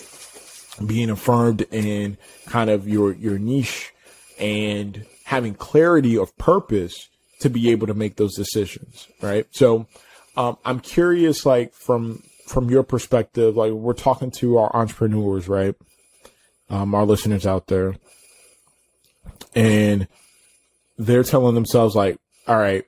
being 0.85 1.09
affirmed 1.09 1.61
in 1.71 2.17
kind 2.47 2.69
of 2.69 2.87
your, 2.87 3.13
your 3.13 3.37
niche 3.37 3.93
and 4.39 5.05
having 5.25 5.53
clarity 5.53 6.17
of 6.17 6.35
purpose 6.37 7.09
to 7.39 7.49
be 7.49 7.69
able 7.69 7.87
to 7.87 7.93
make 7.93 8.15
those 8.15 8.35
decisions. 8.35 9.07
Right. 9.21 9.45
So, 9.51 9.87
um, 10.37 10.57
I'm 10.65 10.79
curious, 10.79 11.45
like 11.45 11.73
from, 11.73 12.23
from 12.45 12.69
your 12.69 12.83
perspective, 12.83 13.55
like 13.55 13.71
we're 13.71 13.93
talking 13.93 14.31
to 14.31 14.57
our 14.57 14.75
entrepreneurs, 14.75 15.47
right? 15.47 15.75
Um, 16.69 16.93
our 16.95 17.05
listeners 17.05 17.45
out 17.45 17.67
there 17.67 17.95
and 19.55 20.07
they're 20.97 21.23
telling 21.23 21.55
themselves 21.55 21.95
like, 21.95 22.19
all 22.47 22.57
right, 22.57 22.85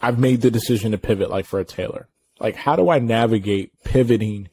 I've 0.00 0.18
made 0.18 0.40
the 0.40 0.50
decision 0.50 0.92
to 0.92 0.98
pivot 0.98 1.30
like 1.30 1.46
for 1.46 1.60
a 1.60 1.64
tailor. 1.64 2.08
Like, 2.40 2.56
how 2.56 2.76
do 2.76 2.88
I 2.88 2.98
navigate 2.98 3.72
pivoting 3.84 4.48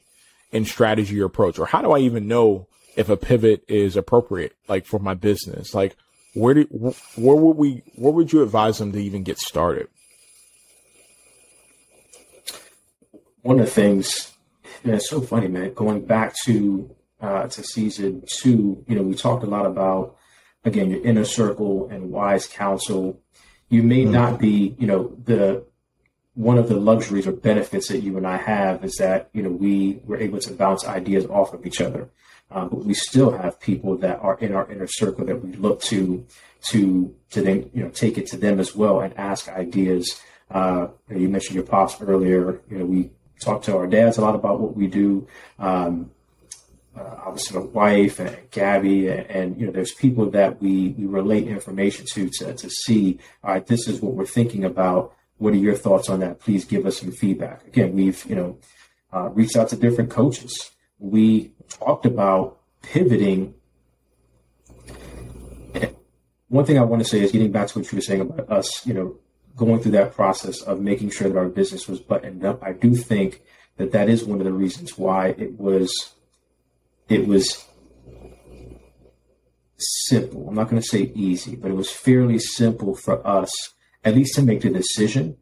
in 0.52 0.64
strategy 0.64 1.20
or 1.20 1.26
approach? 1.26 1.58
Or 1.58 1.66
how 1.66 1.82
do 1.82 1.92
I 1.92 2.00
even 2.00 2.28
know 2.28 2.68
if 2.96 3.08
a 3.08 3.16
pivot 3.16 3.64
is 3.68 3.96
appropriate, 3.96 4.54
like 4.68 4.86
for 4.86 4.98
my 4.98 5.14
business? 5.14 5.74
Like, 5.74 5.96
where 6.34 6.54
do, 6.54 6.62
where 7.16 7.36
would 7.36 7.56
we, 7.56 7.82
where 7.96 8.12
would 8.12 8.32
you 8.32 8.42
advise 8.42 8.78
them 8.78 8.92
to 8.92 8.98
even 9.02 9.22
get 9.22 9.38
started? 9.38 9.88
One 13.42 13.58
of 13.58 13.66
the 13.66 13.72
things, 13.72 14.32
yeah, 14.84 14.96
it's 14.96 15.08
so 15.08 15.20
funny, 15.20 15.48
man. 15.48 15.72
Going 15.74 16.04
back 16.04 16.34
to 16.44 16.94
uh, 17.20 17.46
to 17.48 17.62
season 17.62 18.22
two, 18.26 18.84
you 18.86 18.96
know, 18.96 19.02
we 19.02 19.14
talked 19.14 19.44
a 19.44 19.46
lot 19.46 19.66
about 19.66 20.16
again 20.64 20.90
your 20.90 21.02
inner 21.02 21.24
circle 21.24 21.88
and 21.90 22.10
wise 22.10 22.46
counsel. 22.46 23.20
You 23.68 23.82
may 23.82 24.02
mm-hmm. 24.02 24.12
not 24.12 24.38
be, 24.38 24.76
you 24.78 24.86
know, 24.86 25.16
the 25.24 25.64
one 26.40 26.56
of 26.56 26.70
the 26.70 26.76
luxuries 26.76 27.26
or 27.26 27.32
benefits 27.32 27.88
that 27.88 28.00
you 28.00 28.16
and 28.16 28.26
I 28.26 28.38
have 28.38 28.82
is 28.82 28.96
that 28.96 29.28
you 29.34 29.42
know 29.42 29.50
we 29.50 30.00
were 30.04 30.16
able 30.16 30.38
to 30.40 30.52
bounce 30.54 30.86
ideas 30.86 31.26
off 31.26 31.52
of 31.52 31.66
each 31.66 31.82
other, 31.82 32.08
um, 32.50 32.70
but 32.70 32.84
we 32.86 32.94
still 32.94 33.30
have 33.36 33.60
people 33.60 33.96
that 33.98 34.18
are 34.20 34.38
in 34.38 34.54
our 34.54 34.70
inner 34.72 34.86
circle 34.86 35.26
that 35.26 35.44
we 35.44 35.52
look 35.52 35.82
to 35.82 36.24
to 36.70 37.14
to 37.30 37.42
then 37.42 37.70
you 37.74 37.82
know 37.82 37.90
take 37.90 38.16
it 38.16 38.26
to 38.28 38.38
them 38.38 38.58
as 38.58 38.74
well 38.74 39.00
and 39.00 39.16
ask 39.18 39.48
ideas. 39.50 40.20
Uh, 40.50 40.88
you 41.10 41.28
mentioned 41.28 41.54
your 41.54 41.64
pops 41.64 42.00
earlier. 42.00 42.62
You 42.70 42.78
know 42.78 42.86
we 42.86 43.10
talk 43.40 43.62
to 43.64 43.76
our 43.76 43.86
dads 43.86 44.16
a 44.16 44.22
lot 44.22 44.34
about 44.34 44.60
what 44.60 44.74
we 44.74 44.86
do. 44.86 45.28
Um, 45.58 46.10
uh, 46.96 47.16
obviously 47.26 47.60
my 47.60 47.66
wife 47.66 48.18
and 48.18 48.36
Gabby, 48.50 49.08
and, 49.08 49.26
and, 49.30 49.60
you 49.60 49.64
know, 49.64 49.72
there's 49.72 49.94
people 49.94 50.28
that 50.30 50.60
we, 50.60 50.88
we 50.98 51.06
relate 51.06 51.46
information 51.46 52.04
to, 52.14 52.28
to 52.38 52.52
to 52.52 52.68
see. 52.68 53.18
All 53.44 53.52
right, 53.52 53.64
this 53.64 53.86
is 53.86 54.00
what 54.00 54.14
we're 54.14 54.26
thinking 54.26 54.64
about 54.64 55.14
what 55.40 55.54
are 55.54 55.56
your 55.56 55.74
thoughts 55.74 56.10
on 56.10 56.20
that? 56.20 56.38
Please 56.38 56.66
give 56.66 56.84
us 56.84 57.00
some 57.00 57.10
feedback. 57.10 57.66
Again, 57.66 57.94
we've 57.94 58.24
you 58.26 58.36
know 58.36 58.58
uh, 59.12 59.30
reached 59.30 59.56
out 59.56 59.70
to 59.70 59.76
different 59.76 60.10
coaches. 60.10 60.70
We 60.98 61.52
talked 61.68 62.04
about 62.04 62.58
pivoting. 62.82 63.54
One 66.48 66.64
thing 66.66 66.78
I 66.78 66.82
want 66.82 67.02
to 67.02 67.08
say 67.08 67.20
is 67.20 67.32
getting 67.32 67.52
back 67.52 67.68
to 67.68 67.78
what 67.78 67.90
you 67.90 67.96
were 67.96 68.02
saying 68.02 68.20
about 68.20 68.50
us, 68.50 68.86
you 68.86 68.92
know, 68.92 69.16
going 69.56 69.80
through 69.80 69.92
that 69.92 70.14
process 70.14 70.60
of 70.60 70.80
making 70.80 71.10
sure 71.10 71.28
that 71.28 71.38
our 71.38 71.48
business 71.48 71.88
was 71.88 72.00
buttoned 72.00 72.44
up. 72.44 72.62
I 72.62 72.72
do 72.72 72.94
think 72.94 73.40
that 73.78 73.92
that 73.92 74.10
is 74.10 74.24
one 74.24 74.40
of 74.40 74.44
the 74.44 74.52
reasons 74.52 74.98
why 74.98 75.28
it 75.38 75.58
was 75.58 76.14
it 77.08 77.26
was 77.26 77.64
simple. 79.78 80.48
I'm 80.48 80.54
not 80.54 80.68
going 80.68 80.82
to 80.82 80.86
say 80.86 81.12
easy, 81.14 81.56
but 81.56 81.70
it 81.70 81.76
was 81.76 81.90
fairly 81.90 82.38
simple 82.38 82.94
for 82.94 83.26
us 83.26 83.50
at 84.04 84.14
least 84.14 84.34
to 84.34 84.42
make 84.42 84.62
the 84.62 84.70
decision 84.70 85.36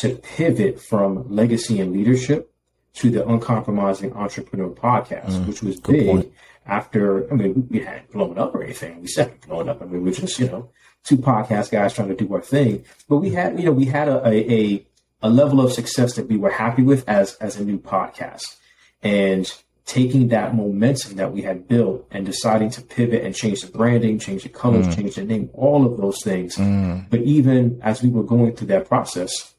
to 0.00 0.16
pivot 0.16 0.80
from 0.80 1.28
legacy 1.34 1.80
and 1.80 1.92
leadership 1.92 2.52
to 2.94 3.10
the 3.10 3.26
uncompromising 3.26 4.12
entrepreneur 4.14 4.70
podcast, 4.70 5.30
mm, 5.30 5.46
which 5.46 5.62
was 5.62 5.80
big 5.80 6.06
point. 6.06 6.32
after, 6.66 7.30
I 7.30 7.36
mean, 7.36 7.68
we 7.70 7.80
hadn't 7.80 8.10
blown 8.12 8.38
up 8.38 8.54
or 8.54 8.62
anything. 8.62 9.00
We 9.02 9.08
said 9.08 9.40
blown 9.42 9.68
up. 9.68 9.82
I 9.82 9.84
mean, 9.84 10.02
we 10.02 10.10
were 10.10 10.16
just, 10.16 10.38
you 10.38 10.46
know, 10.46 10.70
two 11.04 11.18
podcast 11.18 11.70
guys 11.70 11.94
trying 11.94 12.08
to 12.08 12.16
do 12.16 12.32
our 12.34 12.40
thing, 12.40 12.84
but 13.08 13.18
we 13.18 13.30
had, 13.30 13.58
you 13.58 13.66
know, 13.66 13.72
we 13.72 13.84
had 13.86 14.08
a, 14.08 14.26
a, 14.26 14.86
a 15.22 15.30
level 15.30 15.60
of 15.60 15.72
success 15.72 16.14
that 16.14 16.28
we 16.28 16.36
were 16.36 16.50
happy 16.50 16.82
with 16.82 17.08
as, 17.08 17.34
as 17.36 17.56
a 17.56 17.64
new 17.64 17.78
podcast. 17.78 18.56
And 19.02 19.50
taking 19.86 20.28
that 20.28 20.54
momentum 20.54 21.14
that 21.14 21.32
we 21.32 21.42
had 21.42 21.68
built 21.68 22.06
and 22.10 22.26
deciding 22.26 22.68
to 22.68 22.82
pivot 22.82 23.24
and 23.24 23.34
change 23.34 23.62
the 23.62 23.70
branding, 23.70 24.18
change 24.18 24.42
the 24.42 24.48
colors, 24.48 24.86
mm. 24.88 24.96
change 24.96 25.14
the 25.14 25.24
name, 25.24 25.48
all 25.54 25.86
of 25.86 25.96
those 25.96 26.20
things. 26.22 26.56
Mm. 26.56 27.08
But 27.08 27.20
even 27.20 27.80
as 27.82 28.02
we 28.02 28.08
were 28.08 28.24
going 28.24 28.56
through 28.56 28.66
that 28.68 28.88
process, 28.88 29.54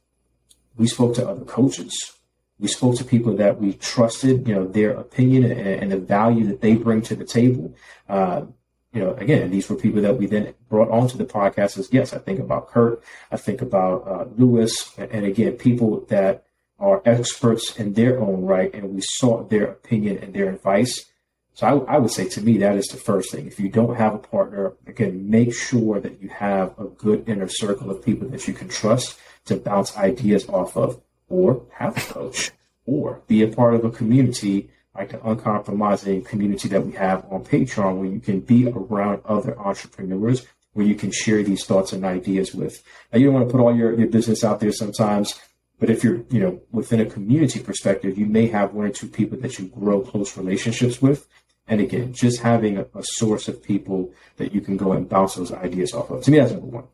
we 0.76 0.88
spoke 0.88 1.16
to 1.16 1.28
other 1.28 1.46
coaches. 1.46 2.14
We 2.60 2.68
spoke 2.68 2.98
to 2.98 3.06
people 3.06 3.36
that 3.38 3.62
we 3.62 3.74
trusted, 3.74 4.48
you 4.48 4.54
know, 4.54 4.68
their 4.68 4.92
opinion 4.92 5.46
and, 5.46 5.60
and 5.60 5.92
the 5.94 5.98
value 5.98 6.46
that 6.48 6.60
they 6.60 6.76
bring 6.76 7.02
to 7.04 7.16
the 7.16 7.26
table. 7.26 7.74
Uh, 8.10 8.48
you 8.92 9.02
know, 9.02 9.14
again, 9.14 9.50
these 9.50 9.70
were 9.70 9.76
people 9.76 10.02
that 10.02 10.18
we 10.18 10.26
then 10.26 10.54
brought 10.68 10.90
onto 10.90 11.18
the 11.18 11.26
podcast 11.26 11.78
as 11.78 11.88
guests. 11.88 12.14
I 12.14 12.18
think 12.18 12.40
about 12.40 12.68
Kurt. 12.68 13.02
I 13.32 13.38
think 13.38 13.62
about 13.62 14.08
uh, 14.08 14.26
Lewis. 14.38 14.92
And 14.98 15.26
again, 15.26 15.54
people 15.54 16.02
that 16.10 16.47
are 16.80 17.02
experts 17.06 17.76
in 17.78 17.94
their 17.94 18.20
own 18.20 18.46
right, 18.46 18.74
and 18.74 18.94
we 18.94 19.02
sought 19.02 19.50
their 19.50 19.66
opinion 19.66 20.18
and 20.20 20.34
their 20.34 20.50
advice. 20.50 21.06
So 21.54 21.86
I, 21.88 21.96
I, 21.96 21.98
would 21.98 22.12
say 22.12 22.30
to 22.30 22.42
me, 22.42 22.58
that 22.60 22.76
is 22.76 22.86
the 22.86 22.98
first 22.98 23.32
thing. 23.32 23.48
If 23.48 23.60
you 23.60 23.70
don't 23.70 23.96
have 23.96 24.14
a 24.14 24.20
partner, 24.20 24.74
again, 24.86 25.30
make 25.30 25.56
sure 25.56 26.00
that 26.00 26.22
you 26.22 26.30
have 26.30 26.78
a 26.78 26.86
good 26.86 27.28
inner 27.28 27.48
circle 27.48 27.90
of 27.90 28.06
people 28.06 28.30
that 28.30 28.48
you 28.48 28.54
can 28.54 28.70
trust 28.70 29.18
to 29.46 29.56
bounce 29.56 29.98
ideas 29.98 30.48
off 30.50 30.78
of, 30.78 31.02
or 31.30 31.66
have 31.74 31.98
a 31.98 32.14
coach, 32.14 32.52
or 32.86 33.22
be 33.28 33.42
a 33.42 33.48
part 33.48 33.74
of 33.74 33.84
a 33.84 33.90
community 33.90 34.70
like 34.94 35.10
the 35.10 35.28
uncompromising 35.28 36.24
community 36.24 36.68
that 36.70 36.86
we 36.86 36.92
have 36.94 37.26
on 37.32 37.44
Patreon, 37.44 37.98
where 37.98 38.10
you 38.10 38.20
can 38.20 38.40
be 38.40 38.68
around 38.68 39.22
other 39.26 39.58
entrepreneurs, 39.60 40.46
where 40.74 40.86
you 40.86 40.96
can 40.96 41.12
share 41.12 41.44
these 41.44 41.66
thoughts 41.66 41.94
and 41.94 42.04
ideas 42.04 42.54
with. 42.54 42.84
Now, 43.12 43.20
you 43.20 43.26
don't 43.26 43.36
want 43.36 43.48
to 43.48 43.52
put 43.52 43.62
all 43.62 43.76
your, 43.76 43.98
your 43.98 44.08
business 44.08 44.44
out 44.44 44.60
there 44.60 44.72
sometimes 44.72 45.40
but 45.80 45.90
if 45.90 46.04
you're, 46.04 46.24
you 46.30 46.40
know, 46.40 46.62
within 46.72 47.00
a 47.00 47.06
community 47.06 47.62
perspective, 47.62 48.18
you 48.18 48.26
may 48.26 48.48
have 48.48 48.74
one 48.74 48.86
or 48.86 48.90
two 48.90 49.08
people 49.08 49.38
that 49.40 49.60
you 49.60 49.68
grow 49.68 50.02
close 50.02 50.36
relationships 50.36 51.02
with. 51.02 51.28
And 51.68 51.82
again, 51.82 52.14
just 52.14 52.42
having 52.42 52.78
a, 52.78 52.86
a 52.96 53.04
source 53.04 53.48
of 53.48 53.62
people 53.62 54.14
that 54.38 54.54
you 54.54 54.62
can 54.62 54.78
go 54.78 54.94
and 54.94 55.08
bounce 55.08 55.36
those 55.36 55.52
ideas 55.52 55.94
off 55.94 56.10
of. 56.10 56.24
To 56.24 56.32
me, 56.32 56.40
that's 56.40 56.52
number 56.52 56.68
one. 56.68 56.86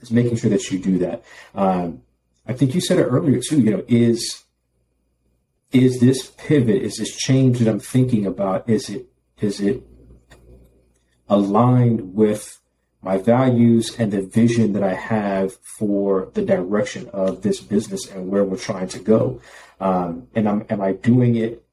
Is 0.00 0.10
making 0.10 0.36
sure 0.36 0.50
that 0.50 0.68
you 0.70 0.80
do 0.80 0.98
that. 0.98 1.22
Um, 1.54 2.02
I 2.46 2.54
think 2.54 2.74
you 2.74 2.80
said 2.80 2.98
it 2.98 3.04
earlier 3.04 3.40
too. 3.40 3.60
You 3.60 3.70
know, 3.70 3.84
is 3.86 4.42
is 5.70 6.00
this 6.00 6.32
pivot, 6.36 6.82
is 6.82 6.96
this 6.96 7.16
change 7.16 7.60
that 7.60 7.68
I'm 7.68 7.78
thinking 7.78 8.26
about, 8.26 8.68
is 8.68 8.90
it 8.90 9.06
is 9.40 9.60
it 9.60 9.86
aligned 11.28 12.14
with 12.14 12.60
my 13.02 13.18
values 13.18 13.98
and 13.98 14.12
the 14.12 14.22
vision 14.22 14.72
that 14.74 14.82
I 14.82 14.94
have 14.94 15.54
for 15.56 16.30
the 16.34 16.42
direction 16.42 17.10
of 17.12 17.42
this 17.42 17.60
business 17.60 18.08
and 18.08 18.28
where 18.28 18.44
we're 18.44 18.56
trying 18.56 18.88
to 18.88 19.00
go. 19.00 19.40
Um, 19.80 20.28
and 20.34 20.48
I'm, 20.48 20.64
am 20.70 20.80
I 20.80 20.92
doing 20.92 21.34
it 21.34 21.64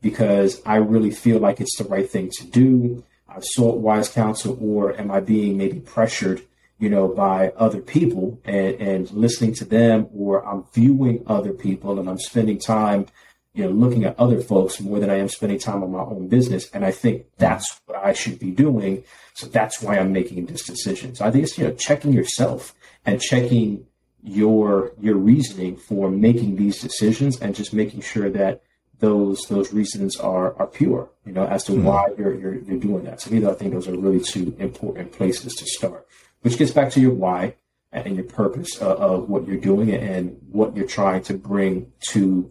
because 0.00 0.60
I 0.66 0.76
really 0.76 1.12
feel 1.12 1.38
like 1.38 1.60
it's 1.60 1.78
the 1.78 1.84
right 1.84 2.10
thing 2.10 2.30
to 2.38 2.44
do? 2.44 3.04
I've 3.28 3.44
sought 3.44 3.78
wise 3.78 4.08
counsel, 4.08 4.58
or 4.60 4.98
am 5.00 5.10
I 5.10 5.20
being 5.20 5.56
maybe 5.56 5.78
pressured, 5.80 6.42
you 6.78 6.90
know, 6.90 7.08
by 7.08 7.50
other 7.50 7.80
people 7.80 8.40
and, 8.44 8.74
and 8.76 9.10
listening 9.12 9.54
to 9.54 9.64
them, 9.64 10.08
or 10.12 10.44
I'm 10.44 10.64
viewing 10.74 11.22
other 11.26 11.52
people 11.52 11.98
and 12.00 12.10
I'm 12.10 12.18
spending 12.18 12.58
time 12.58 13.06
you 13.54 13.64
know, 13.64 13.70
looking 13.70 14.04
at 14.04 14.18
other 14.18 14.40
folks 14.40 14.80
more 14.80 14.98
than 14.98 15.10
I 15.10 15.16
am 15.16 15.28
spending 15.28 15.58
time 15.58 15.82
on 15.82 15.92
my 15.92 16.00
own 16.00 16.28
business. 16.28 16.70
And 16.70 16.84
I 16.84 16.90
think 16.90 17.26
that's 17.36 17.80
what 17.86 17.98
I 17.98 18.14
should 18.14 18.38
be 18.38 18.50
doing. 18.50 19.04
So 19.34 19.46
that's 19.46 19.82
why 19.82 19.98
I'm 19.98 20.12
making 20.12 20.46
this 20.46 20.64
decision. 20.64 21.14
So 21.14 21.26
I 21.26 21.30
think 21.30 21.44
it's, 21.44 21.58
you 21.58 21.64
know, 21.64 21.74
checking 21.74 22.12
yourself 22.12 22.74
and 23.04 23.20
checking 23.20 23.86
your, 24.22 24.92
your 25.00 25.16
reasoning 25.16 25.76
for 25.76 26.10
making 26.10 26.56
these 26.56 26.80
decisions 26.80 27.40
and 27.40 27.54
just 27.54 27.74
making 27.74 28.00
sure 28.00 28.30
that 28.30 28.62
those, 29.00 29.42
those 29.48 29.72
reasons 29.72 30.16
are, 30.16 30.54
are 30.58 30.66
pure, 30.66 31.10
you 31.26 31.32
know, 31.32 31.44
as 31.44 31.64
to 31.64 31.72
mm-hmm. 31.72 31.84
why 31.84 32.08
you're, 32.16 32.34
you're, 32.34 32.58
you're 32.60 32.78
doing 32.78 33.04
that. 33.04 33.20
So 33.20 33.34
either 33.34 33.50
I 33.50 33.54
think 33.54 33.72
those 33.74 33.88
are 33.88 33.98
really 33.98 34.20
two 34.20 34.56
important 34.58 35.12
places 35.12 35.54
to 35.56 35.66
start, 35.66 36.06
which 36.42 36.56
gets 36.56 36.70
back 36.70 36.90
to 36.92 37.00
your 37.00 37.12
why 37.12 37.56
and 37.90 38.16
your 38.16 38.24
purpose 38.24 38.78
of, 38.78 38.98
of 38.98 39.28
what 39.28 39.46
you're 39.46 39.58
doing 39.58 39.90
and 39.90 40.38
what 40.50 40.74
you're 40.74 40.86
trying 40.86 41.22
to 41.24 41.34
bring 41.34 41.92
to 42.08 42.50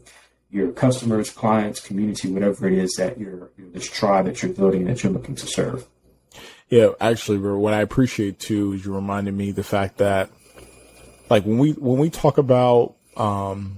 your 0.51 0.71
customers, 0.71 1.29
clients, 1.29 1.79
community, 1.79 2.29
whatever 2.29 2.67
it 2.67 2.73
is 2.73 2.93
that 2.95 3.17
you're, 3.17 3.51
you 3.57 3.65
know, 3.65 3.71
this 3.71 3.89
tribe 3.89 4.25
that 4.25 4.43
you're 4.43 4.51
building 4.51 4.85
that 4.85 5.03
you're 5.03 5.13
looking 5.13 5.35
to 5.35 5.47
serve. 5.47 5.87
Yeah, 6.69 6.89
actually, 6.99 7.37
what 7.37 7.73
I 7.73 7.81
appreciate 7.81 8.39
too 8.39 8.73
is 8.73 8.85
you 8.85 8.93
reminded 8.93 9.33
me 9.33 9.51
the 9.51 9.63
fact 9.63 9.97
that, 9.97 10.29
like 11.29 11.45
when 11.45 11.57
we 11.57 11.71
when 11.71 11.99
we 11.99 12.09
talk 12.09 12.37
about, 12.37 12.95
um, 13.17 13.77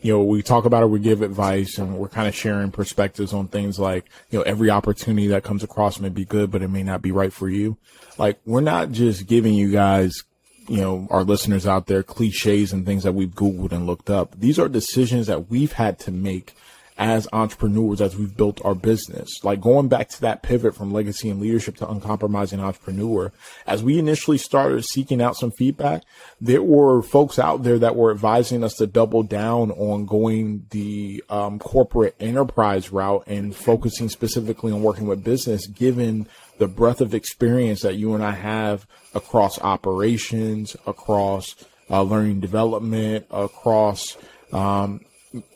you 0.00 0.12
know, 0.12 0.22
we 0.22 0.42
talk 0.42 0.64
about 0.66 0.82
it, 0.82 0.86
we 0.86 1.00
give 1.00 1.22
advice, 1.22 1.78
and 1.78 1.98
we're 1.98 2.08
kind 2.08 2.28
of 2.28 2.34
sharing 2.34 2.70
perspectives 2.70 3.32
on 3.32 3.48
things 3.48 3.78
like, 3.78 4.06
you 4.30 4.38
know, 4.38 4.42
every 4.42 4.70
opportunity 4.70 5.28
that 5.28 5.44
comes 5.44 5.62
across 5.62 6.00
may 6.00 6.10
be 6.10 6.24
good, 6.24 6.50
but 6.50 6.62
it 6.62 6.68
may 6.68 6.82
not 6.82 7.02
be 7.02 7.12
right 7.12 7.32
for 7.32 7.48
you. 7.48 7.76
Like 8.18 8.38
we're 8.44 8.60
not 8.60 8.90
just 8.90 9.26
giving 9.26 9.54
you 9.54 9.70
guys 9.72 10.24
you 10.68 10.80
know, 10.80 11.06
our 11.10 11.24
listeners 11.24 11.66
out 11.66 11.86
there, 11.86 12.02
cliches 12.02 12.72
and 12.72 12.86
things 12.86 13.02
that 13.02 13.12
we've 13.12 13.34
Googled 13.34 13.72
and 13.72 13.86
looked 13.86 14.10
up. 14.10 14.38
These 14.38 14.58
are 14.58 14.68
decisions 14.68 15.26
that 15.26 15.50
we've 15.50 15.72
had 15.72 15.98
to 16.00 16.10
make 16.10 16.54
as 16.96 17.26
entrepreneurs 17.32 18.00
as 18.00 18.16
we've 18.16 18.36
built 18.36 18.64
our 18.64 18.74
business. 18.74 19.42
Like 19.42 19.60
going 19.60 19.88
back 19.88 20.08
to 20.10 20.20
that 20.22 20.42
pivot 20.42 20.76
from 20.76 20.92
legacy 20.92 21.28
and 21.28 21.40
leadership 21.40 21.76
to 21.78 21.88
uncompromising 21.88 22.60
entrepreneur, 22.60 23.32
as 23.66 23.82
we 23.82 23.98
initially 23.98 24.38
started 24.38 24.84
seeking 24.84 25.20
out 25.20 25.36
some 25.36 25.50
feedback, 25.50 26.04
there 26.40 26.62
were 26.62 27.02
folks 27.02 27.38
out 27.38 27.64
there 27.64 27.78
that 27.80 27.96
were 27.96 28.12
advising 28.12 28.62
us 28.62 28.74
to 28.74 28.86
double 28.86 29.24
down 29.24 29.72
on 29.72 30.06
going 30.06 30.66
the 30.70 31.22
um, 31.28 31.58
corporate 31.58 32.14
enterprise 32.20 32.92
route 32.92 33.24
and 33.26 33.56
focusing 33.56 34.08
specifically 34.08 34.72
on 34.72 34.82
working 34.82 35.06
with 35.06 35.24
business, 35.24 35.66
given 35.66 36.28
the 36.58 36.68
breadth 36.68 37.00
of 37.00 37.14
experience 37.14 37.82
that 37.82 37.96
you 37.96 38.14
and 38.14 38.24
I 38.24 38.32
have 38.32 38.86
across 39.14 39.60
operations, 39.60 40.76
across 40.86 41.54
uh, 41.90 42.02
learning 42.02 42.40
development, 42.40 43.26
across 43.30 44.16
um, 44.52 45.00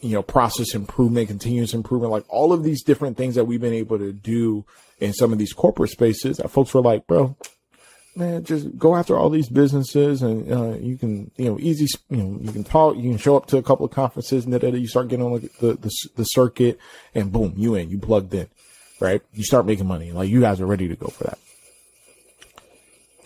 you 0.00 0.14
know, 0.14 0.22
process 0.22 0.74
improvement, 0.74 1.28
continuous 1.28 1.72
improvement, 1.72 2.10
like 2.10 2.24
all 2.28 2.52
of 2.52 2.64
these 2.64 2.82
different 2.82 3.16
things 3.16 3.36
that 3.36 3.44
we've 3.44 3.60
been 3.60 3.72
able 3.72 3.98
to 3.98 4.12
do 4.12 4.64
in 4.98 5.12
some 5.12 5.32
of 5.32 5.38
these 5.38 5.52
corporate 5.52 5.90
spaces 5.90 6.40
folks 6.48 6.74
were 6.74 6.80
like, 6.80 7.06
bro, 7.06 7.36
man, 8.16 8.42
just 8.42 8.76
go 8.76 8.96
after 8.96 9.16
all 9.16 9.30
these 9.30 9.48
businesses 9.48 10.22
and, 10.22 10.52
uh, 10.52 10.76
you 10.78 10.96
can, 10.96 11.30
you 11.36 11.44
know, 11.44 11.58
easy, 11.60 11.86
you 12.10 12.16
know, 12.16 12.38
you 12.40 12.50
can 12.50 12.64
talk, 12.64 12.96
you 12.96 13.10
can 13.10 13.18
show 13.18 13.36
up 13.36 13.46
to 13.46 13.56
a 13.56 13.62
couple 13.62 13.86
of 13.86 13.92
conferences 13.92 14.44
and 14.44 14.52
then 14.52 14.74
you 14.74 14.88
start 14.88 15.08
getting 15.08 15.24
on 15.24 15.48
the, 15.60 15.74
the, 15.74 15.90
the 16.16 16.24
circuit 16.24 16.78
and 17.14 17.30
boom, 17.30 17.54
you 17.56 17.76
in, 17.76 17.88
you 17.88 17.98
plugged 17.98 18.34
in, 18.34 18.48
right? 19.00 19.22
You 19.32 19.44
start 19.44 19.66
making 19.66 19.86
money. 19.86 20.12
Like 20.12 20.28
you 20.28 20.40
guys 20.40 20.60
are 20.60 20.66
ready 20.66 20.88
to 20.88 20.96
go 20.96 21.08
for 21.08 21.24
that. 21.24 21.38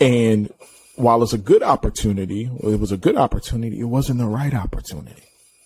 And 0.01 0.53
while 0.97 1.23
it's 1.23 1.33
a 1.33 1.39
good 1.39 1.63
opportunity, 1.63 2.51
it 2.63 2.81
was 2.81 2.93
a 2.93 2.97
good 2.97 3.17
opportunity, 3.17 3.81
it 3.81 3.85
wasn't 3.85 4.19
the 4.19 4.27
right 4.27 4.55
opportunity 4.55 5.23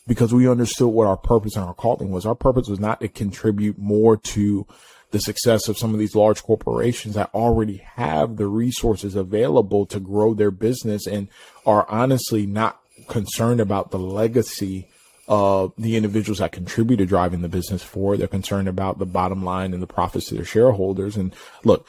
because 0.07 0.33
we 0.33 0.49
understood 0.49 0.89
what 0.89 1.07
our 1.07 1.17
purpose 1.17 1.57
and 1.57 1.65
our 1.65 1.75
calling 1.75 2.11
was. 2.11 2.27
Our 2.27 2.35
purpose 2.35 2.69
was 2.69 2.79
not 2.79 3.01
to 3.01 3.09
contribute 3.09 3.79
more 3.79 4.17
to 4.17 4.67
the 5.11 5.21
success 5.21 5.69
of 5.69 5.79
some 5.79 5.93
of 5.93 5.99
these 5.99 6.15
large 6.15 6.43
corporations 6.43 7.15
that 7.15 7.31
already 7.35 7.79
have 7.79 8.37
the 8.37 8.47
resources 8.47 9.15
available 9.15 9.87
to 9.87 10.01
grow 10.01 10.35
their 10.35 10.51
business 10.51 11.07
and 11.07 11.29
are 11.65 11.89
honestly 11.89 12.47
not 12.47 12.81
concerned 13.09 13.61
about 13.61 13.91
the 13.91 13.99
legacy 13.99 14.89
of 15.29 15.73
the 15.77 15.97
individuals 15.97 16.39
that 16.39 16.53
contribute 16.53 16.99
to 16.99 17.07
driving 17.07 17.43
the 17.43 17.49
business 17.49 17.83
forward. 17.83 18.19
They're 18.19 18.29
concerned 18.29 18.69
about 18.69 18.99
the 18.99 19.07
bottom 19.07 19.45
line 19.45 19.75
and 19.75 19.83
the 19.83 19.87
profits 19.87 20.27
to 20.27 20.35
their 20.35 20.45
shareholders. 20.45 21.17
And 21.17 21.35
look, 21.65 21.87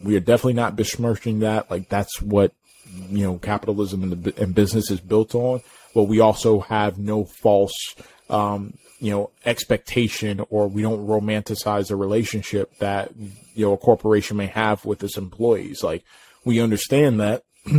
we 0.00 0.16
are 0.16 0.20
definitely 0.20 0.54
not 0.54 0.76
besmirching 0.76 1.40
that. 1.40 1.70
Like 1.70 1.88
that's 1.88 2.22
what, 2.22 2.52
you 3.08 3.24
know, 3.24 3.38
capitalism 3.38 4.02
and, 4.02 4.24
the, 4.24 4.42
and 4.42 4.54
business 4.54 4.90
is 4.90 5.00
built 5.00 5.34
on 5.34 5.62
but 5.94 6.04
we 6.04 6.20
also 6.20 6.60
have 6.60 6.98
no 6.98 7.24
false, 7.24 7.94
um, 8.28 8.74
you 8.98 9.10
know, 9.10 9.30
expectation 9.44 10.44
or 10.50 10.66
we 10.66 10.82
don't 10.82 11.06
romanticize 11.06 11.90
a 11.90 11.96
relationship 11.96 12.76
that, 12.78 13.12
you 13.54 13.64
know, 13.64 13.72
a 13.72 13.78
corporation 13.78 14.36
may 14.36 14.46
have 14.46 14.84
with 14.84 15.02
its 15.02 15.16
employees. 15.16 15.82
Like 15.82 16.04
we 16.44 16.60
understand 16.60 17.20
that 17.20 17.44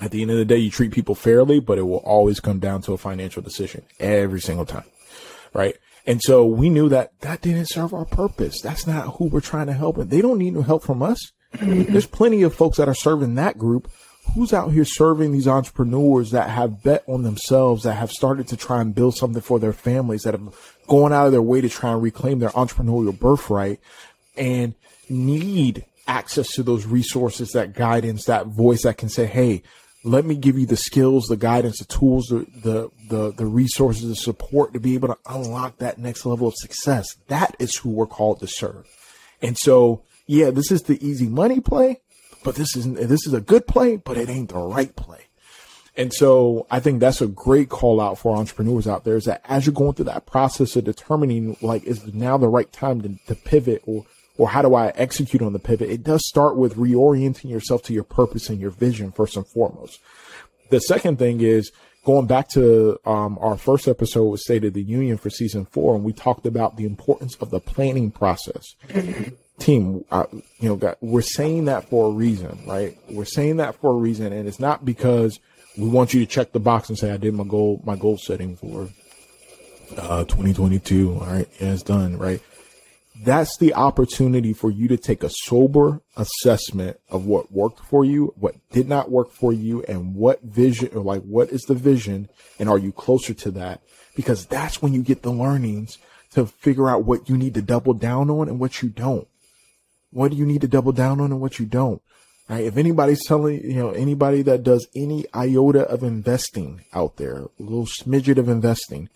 at 0.00 0.10
the 0.10 0.22
end 0.22 0.30
of 0.30 0.36
the 0.36 0.44
day, 0.44 0.56
you 0.56 0.70
treat 0.70 0.92
people 0.92 1.14
fairly, 1.14 1.60
but 1.60 1.78
it 1.78 1.82
will 1.82 1.98
always 1.98 2.40
come 2.40 2.58
down 2.58 2.82
to 2.82 2.92
a 2.92 2.98
financial 2.98 3.42
decision 3.42 3.82
every 4.00 4.40
single 4.40 4.66
time. 4.66 4.84
Right. 5.52 5.76
And 6.06 6.20
so 6.20 6.44
we 6.44 6.68
knew 6.68 6.88
that 6.88 7.18
that 7.20 7.40
didn't 7.40 7.66
serve 7.66 7.94
our 7.94 8.04
purpose. 8.04 8.60
That's 8.60 8.86
not 8.86 9.16
who 9.16 9.26
we're 9.26 9.40
trying 9.40 9.68
to 9.68 9.72
help. 9.72 9.96
And 9.96 10.10
they 10.10 10.20
don't 10.20 10.38
need 10.38 10.54
no 10.54 10.62
help 10.62 10.82
from 10.82 11.02
us. 11.02 11.32
Mm-hmm. 11.54 11.92
There's 11.92 12.06
plenty 12.06 12.42
of 12.42 12.54
folks 12.54 12.76
that 12.76 12.88
are 12.88 12.94
serving 12.94 13.36
that 13.36 13.56
group 13.56 13.90
who's 14.34 14.52
out 14.52 14.72
here 14.72 14.84
serving 14.84 15.32
these 15.32 15.46
entrepreneurs 15.46 16.30
that 16.32 16.50
have 16.50 16.82
bet 16.82 17.04
on 17.06 17.22
themselves, 17.22 17.84
that 17.84 17.94
have 17.94 18.10
started 18.10 18.48
to 18.48 18.56
try 18.56 18.80
and 18.80 18.94
build 18.94 19.16
something 19.16 19.42
for 19.42 19.58
their 19.58 19.72
families, 19.72 20.22
that 20.22 20.34
have 20.34 20.76
gone 20.88 21.12
out 21.12 21.26
of 21.26 21.32
their 21.32 21.42
way 21.42 21.60
to 21.60 21.68
try 21.68 21.92
and 21.92 22.02
reclaim 22.02 22.38
their 22.38 22.50
entrepreneurial 22.50 23.18
birthright 23.18 23.80
and 24.36 24.74
need 25.08 25.84
access 26.06 26.52
to 26.52 26.62
those 26.62 26.86
resources, 26.86 27.52
that 27.52 27.74
guidance, 27.74 28.24
that 28.24 28.46
voice 28.46 28.82
that 28.82 28.98
can 28.98 29.08
say, 29.08 29.26
Hey, 29.26 29.62
let 30.04 30.26
me 30.26 30.36
give 30.36 30.58
you 30.58 30.66
the 30.66 30.76
skills, 30.76 31.26
the 31.26 31.36
guidance, 31.36 31.78
the 31.78 31.86
tools, 31.86 32.26
the, 32.26 32.46
the, 32.62 32.90
the, 33.08 33.32
the 33.32 33.46
resources, 33.46 34.06
the 34.06 34.14
support 34.14 34.74
to 34.74 34.80
be 34.80 34.94
able 34.94 35.08
to 35.08 35.18
unlock 35.26 35.78
that 35.78 35.98
next 35.98 36.26
level 36.26 36.46
of 36.46 36.54
success. 36.56 37.16
That 37.28 37.56
is 37.58 37.76
who 37.76 37.88
we're 37.88 38.06
called 38.06 38.40
to 38.40 38.46
serve. 38.46 38.86
And 39.40 39.56
so, 39.56 40.02
yeah, 40.26 40.50
this 40.50 40.70
is 40.70 40.82
the 40.82 41.04
easy 41.04 41.26
money 41.26 41.58
play, 41.58 42.02
but 42.44 42.54
this 42.54 42.76
isn't, 42.76 42.96
this 42.96 43.26
is 43.26 43.32
a 43.32 43.40
good 43.40 43.66
play, 43.66 43.96
but 43.96 44.18
it 44.18 44.28
ain't 44.28 44.50
the 44.50 44.58
right 44.58 44.94
play. 44.94 45.22
And 45.96 46.12
so 46.12 46.66
I 46.70 46.80
think 46.80 47.00
that's 47.00 47.22
a 47.22 47.26
great 47.26 47.70
call 47.70 48.00
out 48.00 48.18
for 48.18 48.36
entrepreneurs 48.36 48.86
out 48.86 49.04
there 49.04 49.16
is 49.16 49.24
that 49.24 49.42
as 49.48 49.64
you're 49.64 49.72
going 49.72 49.94
through 49.94 50.06
that 50.06 50.26
process 50.26 50.76
of 50.76 50.84
determining 50.84 51.56
like, 51.62 51.84
is 51.84 52.12
now 52.12 52.36
the 52.36 52.48
right 52.48 52.70
time 52.72 53.00
to, 53.02 53.16
to 53.26 53.34
pivot 53.34 53.82
or, 53.86 54.04
or 54.36 54.48
how 54.48 54.62
do 54.62 54.74
I 54.74 54.88
execute 54.96 55.42
on 55.42 55.52
the 55.52 55.58
pivot? 55.58 55.90
It 55.90 56.02
does 56.02 56.26
start 56.26 56.56
with 56.56 56.76
reorienting 56.76 57.50
yourself 57.50 57.82
to 57.84 57.92
your 57.92 58.04
purpose 58.04 58.48
and 58.48 58.60
your 58.60 58.70
vision 58.70 59.12
first 59.12 59.36
and 59.36 59.46
foremost. 59.46 60.00
The 60.70 60.80
second 60.80 61.18
thing 61.18 61.40
is 61.40 61.70
going 62.04 62.26
back 62.26 62.48
to 62.50 62.98
um, 63.06 63.38
our 63.40 63.56
first 63.56 63.88
episode 63.88 64.24
with 64.24 64.40
State 64.40 64.64
of 64.64 64.74
the 64.74 64.82
Union 64.82 65.16
for 65.16 65.30
season 65.30 65.66
four, 65.66 65.94
and 65.94 66.04
we 66.04 66.12
talked 66.12 66.46
about 66.46 66.76
the 66.76 66.84
importance 66.84 67.36
of 67.36 67.50
the 67.50 67.60
planning 67.60 68.10
process 68.10 68.74
team, 69.58 70.04
uh, 70.10 70.26
you 70.58 70.76
know, 70.76 70.94
we're 71.00 71.22
saying 71.22 71.66
that 71.66 71.88
for 71.88 72.08
a 72.08 72.10
reason, 72.10 72.58
right? 72.66 72.98
We're 73.10 73.24
saying 73.24 73.58
that 73.58 73.76
for 73.76 73.92
a 73.92 73.96
reason, 73.96 74.32
and 74.32 74.48
it's 74.48 74.60
not 74.60 74.84
because 74.84 75.38
we 75.78 75.88
want 75.88 76.14
you 76.14 76.20
to 76.20 76.26
check 76.26 76.52
the 76.52 76.60
box 76.60 76.88
and 76.88 76.98
say 76.98 77.10
I 77.10 77.16
did 77.16 77.34
my 77.34 77.44
goal, 77.44 77.82
my 77.84 77.96
goal 77.96 78.18
setting 78.18 78.56
for 78.56 78.88
uh, 79.96 80.24
2022. 80.24 81.14
All 81.14 81.26
right, 81.26 81.48
yeah, 81.60 81.72
it's 81.72 81.82
done, 81.82 82.18
right? 82.18 82.40
That's 83.16 83.56
the 83.58 83.74
opportunity 83.74 84.52
for 84.52 84.70
you 84.70 84.88
to 84.88 84.96
take 84.96 85.22
a 85.22 85.30
sober 85.30 86.00
assessment 86.16 86.98
of 87.08 87.26
what 87.26 87.52
worked 87.52 87.80
for 87.80 88.04
you, 88.04 88.34
what 88.36 88.56
did 88.70 88.88
not 88.88 89.10
work 89.10 89.30
for 89.30 89.52
you, 89.52 89.84
and 89.84 90.16
what 90.16 90.42
vision, 90.42 90.90
or 90.92 91.02
like 91.02 91.22
what 91.22 91.50
is 91.50 91.62
the 91.62 91.74
vision, 91.74 92.28
and 92.58 92.68
are 92.68 92.78
you 92.78 92.90
closer 92.90 93.32
to 93.34 93.50
that? 93.52 93.82
Because 94.16 94.46
that's 94.46 94.82
when 94.82 94.92
you 94.92 95.02
get 95.02 95.22
the 95.22 95.30
learnings 95.30 95.98
to 96.32 96.46
figure 96.46 96.88
out 96.88 97.04
what 97.04 97.28
you 97.28 97.36
need 97.36 97.54
to 97.54 97.62
double 97.62 97.94
down 97.94 98.30
on 98.30 98.48
and 98.48 98.58
what 98.58 98.82
you 98.82 98.88
don't. 98.88 99.28
What 100.10 100.32
do 100.32 100.36
you 100.36 100.46
need 100.46 100.60
to 100.62 100.68
double 100.68 100.92
down 100.92 101.20
on 101.20 101.30
and 101.30 101.40
what 101.40 101.60
you 101.60 101.66
don't? 101.66 102.02
Right? 102.48 102.64
If 102.64 102.76
anybody's 102.76 103.24
telling, 103.24 103.62
you 103.62 103.74
know, 103.74 103.90
anybody 103.90 104.42
that 104.42 104.64
does 104.64 104.86
any 104.94 105.24
iota 105.34 105.82
of 105.88 106.02
investing 106.02 106.84
out 106.92 107.16
there, 107.16 107.36
a 107.36 107.50
little 107.58 107.86
smidget 107.86 108.38
of 108.38 108.48
investing, 108.48 109.08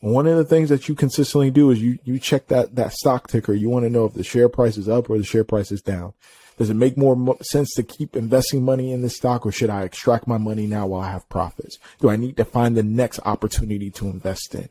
one 0.00 0.26
of 0.26 0.36
the 0.36 0.44
things 0.44 0.68
that 0.70 0.88
you 0.88 0.94
consistently 0.94 1.50
do 1.50 1.70
is 1.70 1.80
you, 1.80 1.98
you 2.04 2.18
check 2.18 2.48
that, 2.48 2.74
that 2.76 2.92
stock 2.92 3.28
ticker. 3.28 3.52
You 3.52 3.70
want 3.70 3.84
to 3.84 3.90
know 3.90 4.04
if 4.06 4.14
the 4.14 4.24
share 4.24 4.48
price 4.48 4.76
is 4.76 4.88
up 4.88 5.10
or 5.10 5.18
the 5.18 5.24
share 5.24 5.44
price 5.44 5.70
is 5.70 5.82
down. 5.82 6.14
Does 6.58 6.70
it 6.70 6.74
make 6.74 6.96
more 6.96 7.36
sense 7.42 7.72
to 7.74 7.82
keep 7.82 8.16
investing 8.16 8.62
money 8.64 8.92
in 8.92 9.02
this 9.02 9.16
stock 9.16 9.46
or 9.46 9.52
should 9.52 9.70
I 9.70 9.84
extract 9.84 10.26
my 10.26 10.36
money 10.36 10.66
now 10.66 10.86
while 10.86 11.00
I 11.00 11.10
have 11.10 11.28
profits? 11.28 11.78
Do 12.00 12.10
I 12.10 12.16
need 12.16 12.36
to 12.36 12.44
find 12.44 12.76
the 12.76 12.82
next 12.82 13.20
opportunity 13.24 13.90
to 13.92 14.08
invest 14.08 14.54
in? 14.54 14.68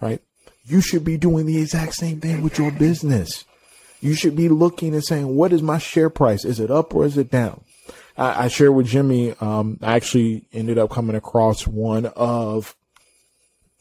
Right? 0.00 0.22
You 0.64 0.80
should 0.80 1.04
be 1.04 1.16
doing 1.16 1.46
the 1.46 1.60
exact 1.60 1.94
same 1.94 2.20
thing 2.20 2.42
with 2.42 2.58
your 2.58 2.70
business 2.70 3.44
you 4.00 4.14
should 4.14 4.34
be 4.34 4.48
looking 4.48 4.94
and 4.94 5.04
saying, 5.04 5.34
what 5.36 5.52
is 5.52 5.62
my 5.62 5.78
share 5.78 6.10
price? 6.10 6.44
Is 6.44 6.58
it 6.58 6.70
up 6.70 6.94
or 6.94 7.04
is 7.04 7.18
it 7.18 7.30
down? 7.30 7.62
I, 8.16 8.44
I 8.44 8.48
shared 8.48 8.74
with 8.74 8.86
Jimmy, 8.86 9.34
um, 9.40 9.78
I 9.82 9.96
actually 9.96 10.46
ended 10.52 10.78
up 10.78 10.90
coming 10.90 11.16
across 11.16 11.66
one 11.66 12.06
of, 12.06 12.74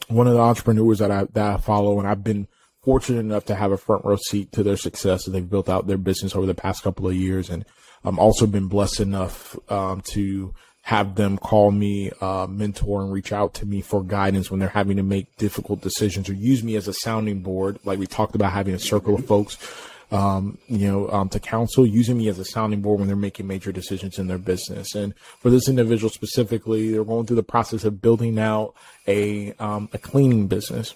one 0.10 0.28
of 0.28 0.34
the 0.34 0.39
entrepreneurs 0.39 0.99
that 0.99 1.12
I, 1.12 1.26
that 1.34 1.53
I 1.53 1.57
follow 1.57 1.99
and 1.99 2.07
I've 2.07 2.24
been 2.24 2.47
fortunate 2.84 3.20
enough 3.20 3.45
to 3.45 3.55
have 3.55 3.72
a 3.72 3.78
front 3.78 4.05
row 4.05 4.18
seat 4.18 4.51
to 4.53 4.64
their 4.64 4.78
success 4.78 5.28
as 5.28 5.34
they've 5.34 5.49
built 5.49 5.70
out 5.70 5.88
their 5.88 5.97
business 5.97 6.36
over 6.36 6.45
the 6.45 6.55
past 6.55 6.84
couple 6.84 7.07
of 7.07 7.16
years. 7.16 7.49
And 7.49 7.66
I'm 8.03 8.20
also 8.20 8.47
been 8.47 8.68
blessed 8.68 9.01
enough, 9.01 9.57
um, 9.72 10.01
to 10.14 10.53
have 10.84 11.16
them 11.16 11.38
call 11.38 11.72
me, 11.72 12.12
uh, 12.22 12.47
mentor 12.49 13.01
and 13.03 13.12
reach 13.12 13.32
out 13.32 13.53
to 13.55 13.66
me 13.66 13.82
for 13.82 14.03
guidance 14.03 14.49
when 14.49 14.60
they're 14.60 14.70
having 14.70 14.97
to 14.97 15.03
make 15.03 15.36
difficult 15.38 15.82
decisions 15.82 16.30
or 16.30 16.34
use 16.34 16.64
me 16.64 16.76
as 16.76 16.88
a 16.88 16.93
sounding 16.93 17.41
board. 17.41 17.78
Like 17.84 17.99
we 17.99 18.07
talked 18.07 18.36
about 18.36 18.53
having 18.53 18.74
a 18.74 18.80
circle 18.80 19.16
of 19.16 19.26
folks 19.26 19.57
um, 20.12 20.57
you 20.68 20.88
know, 20.88 21.10
um, 21.12 21.30
to 21.30 21.39
counsel, 21.39 21.86
using 21.86 22.18
me 22.18 22.28
as 22.30 22.39
a 22.39 22.45
sounding 22.45 22.82
board 22.82 22.99
when 22.99 23.07
they're 23.07 23.16
making 23.16 23.47
major 23.47 23.72
decisions 23.72 24.18
in 24.18 24.28
their 24.28 24.38
business. 24.38 24.95
And 24.95 25.16
for 25.18 25.49
this 25.49 25.70
individual 25.70 26.10
specifically, 26.10 26.91
they're 26.91 27.03
going 27.03 27.26
through 27.26 27.36
the 27.36 27.43
process 27.43 27.84
of 27.84 28.01
building 28.01 28.39
out 28.39 28.74
a, 29.07 29.53
um, 29.53 29.89
a 29.93 29.97
cleaning 29.97 30.47
business. 30.47 30.95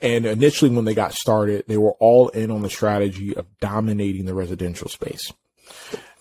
And 0.00 0.26
initially, 0.26 0.70
when 0.70 0.84
they 0.84 0.94
got 0.94 1.14
started, 1.14 1.64
they 1.66 1.78
were 1.78 1.92
all 1.92 2.28
in 2.28 2.50
on 2.50 2.62
the 2.62 2.70
strategy 2.70 3.34
of 3.34 3.46
dominating 3.58 4.26
the 4.26 4.34
residential 4.34 4.88
space. 4.88 5.32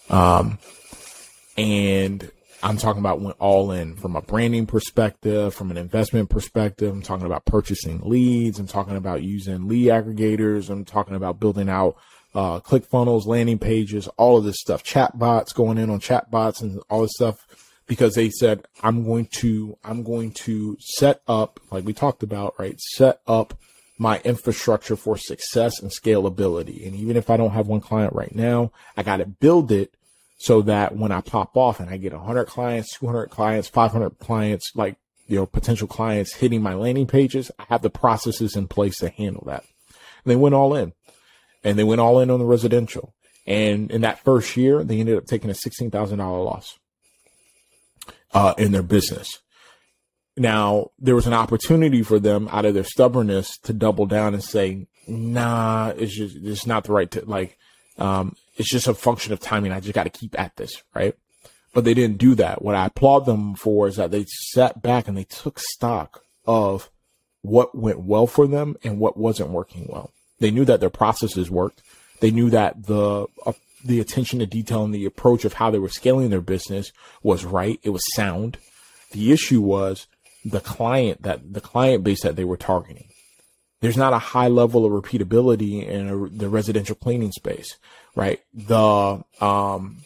Um, 0.10 0.58
and 1.58 2.32
I'm 2.64 2.78
talking 2.78 3.02
about 3.02 3.20
went 3.20 3.36
all 3.40 3.72
in 3.72 3.98
from 3.98 4.16
a 4.16 4.22
branding 4.22 4.66
perspective, 4.66 5.54
from 5.54 5.70
an 5.70 5.76
investment 5.76 6.30
perspective. 6.30 6.90
I'm 6.90 7.02
talking 7.02 7.26
about 7.26 7.44
purchasing 7.44 8.00
leads. 8.00 8.58
I'm 8.58 8.68
talking 8.68 8.96
about 8.96 9.22
using 9.22 9.68
lead 9.68 9.90
aggregators. 9.90 10.70
I'm 10.70 10.86
talking 10.86 11.16
about 11.16 11.42
building 11.42 11.68
out 11.68 11.98
uh, 12.34 12.62
ClickFunnels, 12.62 13.26
landing 13.26 13.60
pages, 13.60 14.08
all 14.16 14.38
of 14.38 14.46
this 14.46 14.62
stuff, 14.62 14.82
chat 14.82 15.20
bots, 15.20 15.52
going 15.52 15.78
in 15.78 15.90
on 15.90 16.00
chat 16.00 16.32
bots 16.32 16.62
and 16.62 16.82
all 16.90 17.02
this 17.02 17.12
stuff 17.16 17.36
because 17.86 18.16
they 18.16 18.30
said, 18.30 18.66
I'm 18.82 19.04
going 19.04 19.26
to, 19.40 19.78
I'm 19.84 20.02
going 20.04 20.32
to 20.32 20.78
set 20.80 21.22
up, 21.28 21.60
like 21.70 21.84
we 21.84 21.92
talked 21.92 22.24
about, 22.24 22.58
right? 22.58 22.80
Set 22.80 23.20
up 23.28 23.56
my 23.98 24.22
infrastructure 24.24 24.96
for 24.96 25.18
success 25.18 25.82
and 25.82 25.92
scalability. 25.92 26.88
And 26.88 26.96
even 26.96 27.18
if 27.18 27.30
I 27.30 27.36
don't 27.36 27.52
have 27.52 27.68
one 27.68 27.82
client 27.82 28.14
right 28.14 28.34
now, 28.34 28.72
I 28.96 29.04
got 29.04 29.18
to 29.18 29.26
build 29.26 29.70
it 29.70 29.94
so 30.44 30.62
that 30.62 30.98
when 30.98 31.14
I 31.14 31.22
pop 31.22 31.56
off 31.56 31.80
and 31.80 31.90
I 31.90 31.96
get 31.96 32.12
100 32.12 32.44
clients, 32.48 32.98
200 32.98 33.28
clients, 33.28 33.70
500 33.70 34.20
clients, 34.20 34.74
like, 34.76 34.98
you 35.26 35.38
know, 35.38 35.46
potential 35.46 35.88
clients 35.88 36.34
hitting 36.34 36.62
my 36.62 36.74
landing 36.74 37.08
pages, 37.08 37.50
I 37.58 37.64
have 37.70 37.82
the 37.82 37.90
processes 37.90 38.58
in 38.58 38.68
place 38.68 38.98
to 38.98 39.08
handle 39.08 39.46
that. 39.46 39.64
And 40.26 40.32
they 40.32 40.36
went 40.36 40.54
all 40.54 40.76
in 40.76 40.92
and 41.64 41.80
they 41.80 41.86
went 41.86 42.02
all 42.02 42.20
in 42.20 42.30
on 42.30 42.40
the 42.40 42.46
residential. 42.46 43.14
And 43.48 43.90
in 43.90 44.02
that 44.02 44.22
first 44.26 44.58
year, 44.58 44.84
they 44.84 45.00
ended 45.00 45.18
up 45.18 45.28
taking 45.28 45.50
a 45.50 45.54
$16,000 45.54 46.18
loss, 46.18 46.78
uh, 48.34 48.54
in 48.58 48.74
their 48.74 48.84
business. 48.84 49.40
Now, 50.36 50.92
there 51.00 51.16
was 51.16 51.26
an 51.26 51.34
opportunity 51.34 52.04
for 52.04 52.20
them 52.20 52.50
out 52.52 52.66
of 52.66 52.74
their 52.74 52.84
stubbornness 52.84 53.58
to 53.60 53.72
double 53.72 54.08
down 54.08 54.34
and 54.34 54.44
say, 54.44 54.88
nah, 55.08 55.94
it's 55.96 56.18
just, 56.18 56.36
it's 56.36 56.68
not 56.68 56.84
the 56.84 56.92
right, 56.92 57.10
to, 57.12 57.24
like, 57.24 57.58
um, 57.98 58.36
it's 58.58 58.70
just 58.70 58.88
a 58.88 58.94
function 58.94 59.34
of 59.34 59.40
timing. 59.40 59.72
I 59.72 59.80
just 59.80 59.94
got 59.94 60.04
to 60.04 60.10
keep 60.10 60.40
at 60.40 60.56
this, 60.56 60.82
right? 60.94 61.16
But 61.74 61.86
they 61.86 61.94
didn't 61.94 62.18
do 62.18 62.36
that. 62.36 62.62
What 62.62 62.76
I 62.76 62.86
applaud 62.88 63.26
them 63.26 63.56
for 63.56 63.88
is 63.88 63.96
that 63.96 64.12
they 64.12 64.26
sat 64.28 64.82
back 64.82 65.08
and 65.08 65.18
they 65.18 65.24
took 65.24 65.60
stock 65.60 66.24
of 66.46 66.90
what 67.42 67.76
went 67.76 68.00
well 68.00 68.28
for 68.28 68.48
them 68.48 68.76
and 68.84 69.00
what 69.00 69.18
wasn't 69.18 69.50
working 69.50 69.88
well. 69.90 70.12
They 70.40 70.52
knew 70.52 70.66
that 70.66 70.80
their 70.80 70.90
processes 70.90 71.50
worked. 71.50 71.82
They 72.20 72.32
knew 72.32 72.50
that 72.52 72.86
the 72.86 73.28
uh, 73.46 73.54
the 73.84 74.00
attention 74.00 74.40
to 74.40 74.46
detail 74.46 74.86
and 74.86 74.94
the 74.94 75.06
approach 75.06 75.44
of 75.46 75.54
how 75.54 75.70
they 75.70 75.80
were 75.80 75.90
scaling 75.90 76.30
their 76.30 76.42
business 76.42 76.92
was 77.22 77.44
right. 77.44 77.80
It 77.84 77.90
was 77.90 78.04
sound. 78.16 78.58
The 79.12 79.32
issue 79.32 79.62
was 79.62 80.08
the 80.46 80.62
client 80.62 81.24
that 81.24 81.54
the 81.54 81.62
client 81.62 82.04
base 82.04 82.22
that 82.24 82.36
they 82.36 82.46
were 82.46 82.58
targeting. 82.58 83.08
There's 83.84 83.98
not 83.98 84.14
a 84.14 84.18
high 84.18 84.48
level 84.48 84.86
of 84.86 84.94
repeatability 84.94 85.86
in 85.86 86.08
a, 86.08 86.30
the 86.30 86.48
residential 86.48 86.96
cleaning 86.96 87.34
space, 87.34 87.76
right? 88.16 88.40
The 88.54 89.22
um, 89.42 89.98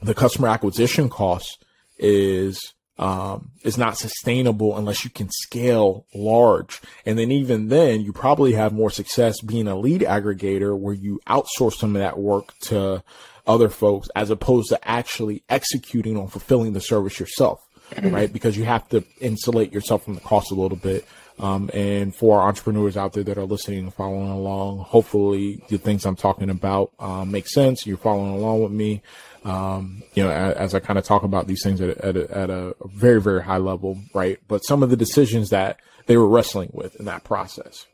the 0.00 0.14
customer 0.14 0.46
acquisition 0.46 1.08
cost 1.08 1.64
is 1.98 2.72
um, 2.98 3.50
is 3.64 3.76
not 3.76 3.98
sustainable 3.98 4.78
unless 4.78 5.02
you 5.02 5.10
can 5.10 5.28
scale 5.28 6.06
large. 6.14 6.80
And 7.04 7.18
then 7.18 7.32
even 7.32 7.66
then, 7.66 8.02
you 8.02 8.12
probably 8.12 8.52
have 8.52 8.72
more 8.72 8.90
success 8.90 9.40
being 9.40 9.66
a 9.66 9.74
lead 9.74 10.02
aggregator 10.02 10.78
where 10.78 10.94
you 10.94 11.18
outsource 11.26 11.78
some 11.78 11.96
of 11.96 12.00
that 12.02 12.16
work 12.16 12.56
to 12.66 13.02
other 13.44 13.70
folks 13.70 14.08
as 14.14 14.30
opposed 14.30 14.68
to 14.68 14.88
actually 14.88 15.42
executing 15.48 16.16
on 16.16 16.28
fulfilling 16.28 16.74
the 16.74 16.80
service 16.80 17.18
yourself, 17.18 17.60
right? 18.04 18.32
Because 18.32 18.56
you 18.56 18.66
have 18.66 18.88
to 18.90 19.02
insulate 19.20 19.72
yourself 19.72 20.04
from 20.04 20.14
the 20.14 20.20
cost 20.20 20.52
a 20.52 20.54
little 20.54 20.78
bit. 20.78 21.04
Um, 21.40 21.70
and 21.72 22.14
for 22.14 22.40
entrepreneurs 22.40 22.98
out 22.98 23.14
there 23.14 23.24
that 23.24 23.38
are 23.38 23.44
listening 23.44 23.80
and 23.80 23.94
following 23.94 24.28
along, 24.28 24.80
hopefully 24.80 25.64
the 25.68 25.78
things 25.78 26.04
I'm 26.04 26.16
talking 26.16 26.50
about 26.50 26.92
um, 26.98 27.30
make 27.30 27.48
sense. 27.48 27.86
You're 27.86 27.96
following 27.96 28.34
along 28.34 28.62
with 28.62 28.72
me 28.72 29.02
um, 29.44 30.02
you 30.14 30.22
know, 30.22 30.30
as, 30.30 30.54
as 30.56 30.74
I 30.74 30.80
kind 30.80 30.98
of 30.98 31.04
talk 31.04 31.22
about 31.22 31.46
these 31.46 31.62
things 31.62 31.80
at, 31.80 31.96
at, 31.98 32.16
a, 32.16 32.36
at 32.36 32.50
a 32.50 32.74
very, 32.84 33.20
very 33.20 33.42
high 33.42 33.58
level, 33.58 33.98
right? 34.12 34.38
But 34.48 34.58
some 34.60 34.82
of 34.82 34.90
the 34.90 34.96
decisions 34.96 35.50
that 35.50 35.80
they 36.06 36.16
were 36.16 36.28
wrestling 36.28 36.70
with 36.72 36.96
in 36.96 37.06
that 37.06 37.24
process. 37.24 37.86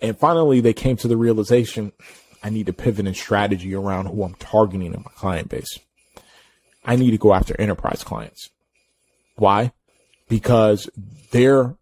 And 0.00 0.18
finally, 0.18 0.60
they 0.60 0.72
came 0.72 0.96
to 0.98 1.08
the 1.08 1.16
realization 1.16 1.92
I 2.42 2.50
need 2.50 2.66
to 2.66 2.72
pivot 2.72 3.06
in 3.06 3.14
strategy 3.14 3.74
around 3.74 4.06
who 4.06 4.24
I'm 4.24 4.34
targeting 4.34 4.92
in 4.92 5.02
my 5.02 5.10
client 5.14 5.48
base. 5.48 5.78
I 6.84 6.96
need 6.96 7.12
to 7.12 7.18
go 7.18 7.32
after 7.32 7.58
enterprise 7.60 8.02
clients. 8.02 8.50
Why? 9.36 9.72
Because 10.28 10.90
their, 11.30 11.76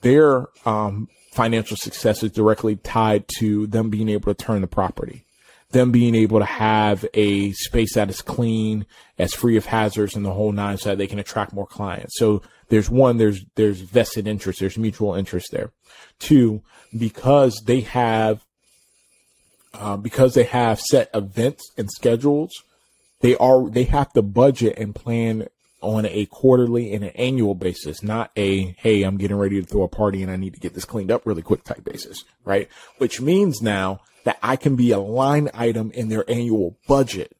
their, 0.00 0.46
um, 0.64 1.08
financial 1.32 1.76
success 1.76 2.22
is 2.22 2.32
directly 2.32 2.76
tied 2.76 3.24
to 3.38 3.66
them 3.68 3.90
being 3.90 4.08
able 4.08 4.34
to 4.34 4.44
turn 4.44 4.60
the 4.60 4.66
property 4.66 5.24
them 5.70 5.90
being 5.90 6.14
able 6.14 6.38
to 6.38 6.44
have 6.44 7.04
a 7.14 7.52
space 7.52 7.94
that 7.94 8.08
is 8.08 8.22
clean, 8.22 8.86
as 9.18 9.34
free 9.34 9.56
of 9.56 9.66
hazards 9.66 10.16
and 10.16 10.24
the 10.24 10.32
whole 10.32 10.52
nine 10.52 10.78
so 10.78 10.90
that 10.90 10.98
they 10.98 11.06
can 11.06 11.18
attract 11.18 11.52
more 11.52 11.66
clients. 11.66 12.16
So 12.16 12.42
there's 12.68 12.88
one, 12.88 13.18
there's, 13.18 13.44
there's 13.54 13.80
vested 13.80 14.26
interest, 14.26 14.60
there's 14.60 14.78
mutual 14.78 15.14
interest 15.14 15.48
there. 15.52 15.70
Two, 16.18 16.62
because 16.96 17.62
they 17.66 17.80
have, 17.80 18.44
uh, 19.74 19.96
because 19.96 20.34
they 20.34 20.44
have 20.44 20.80
set 20.80 21.10
events 21.12 21.70
and 21.76 21.90
schedules, 21.90 22.52
they 23.20 23.36
are, 23.36 23.68
they 23.68 23.84
have 23.84 24.12
to 24.14 24.22
budget 24.22 24.78
and 24.78 24.94
plan 24.94 25.48
on 25.80 26.06
a 26.06 26.26
quarterly 26.26 26.92
and 26.92 27.04
an 27.04 27.10
annual 27.10 27.54
basis, 27.54 28.02
not 28.02 28.30
a, 28.36 28.74
hey, 28.78 29.02
I'm 29.02 29.16
getting 29.16 29.36
ready 29.36 29.60
to 29.60 29.66
throw 29.66 29.82
a 29.82 29.88
party 29.88 30.22
and 30.22 30.30
I 30.30 30.36
need 30.36 30.54
to 30.54 30.60
get 30.60 30.74
this 30.74 30.84
cleaned 30.84 31.10
up 31.10 31.26
really 31.26 31.42
quick 31.42 31.64
type 31.64 31.84
basis, 31.84 32.24
right? 32.44 32.68
Which 32.98 33.20
means 33.20 33.62
now 33.62 34.00
that 34.24 34.38
I 34.42 34.56
can 34.56 34.76
be 34.76 34.90
a 34.90 34.98
line 34.98 35.50
item 35.54 35.90
in 35.92 36.08
their 36.08 36.28
annual 36.30 36.76
budget 36.86 37.36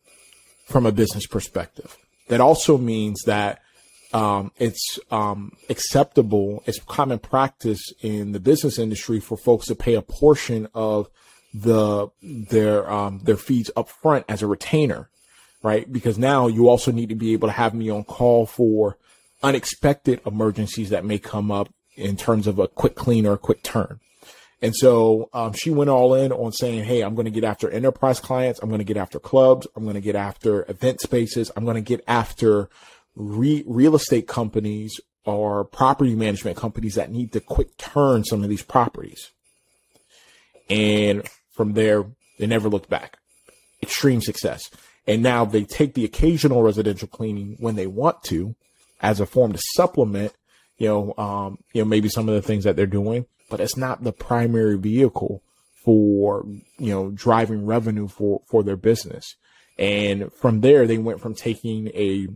from 0.67 0.87
a 0.87 0.93
business 0.93 1.27
perspective. 1.27 1.97
That 2.29 2.41
also 2.41 2.79
means 2.79 3.23
that 3.27 3.61
um, 4.13 4.53
it's 4.57 4.99
um, 5.11 5.53
acceptable, 5.69 6.63
it's 6.67 6.81
common 6.81 7.19
practice 7.19 7.81
in 8.01 8.33
the 8.33 8.41
business 8.41 8.79
industry 8.79 9.21
for 9.21 9.37
folks 9.37 9.67
to 9.67 9.75
pay 9.75 9.95
a 9.95 10.03
portion 10.03 10.69
of 10.75 11.09
the 11.55 12.09
their 12.23 12.91
um, 12.91 13.21
their 13.25 13.37
fees 13.37 13.71
up 13.77 13.89
front 13.89 14.25
as 14.29 14.43
a 14.43 14.47
retainer, 14.47 15.09
right? 15.63 15.91
Because 15.91 16.19
now 16.19 16.47
you 16.47 16.69
also 16.69 16.93
need 16.93 17.09
to 17.09 17.15
be 17.15 17.33
able 17.33 17.49
to 17.49 17.53
have 17.53 17.75
me 17.75 17.91
on 17.91 18.05
call 18.05 18.47
for 18.47 18.97
unexpected 19.43 20.21
emergencies 20.27 20.91
that 20.91 21.05
may 21.05 21.19
come 21.19 21.51
up 21.51 21.69
in 21.97 22.17
terms 22.17 22.47
of 22.47 22.59
a 22.59 22.69
quick 22.69 22.95
clean 22.95 23.27
or 23.27 23.35
a 23.35 23.39
quick 23.39 23.63
turn. 23.63 24.01
And 24.61 24.75
so 24.75 25.29
um, 25.33 25.53
she 25.53 25.71
went 25.71 25.91
all 25.91 26.15
in 26.15 26.33
on 26.33 26.53
saying, 26.53 26.85
Hey, 26.85 27.03
I'm 27.03 27.15
going 27.15 27.27
to 27.27 27.31
get 27.31 27.45
after 27.45 27.71
enterprise 27.71 28.19
clients. 28.19 28.61
I'm 28.61 28.69
going 28.69 28.81
to 28.81 28.85
get 28.85 28.97
after 28.97 29.21
clubs. 29.21 29.67
I'm 29.77 29.85
going 29.85 29.95
to 29.95 30.01
get 30.01 30.17
after 30.17 30.65
event 30.69 31.01
spaces. 31.01 31.51
I'm 31.57 31.65
going 31.65 31.77
to 31.77 31.81
get 31.81 32.03
after 32.09 32.69
re- 33.15 33.65
real 33.67 33.95
estate 33.95 34.27
companies 34.27 35.01
or 35.25 35.65
property 35.65 36.15
management 36.15 36.57
companies 36.57 36.95
that 36.95 37.11
need 37.11 37.33
to 37.33 37.41
quick 37.41 37.77
turn 37.77 38.25
some 38.25 38.43
of 38.43 38.49
these 38.49 38.63
properties. 38.63 39.31
And 40.71 41.29
from 41.53 41.75
there, 41.75 42.05
they 42.39 42.47
never 42.47 42.69
looked 42.69 42.91
back. 42.91 43.19
Extreme 43.83 44.23
success. 44.23 44.71
And 45.09 45.23
now 45.23 45.45
they 45.45 45.65
take 45.65 45.95
the 45.95 46.05
occasional 46.05 46.63
residential 46.63 47.09
cleaning 47.09 47.57
when 47.59 47.75
they 47.75 47.87
want 47.87 48.23
to 48.25 48.55
as 49.01 49.19
a 49.19 49.27
form 49.27 49.53
to 49.53 49.63
supplement, 49.75 50.33
you 50.77 50.89
know, 50.89 51.15
um, 51.17 51.59
you 51.73 51.83
know, 51.83 51.89
maybe 51.89 52.09
some 52.09 52.29
of 52.29 52.35
the 52.35 52.43
things 52.43 52.65
that 52.65 52.77
they're 52.77 52.87
doing 52.87 53.27
but 53.49 53.61
it's 53.61 53.77
not 53.77 54.05
the 54.05 54.13
primary 54.13 54.77
vehicle 54.77 55.43
for, 55.85 56.45
you 56.79 56.93
know, 56.93 57.11
driving 57.11 57.65
revenue 57.65 58.09
for, 58.09 58.43
for 58.47 58.63
their 58.63 58.77
business. 58.77 59.37
And 59.79 60.33
from 60.33 60.61
there, 60.61 60.87
they 60.87 60.99
went 60.99 61.21
from 61.21 61.35
taking 61.35 61.89
a, 61.89 62.29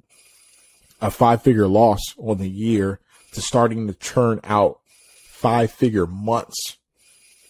a 1.00 1.10
five 1.10 1.42
figure 1.42 1.68
loss 1.68 2.00
on 2.16 2.38
the 2.38 2.48
year 2.48 3.00
to 3.32 3.40
starting 3.40 3.86
to 3.88 3.94
churn 3.94 4.40
out 4.44 4.80
five 5.24 5.70
figure 5.72 6.06
months 6.06 6.78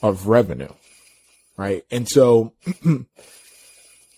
of 0.01 0.27
revenue. 0.27 0.73
Right. 1.57 1.85
And 1.91 2.09
so 2.09 2.55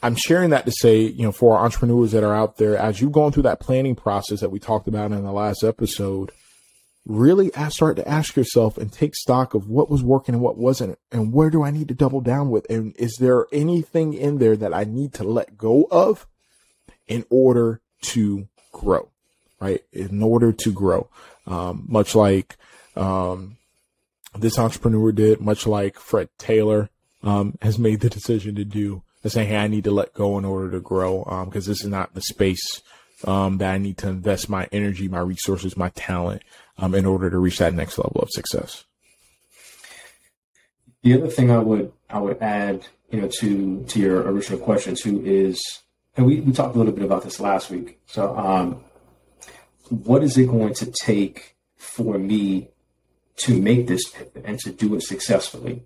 I'm 0.04 0.16
sharing 0.16 0.50
that 0.50 0.66
to 0.66 0.72
say, 0.72 1.00
you 1.00 1.22
know, 1.22 1.32
for 1.32 1.56
our 1.56 1.64
entrepreneurs 1.64 2.12
that 2.12 2.22
are 2.22 2.34
out 2.34 2.58
there, 2.58 2.76
as 2.76 3.00
you've 3.00 3.12
gone 3.12 3.32
through 3.32 3.44
that 3.44 3.60
planning 3.60 3.94
process 3.94 4.40
that 4.40 4.50
we 4.50 4.58
talked 4.58 4.86
about 4.86 5.12
in 5.12 5.24
the 5.24 5.32
last 5.32 5.64
episode, 5.64 6.30
really 7.06 7.50
start 7.70 7.96
to 7.96 8.08
ask 8.08 8.36
yourself 8.36 8.78
and 8.78 8.92
take 8.92 9.14
stock 9.14 9.54
of 9.54 9.68
what 9.68 9.90
was 9.90 10.02
working 10.02 10.34
and 10.34 10.42
what 10.42 10.56
wasn't 10.56 10.98
and 11.10 11.32
where 11.32 11.50
do 11.50 11.62
I 11.62 11.70
need 11.70 11.88
to 11.88 11.94
double 11.94 12.20
down 12.20 12.50
with? 12.50 12.66
And 12.70 12.94
is 12.96 13.16
there 13.18 13.46
anything 13.52 14.14
in 14.14 14.38
there 14.38 14.56
that 14.56 14.72
I 14.72 14.84
need 14.84 15.14
to 15.14 15.24
let 15.24 15.58
go 15.58 15.88
of 15.90 16.26
in 17.06 17.24
order 17.30 17.80
to 18.02 18.48
grow 18.72 19.10
right? 19.64 19.82
In 19.92 20.22
order 20.22 20.52
to 20.52 20.72
grow. 20.72 21.08
Um, 21.46 21.84
much 21.88 22.14
like 22.14 22.56
um, 22.96 23.56
this 24.38 24.58
entrepreneur 24.58 25.12
did 25.12 25.40
much 25.40 25.66
like 25.66 25.98
Fred 25.98 26.28
Taylor 26.38 26.90
um, 27.22 27.56
has 27.62 27.78
made 27.78 28.00
the 28.00 28.10
decision 28.10 28.54
to 28.56 28.64
do 28.64 29.02
and 29.24 29.32
saying 29.32 29.48
hey 29.48 29.56
I 29.56 29.66
need 29.66 29.84
to 29.84 29.90
let 29.90 30.14
go 30.14 30.38
in 30.38 30.44
order 30.44 30.70
to 30.70 30.80
grow 30.80 31.24
because 31.46 31.66
um, 31.66 31.72
this 31.72 31.80
is 31.80 31.88
not 31.88 32.14
the 32.14 32.20
space 32.20 32.82
um, 33.24 33.58
that 33.58 33.72
I 33.72 33.78
need 33.78 33.98
to 33.98 34.08
invest 34.08 34.48
my 34.48 34.68
energy 34.70 35.08
my 35.08 35.20
resources 35.20 35.76
my 35.76 35.88
talent 35.90 36.42
um, 36.78 36.94
in 36.94 37.06
order 37.06 37.30
to 37.30 37.38
reach 37.38 37.58
that 37.58 37.74
next 37.74 37.98
level 37.98 38.20
of 38.20 38.30
success. 38.30 38.84
The 41.02 41.14
other 41.14 41.28
thing 41.28 41.50
I 41.50 41.58
would 41.58 41.92
I 42.08 42.18
would 42.18 42.40
add, 42.40 42.86
you 43.10 43.20
know, 43.20 43.28
to 43.40 43.84
to 43.84 44.00
your 44.00 44.22
original 44.22 44.58
question 44.58 44.94
too 44.94 45.22
is, 45.24 45.82
and 46.16 46.26
we, 46.26 46.40
we 46.40 46.52
talked 46.52 46.74
a 46.74 46.78
little 46.78 46.92
bit 46.92 47.04
about 47.04 47.24
this 47.24 47.40
last 47.40 47.70
week. 47.70 48.00
So, 48.06 48.36
um, 48.36 48.84
what 49.88 50.22
is 50.22 50.38
it 50.38 50.46
going 50.46 50.74
to 50.74 50.90
take 50.90 51.56
for 51.76 52.18
me 52.18 52.68
to 53.36 53.60
make 53.60 53.86
this 53.86 54.08
pivot 54.08 54.44
and 54.46 54.58
to 54.60 54.72
do 54.72 54.94
it 54.94 55.02
successfully? 55.02 55.84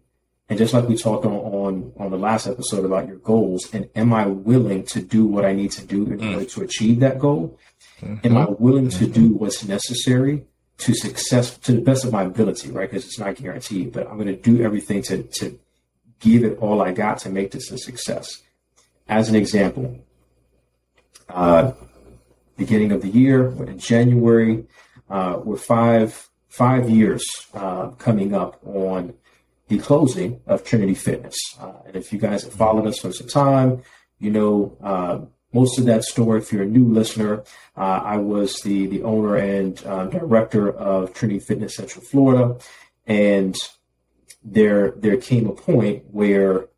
And 0.49 0.59
just 0.59 0.73
like 0.73 0.89
we 0.89 0.97
talked 0.97 1.27
on, 1.27 1.33
on, 1.33 1.93
on 1.99 2.11
the 2.11 2.17
last 2.17 2.47
episode 2.47 2.85
about 2.85 3.07
your 3.07 3.19
goals, 3.19 3.73
and 3.75 3.89
am 3.95 4.15
I 4.15 4.27
willing 4.27 4.85
to 4.87 5.03
do 5.03 5.27
what 5.27 5.45
I 5.45 5.53
need 5.53 5.73
to 5.73 5.85
do 5.85 6.05
in 6.07 6.19
mm. 6.19 6.35
order 6.35 6.47
to 6.47 6.63
achieve 6.63 7.01
that 7.01 7.19
goal? 7.19 7.59
Mm-hmm. 8.01 8.27
Am 8.27 8.37
I 8.37 8.47
willing 8.59 8.89
to 8.91 9.07
do 9.07 9.35
what's 9.35 9.65
necessary 9.65 10.47
to 10.79 10.95
success 10.95 11.59
to 11.59 11.73
the 11.73 11.81
best 11.81 12.05
of 12.05 12.13
my 12.13 12.23
ability, 12.23 12.71
right? 12.71 12.89
Because 12.89 13.05
it's 13.05 13.19
not 13.19 13.35
guaranteed, 13.35 13.93
but 13.93 14.09
I'm 14.09 14.15
going 14.15 14.29
to 14.29 14.37
do 14.37 14.63
everything 14.63 15.03
to, 15.03 15.23
to 15.23 15.59
give 16.21 16.45
it 16.45 16.59
all 16.59 16.81
I 16.81 16.93
got 16.93 17.19
to 17.19 17.31
make 17.31 17.51
this 17.51 17.71
a 17.71 17.79
success. 17.79 18.43
As 19.09 19.29
an 19.29 19.35
example, 19.35 19.99
uh, 21.29 21.73
beginning 22.57 22.93
of 22.93 23.03
the 23.03 23.09
year, 23.09 23.51
in 23.67 23.79
January, 23.79 24.67
uh, 25.11 25.41
we're 25.43 25.57
five 25.57 26.29
five 26.49 26.89
years 26.89 27.25
uh, 27.55 27.89
coming 27.99 28.35
up 28.35 28.61
on 28.67 29.15
the 29.69 29.79
closing 29.79 30.41
of 30.47 30.65
Trinity 30.65 30.95
Fitness. 30.95 31.37
Uh, 31.61 31.73
and 31.87 31.97
if 31.97 32.13
you 32.13 32.19
guys 32.19 32.43
have 32.43 32.53
followed 32.53 32.87
us 32.87 32.99
for 32.99 33.13
some 33.13 33.29
time, 33.29 33.83
you 34.19 34.31
know 34.31 34.77
uh, 34.83 35.21
most 35.53 35.79
of 35.79 35.85
that 35.87 36.05
story. 36.05 36.41
If 36.41 36.53
you're 36.53 36.63
a 36.63 36.67
new 36.67 36.87
listener, 36.87 37.43
uh, 37.77 38.01
I 38.05 38.17
was 38.17 38.61
the 38.61 38.87
the 38.87 39.03
owner 39.03 39.37
and 39.37 39.81
uh, 39.87 40.07
director 40.07 40.71
of 40.71 41.15
Trinity 41.15 41.41
Fitness 41.41 41.77
Central 41.77 42.05
Florida, 42.05 42.59
and 43.07 43.57
there 44.43 44.93
there 44.93 45.17
came 45.17 45.47
a 45.47 45.53
point 45.53 46.05
where 46.11 46.69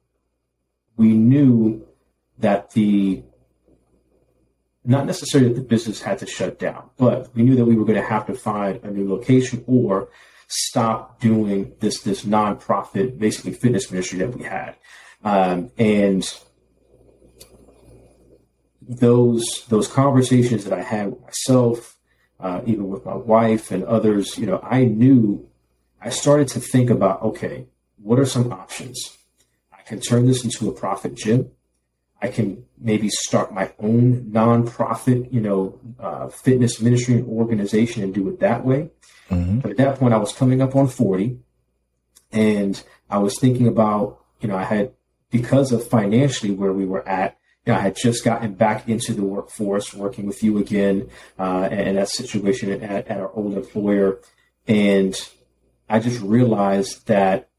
we 0.97 1.15
knew 1.15 1.87
that 2.39 2.73
the 2.73 3.23
not 4.85 5.07
necessarily 5.07 5.53
that 5.53 5.61
the 5.61 5.67
business 5.67 6.01
had 6.01 6.19
to 6.19 6.27
shut 6.27 6.59
down, 6.59 6.91
but 6.97 7.35
we 7.35 7.43
knew 7.43 7.55
that 7.57 7.67
we 7.67 7.77
were 7.77 7.85
going 7.85 8.01
to 8.01 8.07
have 8.07 8.27
to 8.27 8.35
find 8.35 8.83
a 8.83 8.91
new 8.91 9.09
location 9.09 9.63
or 9.67 10.09
stop 10.51 11.21
doing 11.21 11.73
this 11.81 12.03
this 12.03 12.25
nonprofit, 12.25 13.19
basically 13.19 13.53
fitness 13.53 13.91
ministry 13.91 14.19
that 14.19 14.37
we 14.37 14.45
had. 14.45 14.77
Um, 15.23 15.71
and 15.79 16.25
those 18.83 19.65
those 19.69 19.87
conversations 19.87 20.65
that 20.65 20.73
I 20.73 20.83
had 20.83 21.13
with 21.13 21.23
myself, 21.23 21.97
uh, 22.41 22.61
even 22.67 22.89
with 22.89 23.05
my 23.07 23.15
wife 23.15 23.71
and 23.71 23.85
others, 23.85 24.37
you 24.37 24.47
know, 24.47 24.61
I 24.63 24.85
knew 24.85 25.49
I 26.01 26.11
started 26.11 26.49
to 26.49 26.61
think 26.61 26.91
about 26.91 27.23
okay, 27.23 27.67
what 27.97 28.19
are 28.19 28.27
some 28.27 28.53
options? 28.53 29.17
I 29.73 29.83
can 29.83 30.01
turn 30.01 30.27
this 30.27 30.45
into 30.45 30.69
a 30.69 30.73
profit 30.73 31.15
gym. 31.15 31.51
I 32.23 32.29
can 32.29 32.65
maybe 32.79 33.09
start 33.09 33.53
my 33.53 33.73
own 33.79 34.31
nonprofit, 34.31 35.33
you 35.33 35.41
know, 35.41 35.81
uh, 35.99 36.29
fitness 36.29 36.81
ministry 36.81 37.15
and 37.15 37.27
organization 37.29 38.03
and 38.03 38.15
do 38.15 38.29
it 38.29 38.41
that 38.41 38.65
way. 38.65 38.91
Mm-hmm. 39.31 39.61
But 39.61 39.73
at 39.73 39.77
that 39.79 39.99
point, 39.99 40.15
I 40.15 40.19
was 40.19 40.33
coming 40.33 40.61
up 40.61 40.77
on 40.77 40.89
40 40.89 41.39
and 42.33 42.83
I 43.09 43.19
was 43.19 43.39
thinking 43.39 43.69
about, 43.69 44.21
you 44.41 44.49
know, 44.49 44.57
I 44.57 44.65
had, 44.65 44.93
because 45.31 45.73
of 45.73 45.87
financially 45.87 46.53
where 46.53 46.73
we 46.73 46.85
were 46.85 47.07
at, 47.09 47.39
you 47.67 47.73
know, 47.73 47.79
I 47.79 47.83
had 47.83 47.97
just 47.97 48.25
gotten 48.25 48.55
back 48.55 48.89
into 48.89 49.13
the 49.13 49.23
workforce, 49.23 49.95
working 49.95 50.27
with 50.27 50.43
you 50.43 50.59
again, 50.59 51.09
uh, 51.39 51.69
and, 51.71 51.99
that 51.99 52.09
situation 52.09 52.73
at, 52.73 52.83
at 52.83 53.11
our 53.11 53.31
old 53.33 53.55
employer. 53.55 54.21
And 54.67 55.15
I 55.89 56.01
just 56.01 56.21
realized 56.21 57.07
that 57.07 57.50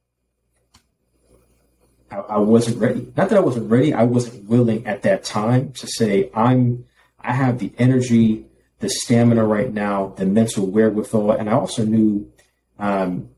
I, 2.12 2.18
I 2.18 2.38
wasn't 2.38 2.78
ready. 2.78 3.12
Not 3.16 3.30
that 3.30 3.38
I 3.38 3.41
wasn't 3.41 3.70
ready. 3.70 3.93
I 3.93 4.03
wasn't 4.03 4.49
willing 4.49 4.86
at 4.86 5.03
that 5.03 5.24
time 5.24 5.72
to 5.74 5.88
say 5.88 6.30
I'm. 6.34 6.86
I 7.24 7.34
have 7.34 7.59
the 7.59 7.72
energy, 7.78 8.47
the 8.80 8.89
stamina 8.89 9.45
right 9.45 9.72
now, 9.72 10.07
the 10.18 10.26
mental 10.26 10.66
wherewithal, 10.66 11.32
and 11.32 11.49
I 11.49 11.53
also 11.53 11.86
knew 11.86 12.32
um, 12.80 13.30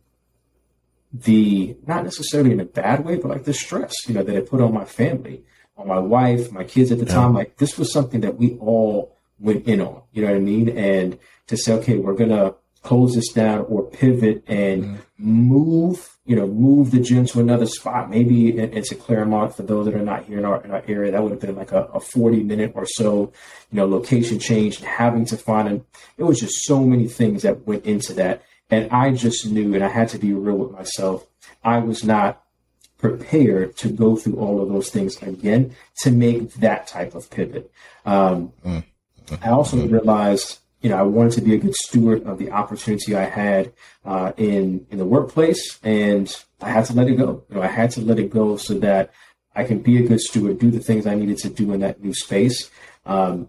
the 1.13 1.76
not 1.86 2.03
necessarily 2.03 2.51
in 2.51 2.59
a 2.59 2.65
bad 2.65 3.05
way, 3.05 3.17
but 3.17 3.30
like 3.30 3.43
the 3.43 3.53
stress, 3.53 3.93
you 4.07 4.15
know, 4.15 4.24
that 4.24 4.36
it 4.36 4.49
put 4.49 4.61
on 4.61 4.74
my 4.74 4.86
family, 4.86 5.43
on 5.78 5.88
my 5.88 5.99
wife, 5.99 6.51
my 6.51 6.63
kids 6.63 6.91
at 6.91 6.99
the 6.99 7.05
yeah. 7.05 7.13
time. 7.13 7.34
Like 7.34 7.57
this 7.57 7.78
was 7.78 7.91
something 7.91 8.21
that 8.21 8.38
we 8.38 8.57
all 8.59 9.15
went 9.39 9.67
in 9.67 9.82
on. 9.82 10.01
You 10.13 10.24
know 10.24 10.30
what 10.30 10.38
I 10.38 10.39
mean? 10.39 10.69
And 10.69 11.19
to 11.47 11.57
say, 11.57 11.74
okay, 11.74 11.97
we're 11.97 12.15
gonna 12.15 12.55
close 12.82 13.15
this 13.15 13.32
down 13.32 13.65
or 13.69 13.84
pivot 13.84 14.43
and 14.47 14.84
mm-hmm. 14.84 14.97
move, 15.17 16.12
you 16.26 16.38
know, 16.38 16.47
move 16.47 16.91
the 16.91 16.99
gym 16.99 17.26
to 17.26 17.41
another 17.41 17.65
spot. 17.65 18.09
Maybe 18.09 18.49
it's 18.57 18.91
a 18.91 18.95
Clermont 18.95 19.55
for 19.55 19.63
those 19.63 19.86
that 19.86 19.95
are 19.95 19.99
not 19.99 20.24
here 20.24 20.39
in 20.39 20.45
our, 20.45 20.63
in 20.63 20.71
our 20.71 20.84
area. 20.88 21.11
That 21.11 21.21
would 21.21 21.32
have 21.32 21.41
been 21.41 21.55
like 21.55 21.74
a, 21.74 21.84
a 21.93 21.99
40 21.99 22.43
minute 22.43 22.71
or 22.76 22.86
so, 22.86 23.34
you 23.71 23.78
know, 23.78 23.86
location 23.86 24.39
change 24.39 24.78
and 24.78 24.88
having 24.88 25.26
to 25.26 25.38
find 25.38 25.67
it. 25.67 25.86
It 26.17 26.24
was 26.24 26.39
just 26.39 26.63
so 26.63 26.82
many 26.82 27.07
things 27.07 27.41
that 27.41 27.67
went 27.67 27.86
into 27.86 28.13
that. 28.13 28.41
And 28.69 28.89
I 28.91 29.11
just 29.11 29.45
knew, 29.45 29.74
and 29.76 29.84
I 29.84 29.89
had 29.89 30.09
to 30.09 30.17
be 30.17 30.34
real 30.34 30.55
with 30.55 30.71
myself. 30.71 31.28
I 31.63 31.80
was 31.80 32.05
not 32.05 32.41
prepared 32.97 33.76
to 33.76 33.89
go 33.89 34.15
through 34.15 34.38
all 34.38 34.61
of 34.61 34.69
those 34.69 34.89
things 34.89 35.21
again 35.21 35.76
to 35.97 36.09
make 36.09 36.53
that 36.53 36.88
type 36.88 37.15
of 37.15 37.30
pivot. 37.30 37.69
Um, 38.05 38.53
mm. 38.65 38.84
I 39.41 39.49
also 39.49 39.76
mm-hmm. 39.76 39.93
realized 39.93 40.59
you 40.84 40.89
know, 40.89 40.97
I 40.97 41.03
wanted 41.03 41.31
to 41.34 41.41
be 41.41 41.55
a 41.55 41.57
good 41.57 41.73
steward 41.73 42.23
of 42.25 42.38
the 42.38 42.51
opportunity 42.51 43.15
I 43.15 43.23
had 43.23 43.73
uh, 44.05 44.34
in 44.38 44.86
in 44.91 44.97
the 44.97 45.05
workplace, 45.05 45.79
and 45.81 46.29
I 46.61 46.69
had 46.69 46.86
to 46.86 46.93
let 46.93 47.07
it 47.07 47.15
go. 47.15 47.43
You 47.49 47.55
know, 47.55 47.61
I 47.61 47.67
had 47.67 47.89
to 47.91 48.01
let 48.01 48.19
it 48.19 48.29
go 48.29 48.57
so 48.57 48.73
that 48.79 49.11
I 49.55 49.63
can 49.63 49.79
be 49.79 49.97
a 49.97 50.07
good 50.07 50.19
steward, 50.19 50.59
do 50.59 50.69
the 50.69 50.81
things 50.81 51.07
I 51.07 51.15
needed 51.15 51.38
to 51.39 51.49
do 51.49 51.71
in 51.71 51.79
that 51.79 52.03
new 52.03 52.13
space. 52.13 52.69
Um, 53.05 53.47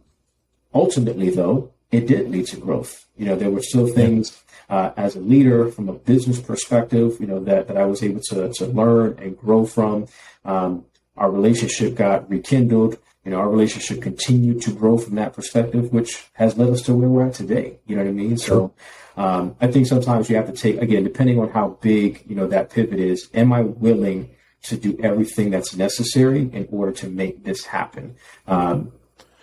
ultimately, 0.72 1.30
though, 1.30 1.72
it 1.90 2.06
did 2.06 2.30
lead 2.30 2.46
to 2.48 2.56
growth. 2.56 3.04
You 3.16 3.26
know, 3.26 3.36
there 3.36 3.50
were 3.50 3.62
still 3.62 3.88
things 3.88 4.40
uh, 4.68 4.92
as 4.96 5.16
a 5.16 5.20
leader 5.20 5.70
from 5.70 5.88
a 5.88 5.92
business 5.92 6.40
perspective, 6.40 7.16
you 7.20 7.26
know, 7.26 7.40
that, 7.44 7.66
that 7.68 7.76
I 7.76 7.84
was 7.84 8.02
able 8.02 8.20
to, 8.28 8.52
to 8.52 8.66
learn 8.66 9.18
and 9.20 9.36
grow 9.36 9.66
from. 9.66 10.06
Um, 10.44 10.84
our 11.16 11.30
relationship 11.30 11.94
got 11.94 12.28
rekindled 12.28 12.98
you 13.24 13.30
know, 13.30 13.38
our 13.38 13.48
relationship 13.48 14.02
continued 14.02 14.60
to 14.62 14.70
grow 14.70 14.98
from 14.98 15.14
that 15.16 15.32
perspective, 15.32 15.92
which 15.92 16.26
has 16.34 16.58
led 16.58 16.70
us 16.70 16.82
to 16.82 16.94
where 16.94 17.08
we're 17.08 17.26
at 17.26 17.34
today. 17.34 17.78
You 17.86 17.96
know 17.96 18.02
what 18.02 18.08
I 18.08 18.12
mean? 18.12 18.36
So, 18.36 18.74
um, 19.16 19.56
I 19.60 19.68
think 19.68 19.86
sometimes 19.86 20.28
you 20.28 20.36
have 20.36 20.46
to 20.46 20.52
take, 20.52 20.80
again, 20.82 21.04
depending 21.04 21.38
on 21.40 21.48
how 21.48 21.78
big, 21.80 22.22
you 22.26 22.36
know, 22.36 22.46
that 22.48 22.70
pivot 22.70 23.00
is, 23.00 23.30
am 23.32 23.52
I 23.52 23.62
willing 23.62 24.30
to 24.64 24.76
do 24.76 24.98
everything 25.02 25.50
that's 25.50 25.74
necessary 25.74 26.50
in 26.52 26.68
order 26.70 26.92
to 26.92 27.08
make 27.08 27.44
this 27.44 27.64
happen? 27.64 28.16
Um, 28.46 28.92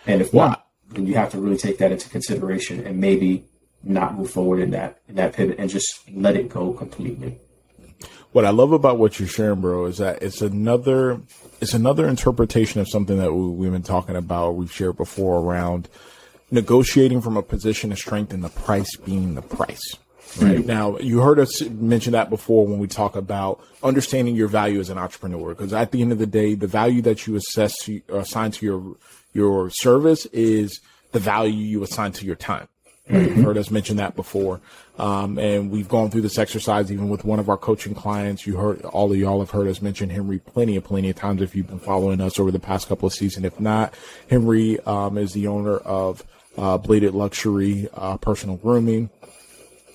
and 0.06 0.22
if 0.22 0.34
not, 0.34 0.68
then 0.90 1.08
you 1.08 1.16
have 1.16 1.32
to 1.32 1.40
really 1.40 1.58
take 1.58 1.78
that 1.80 1.92
into 1.92 2.10
consideration 2.10 2.86
and 2.86 3.00
maybe 3.00 3.46
not 3.84 4.16
move 4.16 4.30
forward 4.30 4.60
in 4.60 4.72
that, 4.72 5.00
in 5.08 5.16
that 5.16 5.34
pivot 5.34 5.58
and 5.58 5.70
just 5.70 6.08
let 6.14 6.36
it 6.36 6.50
go 6.50 6.74
completely 6.74 7.40
what 8.32 8.46
I 8.46 8.50
love 8.50 8.72
about 8.72 8.98
what 8.98 9.20
you're 9.20 9.28
sharing, 9.28 9.62
bro, 9.62 9.86
is 9.86 9.98
that 9.98 10.24
it's 10.24 10.42
another 10.42 11.22
it's 11.62 11.74
another 11.76 12.08
interpretation 12.08 12.82
of 12.82 12.90
something 12.90 13.18
that 13.20 13.32
we, 13.32 13.66
have 13.66 13.74
been 13.74 13.84
talking 13.84 14.16
about. 14.16 14.56
We've 14.56 14.72
shared 14.72 14.98
before 14.98 15.40
around 15.40 15.88
negotiating 16.50 17.22
from 17.22 17.38
a 17.38 17.44
position 17.44 17.92
of 17.92 18.00
strength 18.00 18.34
and 18.34 18.44
the 18.44 18.50
price 18.50 18.96
being 18.98 19.36
the 19.36 19.42
price. 19.42 19.96
Right 20.40 20.60
mm-hmm. 20.60 20.68
now, 20.68 20.98
you 20.98 21.20
heard 21.20 21.40
us 21.40 21.62
mention 21.62 22.14
that 22.14 22.30
before 22.30 22.66
when 22.66 22.80
we 22.80 22.88
talk 22.88 23.16
about 23.16 23.62
understanding 23.84 24.36
your 24.36 24.48
value 24.48 24.80
as 24.80 24.90
an 24.90 24.98
entrepreneur. 24.98 25.50
Because 25.50 25.74
at 25.74 25.92
the 25.92 26.02
end 26.02 26.12
of 26.12 26.20
the 26.20 26.26
day, 26.26 26.56
the 26.56 26.68
value 26.68 27.02
that 27.04 27.28
you 27.28 27.36
assess 27.36 27.76
to, 27.84 28.02
assign 28.10 28.52
to 28.52 28.66
your 28.66 28.96
your 29.34 29.70
service 29.70 30.26
is 30.28 30.82
the 31.12 31.20
value 31.20 31.54
you 31.54 31.84
assign 31.84 32.12
to 32.14 32.26
your 32.26 32.36
time. 32.36 32.68
Mm-hmm. 33.10 33.36
You've 33.36 33.46
heard 33.46 33.58
us 33.58 33.72
mention 33.72 33.98
that 33.98 34.16
before. 34.16 34.62
Um, 34.98 35.38
and 35.40 35.72
we've 35.72 35.90
gone 35.90 36.12
through 36.12 36.22
this 36.22 36.38
exercise 36.38 36.92
even 36.92 37.10
with 37.10 37.26
one 37.26 37.40
of 37.40 37.50
our 37.50 37.58
coaching 37.58 37.96
clients. 37.96 38.46
You 38.46 38.58
heard 38.58 38.82
all 38.84 39.12
of 39.12 39.18
y'all 39.18 39.40
have 39.40 39.52
heard 39.52 39.68
us 39.68 39.82
mention 39.82 40.10
Henry 40.10 40.40
plenty 40.40 40.76
of 40.76 40.84
plenty 40.84 41.10
of 41.10 41.16
times 41.16 41.42
if 41.42 41.56
you've 41.56 41.68
been 41.68 41.80
following 41.80 42.22
us 42.22 42.40
over 42.40 42.52
the 42.52 42.60
past 42.60 42.88
couple 42.88 43.08
of 43.08 43.14
seasons. 43.14 43.46
If 43.46 43.60
not, 43.60 43.94
Henry 44.30 44.80
um, 44.82 45.18
is 45.18 45.34
the 45.34 45.48
owner 45.48 45.78
of 45.78 46.24
uh, 46.58 46.78
Bladed 46.78 47.14
Luxury 47.14 47.90
uh, 47.94 48.18
Personal 48.18 48.58
Grooming. 48.58 49.10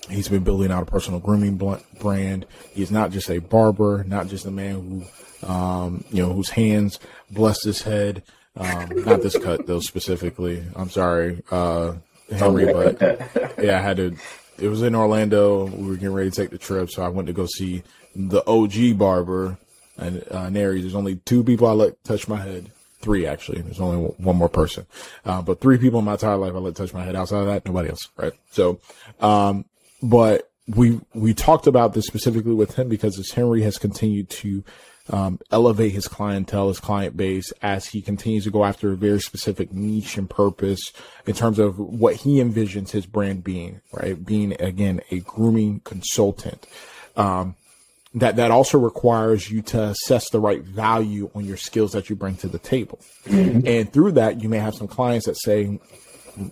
He's 0.09 0.29
been 0.29 0.43
building 0.43 0.71
out 0.71 0.83
a 0.83 0.85
personal 0.85 1.19
grooming 1.19 1.57
brand. 1.99 2.45
He's 2.73 2.91
not 2.91 3.11
just 3.11 3.29
a 3.29 3.39
barber, 3.39 4.05
not 4.07 4.27
just 4.27 4.45
a 4.45 4.51
man 4.51 5.05
who, 5.41 5.47
um, 5.47 6.05
you 6.11 6.23
know, 6.23 6.31
whose 6.31 6.49
hands 6.49 6.99
blessed 7.29 7.65
his 7.65 7.81
head. 7.81 8.23
Um, 8.55 8.89
not 9.05 9.21
this 9.21 9.37
cut 9.37 9.67
though 9.67 9.81
specifically. 9.81 10.63
I'm 10.75 10.89
sorry, 10.89 11.43
uh, 11.51 11.93
Henry, 12.31 12.71
but 12.71 12.99
yeah, 13.61 13.79
I 13.79 13.81
had 13.81 13.97
to 13.97 14.17
it 14.59 14.67
was 14.69 14.81
in 14.81 14.95
Orlando. 14.95 15.65
We 15.65 15.87
were 15.87 15.95
getting 15.95 16.13
ready 16.13 16.29
to 16.29 16.35
take 16.35 16.49
the 16.49 16.57
trip, 16.57 16.89
so 16.89 17.03
I 17.03 17.09
went 17.09 17.27
to 17.27 17.33
go 17.33 17.45
see 17.45 17.83
the 18.15 18.45
OG 18.47 18.97
barber 18.97 19.57
and 19.97 20.23
uh, 20.31 20.49
Neri. 20.49 20.81
There's 20.81 20.95
only 20.95 21.17
two 21.17 21.43
people 21.43 21.67
I 21.67 21.73
let 21.73 22.03
touch 22.03 22.27
my 22.27 22.37
head. 22.37 22.71
Three 22.99 23.27
actually. 23.27 23.61
There's 23.61 23.79
only 23.79 24.11
one 24.17 24.35
more 24.35 24.49
person, 24.49 24.87
uh, 25.23 25.41
but 25.43 25.61
three 25.61 25.77
people 25.77 25.99
in 25.99 26.05
my 26.05 26.13
entire 26.13 26.37
life 26.37 26.53
I 26.53 26.57
let 26.57 26.75
touch 26.75 26.93
my 26.93 27.03
head. 27.03 27.15
Outside 27.15 27.41
of 27.41 27.45
that, 27.45 27.65
nobody 27.65 27.89
else. 27.89 28.09
Right. 28.17 28.33
So, 28.51 28.79
um, 29.19 29.65
but 30.01 30.49
we 30.67 30.99
we 31.13 31.35
talked 31.35 31.67
about 31.67 31.93
this 31.93 32.07
specifically 32.07 32.55
with 32.55 32.75
him 32.75 32.89
because 32.89 33.19
as 33.19 33.29
Henry 33.29 33.61
has 33.61 33.77
continued 33.77 34.29
to 34.31 34.63
um, 35.09 35.39
elevate 35.51 35.91
his 35.91 36.07
clientele, 36.07 36.67
his 36.67 36.79
client 36.79 37.15
base 37.15 37.51
as 37.61 37.87
he 37.87 38.01
continues 38.01 38.43
to 38.43 38.51
go 38.51 38.65
after 38.65 38.91
a 38.91 38.97
very 38.97 39.21
specific 39.21 39.71
niche 39.71 40.17
and 40.17 40.29
purpose 40.29 40.91
in 41.25 41.33
terms 41.33 41.59
of 41.59 41.79
what 41.79 42.15
he 42.15 42.37
envisions 42.37 42.91
his 42.91 43.05
brand 43.05 43.43
being, 43.43 43.81
right? 43.91 44.23
Being 44.23 44.59
again, 44.61 45.01
a 45.11 45.19
grooming 45.19 45.81
consultant. 45.81 46.67
Um, 47.15 47.55
that 48.13 48.37
that 48.37 48.51
also 48.51 48.79
requires 48.79 49.51
you 49.51 49.61
to 49.61 49.83
assess 49.89 50.29
the 50.29 50.39
right 50.39 50.63
value 50.63 51.29
on 51.35 51.45
your 51.45 51.57
skills 51.57 51.91
that 51.91 52.09
you 52.09 52.15
bring 52.15 52.35
to 52.37 52.47
the 52.47 52.59
table. 52.59 52.99
Mm-hmm. 53.25 53.67
And 53.67 53.91
through 53.91 54.13
that, 54.13 54.41
you 54.41 54.49
may 54.49 54.59
have 54.59 54.75
some 54.75 54.87
clients 54.87 55.25
that 55.25 55.35
say, 55.35 55.79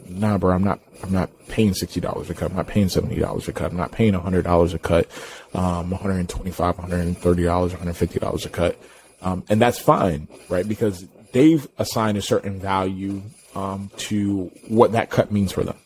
nah, 0.07 0.37
bro, 0.37 0.53
I'm 0.53 0.63
not, 0.63 0.79
I'm 1.03 1.11
not 1.11 1.29
paying 1.47 1.71
$60 1.71 2.29
a 2.29 2.33
cut. 2.33 2.49
I'm 2.49 2.57
not 2.57 2.67
paying 2.67 2.87
$70 2.87 3.47
a 3.47 3.53
cut. 3.53 3.71
I'm 3.71 3.77
not 3.77 3.91
paying 3.91 4.13
$100 4.13 4.73
a 4.73 4.79
cut, 4.79 5.07
um, 5.53 5.91
$125, 5.91 6.55
$130, 6.55 7.69
$150 7.69 8.45
a 8.45 8.49
cut. 8.49 8.79
Um, 9.21 9.43
and 9.49 9.61
that's 9.61 9.79
fine, 9.79 10.27
right? 10.49 10.67
Because 10.67 11.07
they've 11.31 11.67
assigned 11.77 12.17
a 12.17 12.21
certain 12.21 12.59
value, 12.59 13.21
um, 13.55 13.89
to 13.97 14.51
what 14.67 14.91
that 14.91 15.09
cut 15.09 15.31
means 15.31 15.51
for 15.51 15.63
them. 15.63 15.77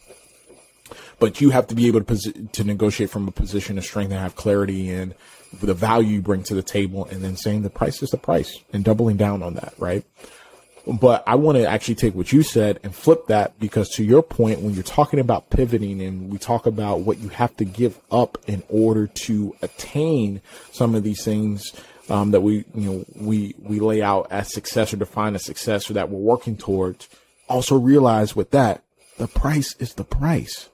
But 1.20 1.41
you 1.41 1.50
have 1.50 1.68
to 1.68 1.76
be 1.76 1.88
able 1.88 2.02
to, 2.02 2.14
posi- 2.14 2.52
to 2.54 2.64
negotiate 2.64 3.10
from 3.10 3.28
a 3.28 3.32
position 3.32 3.78
of 3.78 3.86
strength 3.86 4.12
and 4.12 4.20
have 4.20 4.36
clarity 4.36 4.89
in 4.89 5.14
the 5.62 5.74
value 5.74 6.16
you 6.16 6.22
bring 6.22 6.43
to 6.43 6.54
the 6.54 6.64
table 6.64 7.06
and 7.06 7.24
then 7.24 7.36
saying 7.36 7.64
the 7.64 7.70
price 7.70 8.02
is 8.02 8.10
the 8.10 8.18
price 8.18 8.58
and 8.72 8.84
doubling 8.84 9.18
down 9.18 9.43
on 9.43 9.56
that, 9.56 9.74
right? 9.78 10.06
But 10.88 11.24
I 11.28 11.36
want 11.36 11.58
to 11.58 11.68
actually 11.68 11.96
take 11.96 12.16
what 12.16 12.32
you 12.32 12.42
said 12.42 12.80
and 12.84 12.96
flip 12.96 13.28
that 13.28 13.60
because 13.60 13.90
to 13.92 14.04
your 14.04 14.24
point, 14.24 14.62
when 14.62 14.74
you're 14.74 14.84
talking 14.84 15.20
about 15.20 15.50
pivoting 15.50 16.02
and 16.02 16.32
we 16.32 16.38
talk 16.38 16.66
about 16.66 17.02
what 17.02 17.20
you 17.20 17.30
have 17.30 17.56
to 17.58 17.66
give 17.66 18.00
up 18.12 18.38
in 18.48 18.64
order 18.70 19.08
to 19.08 19.56
attain 19.62 20.42
some 20.72 20.96
of 20.96 21.04
these 21.04 21.24
things, 21.24 21.74
um, 22.10 22.32
that 22.32 22.42
we, 22.42 22.66
you 22.74 22.90
know, 22.90 23.06
we, 23.16 23.56
we 23.60 23.80
lay 23.80 24.02
out 24.02 24.28
as 24.32 24.52
success 24.52 24.94
or 24.94 24.98
define 24.98 25.36
as 25.36 25.46
success 25.46 25.90
or 25.90 25.94
that 25.94 26.10
we're 26.10 26.20
working 26.20 26.58
towards, 26.58 27.08
also 27.48 27.78
realize 27.78 28.36
with 28.36 28.52
that, 28.52 28.84
the 29.18 29.28
price 29.28 29.76
is 29.80 29.94
the 29.94 30.04
price. 30.04 30.70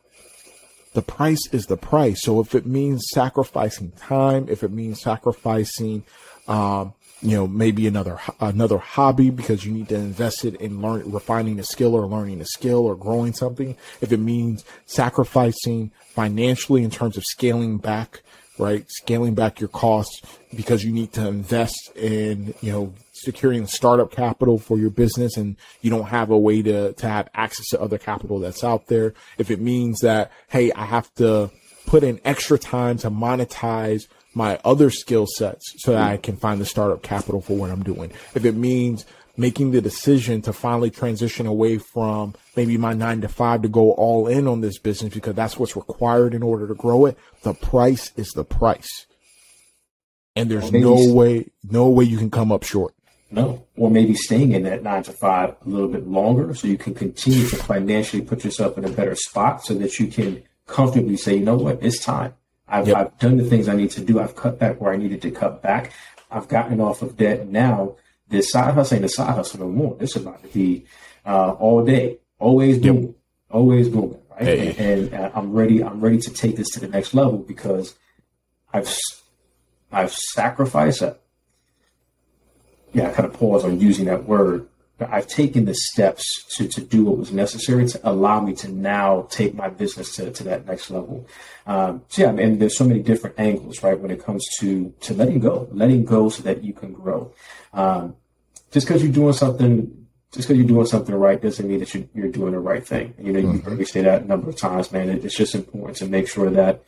The 0.93 1.01
price 1.01 1.41
is 1.51 1.65
the 1.65 1.75
price. 1.77 2.21
So 2.21 2.39
if 2.39 2.55
it 2.55 2.65
means 2.65 3.07
sacrificing 3.13 3.91
time, 3.91 4.47
if 4.47 4.63
it 4.63 4.71
means 4.71 5.01
sacrificing, 5.01 6.03
um, 6.47 6.93
you 7.25 7.35
know, 7.35 7.47
maybe 7.47 7.87
another, 7.87 8.19
another 8.39 8.77
hobby 8.77 9.31
because 9.31 9.65
you 9.65 9.71
need 9.71 9.89
to 9.89 9.95
invest 9.95 10.45
it 10.45 10.53
in 10.55 10.79
learn, 10.79 11.11
refining 11.11 11.59
a 11.59 11.63
skill 11.63 11.95
or 11.95 12.05
learning 12.05 12.39
a 12.39 12.45
skill 12.45 12.85
or 12.85 12.95
growing 12.95 13.33
something. 13.33 13.75
If 13.99 14.11
it 14.11 14.19
means 14.19 14.63
sacrificing 14.85 15.89
financially 16.09 16.83
in 16.83 16.91
terms 16.91 17.17
of 17.17 17.23
scaling 17.25 17.79
back, 17.79 18.21
right? 18.59 18.85
Scaling 18.89 19.33
back 19.33 19.59
your 19.59 19.69
costs 19.69 20.21
because 20.55 20.83
you 20.83 20.91
need 20.91 21.13
to 21.13 21.27
invest 21.27 21.91
in, 21.95 22.53
you 22.61 22.71
know, 22.71 22.93
securing 23.11 23.65
startup 23.65 24.11
capital 24.11 24.59
for 24.59 24.77
your 24.77 24.91
business 24.91 25.35
and 25.35 25.55
you 25.81 25.89
don't 25.89 26.05
have 26.05 26.29
a 26.29 26.37
way 26.37 26.61
to, 26.61 26.93
to 26.93 27.09
have 27.09 27.27
access 27.33 27.65
to 27.69 27.81
other 27.81 27.97
capital 27.97 28.39
that's 28.39 28.63
out 28.63 28.85
there. 28.85 29.15
If 29.39 29.49
it 29.49 29.59
means 29.59 30.01
that, 30.01 30.31
hey, 30.49 30.71
I 30.73 30.85
have 30.85 31.11
to 31.15 31.49
put 31.87 32.03
in 32.03 32.21
extra 32.23 32.59
time 32.59 32.99
to 32.99 33.09
monetize 33.09 34.07
my 34.35 34.59
other 34.65 34.89
skill 34.89 35.25
sets 35.25 35.73
so 35.77 35.93
that 35.93 36.05
hmm. 36.05 36.13
I 36.13 36.17
can 36.17 36.37
find 36.37 36.61
the 36.61 36.65
startup 36.65 37.01
capital 37.01 37.41
for 37.41 37.57
what 37.57 37.71
I'm 37.71 37.83
doing. 37.83 38.11
If 38.35 38.45
it 38.45 38.55
means 38.55 39.05
making 39.37 39.71
the 39.71 39.81
decision 39.81 40.41
to 40.43 40.53
finally 40.53 40.89
transition 40.89 41.45
away 41.45 41.77
from 41.77 42.35
maybe 42.55 42.77
my 42.77 42.93
nine 42.93 43.21
to 43.21 43.27
five 43.27 43.61
to 43.61 43.67
go 43.67 43.91
all 43.91 44.27
in 44.27 44.47
on 44.47 44.61
this 44.61 44.77
business 44.77 45.13
because 45.13 45.35
that's 45.35 45.57
what's 45.57 45.75
required 45.75 46.33
in 46.33 46.43
order 46.43 46.67
to 46.67 46.75
grow 46.75 47.05
it, 47.05 47.17
the 47.43 47.53
price 47.53 48.11
is 48.15 48.29
the 48.31 48.45
price. 48.45 49.07
And 50.35 50.51
there's 50.51 50.71
no 50.71 51.13
way, 51.13 51.49
no 51.63 51.89
way 51.89 52.03
you 52.03 52.17
can 52.17 52.29
come 52.29 52.51
up 52.51 52.63
short. 52.63 52.93
No, 53.31 53.65
or 53.75 53.89
maybe 53.89 54.13
staying 54.13 54.51
in 54.51 54.63
that 54.63 54.83
nine 54.83 55.03
to 55.03 55.11
five 55.11 55.55
a 55.65 55.69
little 55.69 55.87
bit 55.87 56.07
longer 56.07 56.53
so 56.53 56.67
you 56.67 56.77
can 56.77 56.93
continue 56.93 57.47
to 57.47 57.55
financially 57.55 58.21
put 58.21 58.45
yourself 58.45 58.77
in 58.77 58.85
a 58.85 58.89
better 58.89 59.15
spot 59.15 59.65
so 59.65 59.73
that 59.75 59.99
you 59.99 60.07
can 60.07 60.43
comfortably 60.67 61.17
say, 61.17 61.35
you 61.35 61.45
know 61.45 61.55
what, 61.55 61.79
it's 61.81 62.03
time. 62.03 62.33
I've, 62.67 62.87
yep. 62.87 62.97
I've 62.97 63.19
done 63.19 63.37
the 63.37 63.43
things 63.43 63.67
I 63.67 63.75
need 63.75 63.91
to 63.91 64.01
do. 64.01 64.19
I've 64.19 64.35
cut 64.35 64.59
back 64.59 64.81
where 64.81 64.91
I 64.91 64.97
needed 64.97 65.21
to 65.23 65.31
cut 65.31 65.61
back. 65.61 65.91
I've 66.31 66.47
gotten 66.47 66.81
off 66.81 67.01
of 67.01 67.15
debt. 67.17 67.47
Now, 67.47 67.95
this 68.27 68.51
side 68.51 68.73
hustle 68.73 68.95
ain't 68.95 69.05
a 69.05 69.09
side 69.09 69.35
hustle 69.35 69.59
no 69.59 69.69
more. 69.69 69.95
This 69.95 70.15
is 70.15 70.23
about 70.23 70.41
to 70.43 70.49
be 70.49 70.85
uh, 71.25 71.51
all 71.51 71.85
day, 71.85 72.17
always 72.39 72.79
yep. 72.79 73.11
always 73.51 73.89
booming, 73.89 74.21
right? 74.31 74.41
Hey. 74.41 74.69
And, 74.69 74.79
and 74.79 75.13
uh, 75.13 75.31
I'm 75.35 75.53
ready. 75.53 75.83
I'm 75.83 76.01
ready 76.01 76.17
to 76.19 76.31
take 76.31 76.55
this 76.55 76.69
to 76.71 76.79
the 76.79 76.87
next 76.87 77.13
level 77.13 77.37
because 77.37 77.95
I've 78.73 78.93
I've 79.91 80.13
sacrificed. 80.13 81.03
Uh, 81.03 81.13
yeah, 82.93 83.09
I 83.09 83.13
kind 83.13 83.27
of 83.27 83.33
pause 83.33 83.63
on 83.63 83.79
using 83.79 84.05
that 84.05 84.25
word 84.25 84.67
I've 84.99 85.27
taken 85.27 85.65
the 85.65 85.75
steps 85.75 86.45
to, 86.55 86.67
to 86.69 86.81
do 86.81 87.03
what 87.05 87.17
was 87.17 87.31
necessary 87.31 87.85
to 87.87 87.99
allow 88.09 88.39
me 88.39 88.53
to 88.55 88.69
now 88.69 89.27
take 89.29 89.53
my 89.53 89.67
business 89.67 90.15
to, 90.15 90.31
to 90.31 90.43
that 90.45 90.65
next 90.65 90.89
level. 90.89 91.27
Um, 91.67 92.03
so 92.07 92.21
yeah, 92.21 92.29
and 92.29 92.61
there's 92.61 92.77
so 92.77 92.85
many 92.85 93.01
different 93.01 93.37
angles, 93.37 93.83
right, 93.83 93.99
when 93.99 94.11
it 94.11 94.23
comes 94.23 94.45
to 94.59 94.93
to 95.01 95.13
letting 95.13 95.39
go, 95.39 95.67
letting 95.71 96.05
go 96.05 96.29
so 96.29 96.43
that 96.43 96.63
you 96.63 96.73
can 96.73 96.93
grow. 96.93 97.33
Um, 97.73 98.15
just 98.71 98.87
because 98.87 99.03
you're 99.03 99.11
doing 99.11 99.33
something, 99.33 100.07
just 100.31 100.47
because 100.47 100.57
you're 100.57 100.67
doing 100.67 100.85
something 100.85 101.15
right 101.15 101.41
doesn't 101.41 101.67
mean 101.67 101.79
that 101.79 101.93
you're, 101.93 102.05
you're 102.13 102.31
doing 102.31 102.53
the 102.53 102.59
right 102.59 102.85
thing. 102.85 103.13
You 103.19 103.33
know, 103.33 103.41
mm-hmm. 103.41 103.55
you 103.55 103.61
heard 103.61 103.79
me 103.79 103.85
say 103.85 104.01
that 104.01 104.23
a 104.23 104.25
number 104.25 104.49
of 104.49 104.55
times, 104.55 104.93
man. 104.93 105.09
It's 105.09 105.35
just 105.35 105.55
important 105.55 105.97
to 105.97 106.05
make 106.05 106.29
sure 106.29 106.49
that 106.51 106.83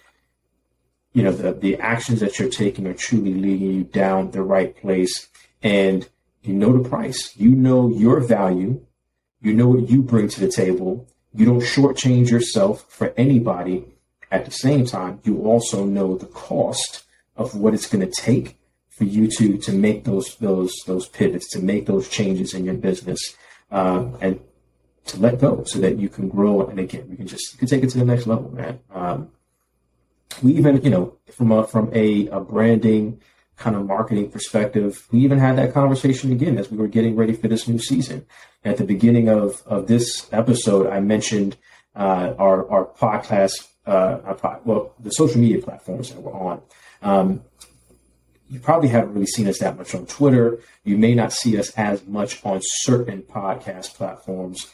you 1.11 1.23
know 1.23 1.33
the 1.33 1.51
the 1.51 1.75
actions 1.77 2.21
that 2.21 2.39
you're 2.39 2.49
taking 2.49 2.87
are 2.87 2.93
truly 2.93 3.33
leading 3.33 3.71
you 3.73 3.83
down 3.83 4.31
the 4.31 4.43
right 4.43 4.75
place 4.77 5.27
and 5.61 6.07
you 6.47 6.53
know 6.53 6.77
the 6.77 6.87
price. 6.87 7.35
You 7.35 7.51
know 7.51 7.89
your 7.89 8.19
value. 8.19 8.85
You 9.41 9.53
know 9.53 9.67
what 9.67 9.89
you 9.89 10.01
bring 10.01 10.29
to 10.29 10.39
the 10.39 10.51
table. 10.51 11.07
You 11.33 11.45
don't 11.45 11.61
shortchange 11.61 12.29
yourself 12.29 12.85
for 12.89 13.13
anybody. 13.17 13.85
At 14.31 14.45
the 14.45 14.51
same 14.51 14.85
time, 14.85 15.19
you 15.23 15.41
also 15.43 15.85
know 15.85 16.17
the 16.17 16.25
cost 16.25 17.03
of 17.35 17.55
what 17.55 17.73
it's 17.73 17.87
going 17.87 18.05
to 18.05 18.21
take 18.21 18.57
for 18.89 19.03
you 19.03 19.27
to 19.37 19.57
to 19.57 19.71
make 19.71 20.03
those 20.03 20.35
those 20.37 20.73
those 20.85 21.07
pivots, 21.07 21.49
to 21.51 21.59
make 21.59 21.85
those 21.85 22.09
changes 22.09 22.53
in 22.53 22.65
your 22.65 22.73
business, 22.73 23.35
uh, 23.71 24.05
and 24.19 24.39
to 25.05 25.19
let 25.19 25.39
go 25.39 25.63
so 25.65 25.79
that 25.79 25.97
you 25.97 26.09
can 26.09 26.27
grow. 26.27 26.65
And 26.65 26.79
again, 26.79 27.07
you 27.09 27.17
can 27.17 27.27
just 27.27 27.53
you 27.53 27.59
can 27.59 27.67
take 27.67 27.83
it 27.83 27.89
to 27.91 27.99
the 27.99 28.05
next 28.05 28.27
level, 28.27 28.51
man. 28.51 28.79
Um, 28.93 29.31
we 30.41 30.53
even, 30.53 30.81
you 30.83 30.89
know, 30.89 31.17
from 31.31 31.51
a 31.51 31.65
from 31.65 31.89
a, 31.93 32.27
a 32.27 32.39
branding 32.39 33.21
kind 33.57 33.75
of 33.75 33.85
marketing 33.85 34.29
perspective. 34.29 35.07
We 35.11 35.19
even 35.19 35.39
had 35.39 35.57
that 35.57 35.73
conversation 35.73 36.31
again 36.31 36.57
as 36.57 36.71
we 36.71 36.77
were 36.77 36.87
getting 36.87 37.15
ready 37.15 37.33
for 37.33 37.47
this 37.47 37.67
new 37.67 37.79
season. 37.79 38.25
At 38.63 38.77
the 38.77 38.83
beginning 38.83 39.29
of, 39.29 39.63
of 39.65 39.87
this 39.87 40.27
episode, 40.31 40.87
I 40.87 40.99
mentioned 40.99 41.57
uh, 41.95 42.33
our, 42.37 42.69
our 42.69 42.85
podcast, 42.85 43.67
uh, 43.85 44.19
our 44.23 44.35
pod, 44.35 44.61
well, 44.63 44.93
the 44.99 45.09
social 45.09 45.41
media 45.41 45.61
platforms 45.61 46.11
that 46.11 46.21
we're 46.21 46.33
on. 46.33 46.61
Um, 47.01 47.41
you 48.49 48.59
probably 48.59 48.89
haven't 48.89 49.13
really 49.13 49.25
seen 49.25 49.47
us 49.47 49.59
that 49.59 49.77
much 49.77 49.93
on 49.93 50.05
Twitter. 50.05 50.59
You 50.83 50.97
may 50.97 51.15
not 51.15 51.33
see 51.33 51.57
us 51.57 51.71
as 51.71 52.05
much 52.05 52.45
on 52.45 52.59
certain 52.61 53.23
podcast 53.23 53.95
platforms 53.95 54.67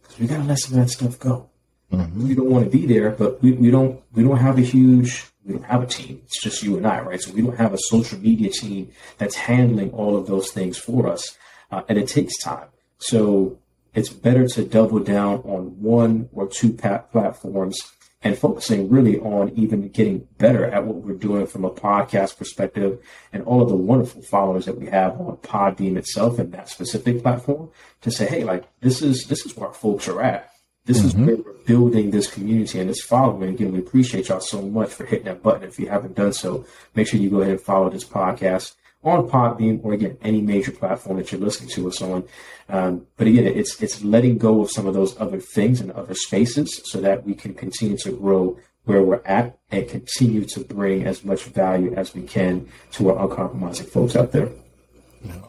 because 0.00 0.18
we 0.18 0.26
got 0.26 0.38
to 0.38 0.44
let 0.44 0.58
some 0.58 0.78
of 0.78 0.84
that 0.84 0.90
stuff 0.90 1.18
go. 1.18 1.50
Mm-hmm. 1.92 2.28
We 2.28 2.34
don't 2.34 2.50
want 2.50 2.64
to 2.64 2.70
be 2.70 2.86
there, 2.86 3.10
but 3.10 3.42
we, 3.42 3.52
we 3.52 3.70
don't 3.70 4.00
we 4.12 4.22
don't 4.22 4.38
have 4.38 4.58
a 4.58 4.62
huge 4.62 5.26
we 5.44 5.54
don't 5.54 5.64
have 5.64 5.82
a 5.82 5.86
team. 5.86 6.22
It's 6.24 6.42
just 6.42 6.62
you 6.62 6.76
and 6.76 6.86
I, 6.86 7.00
right? 7.00 7.20
So 7.20 7.32
we 7.32 7.42
don't 7.42 7.56
have 7.56 7.74
a 7.74 7.78
social 7.78 8.18
media 8.18 8.50
team 8.50 8.90
that's 9.18 9.36
handling 9.36 9.90
all 9.92 10.16
of 10.16 10.26
those 10.26 10.50
things 10.50 10.78
for 10.78 11.08
us. 11.08 11.36
Uh, 11.70 11.82
and 11.88 11.98
it 11.98 12.08
takes 12.08 12.36
time. 12.38 12.68
So 12.98 13.58
it's 13.94 14.10
better 14.10 14.46
to 14.48 14.64
double 14.64 15.00
down 15.00 15.38
on 15.40 15.80
one 15.80 16.28
or 16.32 16.46
two 16.46 16.72
platforms 16.72 17.78
and 18.22 18.36
focusing 18.36 18.90
really 18.90 19.18
on 19.18 19.50
even 19.56 19.88
getting 19.88 20.28
better 20.36 20.66
at 20.66 20.84
what 20.84 20.96
we're 20.96 21.14
doing 21.14 21.46
from 21.46 21.64
a 21.64 21.70
podcast 21.70 22.36
perspective 22.36 22.98
and 23.32 23.42
all 23.44 23.62
of 23.62 23.68
the 23.68 23.76
wonderful 23.76 24.20
followers 24.20 24.66
that 24.66 24.78
we 24.78 24.86
have 24.86 25.18
on 25.18 25.36
Podbean 25.38 25.96
itself 25.96 26.38
and 26.38 26.52
that 26.52 26.68
specific 26.68 27.22
platform 27.22 27.70
to 28.02 28.10
say, 28.10 28.26
hey, 28.26 28.44
like 28.44 28.64
this 28.80 29.00
is 29.00 29.26
this 29.26 29.46
is 29.46 29.56
where 29.56 29.72
folks 29.72 30.06
are 30.06 30.20
at. 30.20 30.50
This 30.86 30.98
mm-hmm. 30.98 31.06
is 31.06 31.26
where 31.26 31.36
we're 31.36 31.64
building 31.64 32.10
this 32.10 32.30
community 32.30 32.80
and 32.80 32.88
this 32.88 33.02
following. 33.02 33.54
Again, 33.54 33.72
we 33.72 33.78
appreciate 33.78 34.28
y'all 34.28 34.40
so 34.40 34.62
much 34.62 34.90
for 34.90 35.04
hitting 35.04 35.26
that 35.26 35.42
button. 35.42 35.62
If 35.62 35.78
you 35.78 35.88
haven't 35.88 36.16
done 36.16 36.32
so, 36.32 36.64
make 36.94 37.08
sure 37.08 37.20
you 37.20 37.30
go 37.30 37.40
ahead 37.40 37.52
and 37.52 37.60
follow 37.60 37.90
this 37.90 38.04
podcast 38.04 38.74
on 39.02 39.28
Podbean 39.28 39.82
or 39.82 39.94
again 39.94 40.18
any 40.22 40.40
major 40.40 40.72
platform 40.72 41.16
that 41.18 41.32
you're 41.32 41.40
listening 41.40 41.70
to 41.70 41.88
us 41.88 42.02
on. 42.02 42.24
Um, 42.68 43.06
but 43.16 43.26
again, 43.26 43.46
it's 43.46 43.80
it's 43.82 44.02
letting 44.04 44.38
go 44.38 44.62
of 44.62 44.70
some 44.70 44.86
of 44.86 44.94
those 44.94 45.18
other 45.20 45.40
things 45.40 45.80
and 45.80 45.90
other 45.92 46.14
spaces 46.14 46.80
so 46.84 47.00
that 47.00 47.24
we 47.24 47.34
can 47.34 47.54
continue 47.54 47.96
to 47.98 48.12
grow 48.12 48.58
where 48.84 49.02
we're 49.02 49.22
at 49.24 49.58
and 49.70 49.88
continue 49.88 50.44
to 50.44 50.60
bring 50.60 51.04
as 51.04 51.24
much 51.24 51.44
value 51.44 51.94
as 51.94 52.14
we 52.14 52.22
can 52.22 52.68
to 52.92 53.10
our 53.10 53.24
uncompromising 53.24 53.86
folks 53.86 54.16
out 54.16 54.32
there. 54.32 54.50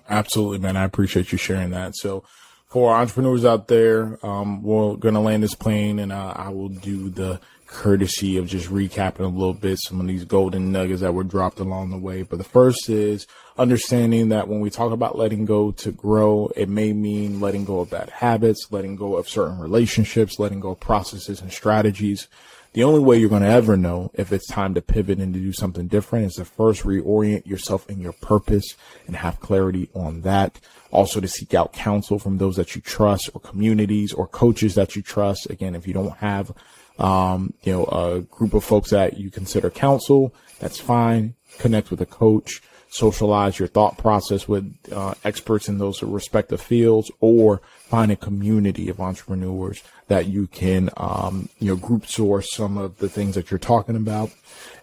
absolutely, 0.10 0.60
man. 0.60 0.78
I 0.78 0.84
appreciate 0.84 1.32
you 1.32 1.38
sharing 1.38 1.72
that. 1.72 1.96
So 1.96 2.24
for 2.72 2.94
entrepreneurs 2.94 3.44
out 3.44 3.68
there, 3.68 4.18
um, 4.26 4.64
we're 4.64 4.96
going 4.96 5.14
to 5.14 5.20
land 5.20 5.44
this 5.44 5.54
plane 5.54 6.00
and 6.00 6.14
uh, 6.14 6.34
I 6.38 6.50
will 6.50 6.70
do 6.70 7.10
the 7.10 7.42
courtesy 7.68 8.38
of 8.38 8.48
just 8.48 8.70
recapping 8.70 9.20
a 9.20 9.28
little 9.28 9.54
bit 9.54 9.78
some 9.78 10.00
of 10.00 10.08
these 10.08 10.24
golden 10.24 10.72
nuggets 10.72 11.02
that 11.02 11.14
were 11.14 11.26
dropped 11.26 11.60
along 11.60 11.90
the 11.90 11.98
way. 11.98 12.22
But 12.24 12.38
the 12.38 12.46
first 12.46 12.90
is 12.90 13.28
understanding 13.58 14.30
that 14.30 14.48
when 14.48 14.62
we 14.62 14.70
talk 14.70 14.94
about 14.94 15.18
letting 15.18 15.44
go 15.44 15.72
to 15.72 15.92
grow, 15.92 16.50
it 16.56 16.70
may 16.70 16.94
mean 16.94 17.42
letting 17.42 17.66
go 17.66 17.82
of 17.82 17.90
bad 17.90 18.10
habits, 18.10 18.68
letting 18.72 18.96
go 18.96 19.18
of 19.18 19.28
certain 19.28 19.60
relationships, 19.60 20.40
letting 20.40 20.62
go 20.62 20.72
of 20.72 20.80
processes 20.80 21.42
and 21.42 21.52
strategies 21.52 22.30
the 22.74 22.84
only 22.84 23.02
way 23.02 23.18
you're 23.18 23.30
going 23.30 23.42
to 23.42 23.48
ever 23.50 23.76
know 23.76 24.12
if 24.14 24.32
it's 24.32 24.48
time 24.48 24.74
to 24.76 24.82
pivot 24.82 25.20
and 25.20 25.34
to 25.34 25.40
do 25.40 25.52
something 25.52 25.88
different 25.88 26.28
is 26.28 26.34
to 26.36 26.46
first 26.46 26.84
reorient 26.84 27.46
yourself 27.46 27.90
in 27.90 28.00
your 28.00 28.14
purpose 28.14 28.76
and 29.08 29.16
have 29.18 29.42
clarity 29.42 29.90
on 29.94 30.22
that. 30.22 30.60
Also 30.90 31.20
to 31.20 31.28
seek 31.28 31.54
out 31.54 31.74
counsel 31.74 32.18
from 32.18 32.38
those 32.38 32.56
that 32.56 32.76
you 32.76 32.82
trust 32.82 33.30
or 33.34 33.42
communities 33.42 34.14
or 34.14 34.28
coaches 34.28 34.76
that 34.76 34.96
you 34.96 35.02
trust. 35.02 35.50
Again, 35.50 35.76
if 35.76 35.86
you 35.86 35.94
don't 35.94 36.18
have, 36.18 36.54
um, 36.98 37.54
you 37.64 37.74
know, 37.74 37.86
a 37.86 38.22
group 38.22 38.54
of 38.54 38.64
folks 38.64 38.92
that 38.92 39.18
you 39.18 39.30
consider 39.30 39.70
counsel, 39.70 40.34
that's 40.60 40.80
fine. 40.80 41.36
Connect 41.60 41.92
with 41.92 42.00
a 42.00 42.06
coach 42.06 42.62
socialize 42.92 43.58
your 43.58 43.70
thought 43.70 43.98
process 43.98 44.48
with 44.48 44.76
uh, 44.92 45.14
experts 45.24 45.70
in 45.70 45.78
those 45.78 46.04
respective 46.04 46.62
fields 46.62 47.10
or 47.22 47.62
find 47.88 48.12
a 48.12 48.18
community 48.18 48.90
of 48.90 49.00
entrepreneurs 49.00 49.82
that 50.08 50.28
you 50.28 50.46
can 50.48 50.90
um, 50.98 51.48
you 51.60 51.70
know 51.70 51.76
group 51.76 52.06
source 52.06 52.54
some 52.54 52.78
of 52.78 52.98
the 52.98 53.08
things 53.08 53.36
that 53.36 53.50
you're 53.50 53.58
talking 53.58 53.96
about. 53.96 54.30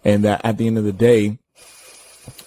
And 0.04 0.24
that 0.24 0.40
at 0.42 0.56
the 0.56 0.66
end 0.66 0.78
of 0.78 0.84
the 0.84 0.92
day 0.92 1.38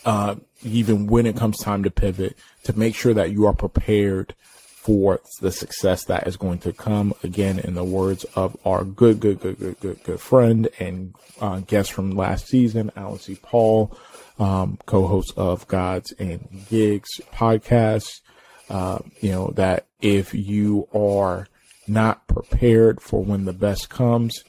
uh, 0.03 0.35
even 0.63 1.07
when 1.07 1.25
it 1.25 1.37
comes 1.37 1.59
time 1.59 1.83
to 1.83 1.91
pivot 1.91 2.37
to 2.63 2.77
make 2.77 2.95
sure 2.95 3.13
that 3.13 3.31
you 3.31 3.45
are 3.45 3.53
prepared 3.53 4.33
for 4.81 5.21
the 5.41 5.51
success 5.51 6.05
that 6.05 6.25
is 6.25 6.37
going 6.37 6.57
to 6.57 6.73
come 6.73 7.13
again 7.23 7.59
in 7.59 7.75
the 7.75 7.83
words 7.83 8.23
of 8.35 8.57
our 8.65 8.83
good 8.83 9.19
good 9.19 9.39
good 9.39 9.59
good 9.59 9.79
good 9.79 10.03
good 10.03 10.19
friend 10.19 10.67
and 10.79 11.13
uh, 11.39 11.59
guest 11.59 11.91
from 11.93 12.11
last 12.11 12.47
season 12.47 12.91
alan 12.95 13.19
c. 13.19 13.37
Paul 13.43 13.95
um, 14.41 14.79
co-host 14.87 15.33
of 15.37 15.67
Gods 15.67 16.11
and 16.17 16.65
Gigs 16.69 17.21
podcast. 17.31 18.21
Uh, 18.69 18.99
you 19.19 19.31
know, 19.31 19.51
that 19.55 19.85
if 20.01 20.33
you 20.33 20.87
are 20.93 21.47
not 21.87 22.27
prepared 22.27 23.01
for 23.01 23.23
when 23.23 23.45
the 23.45 23.53
best 23.53 23.89
comes, 23.89 24.43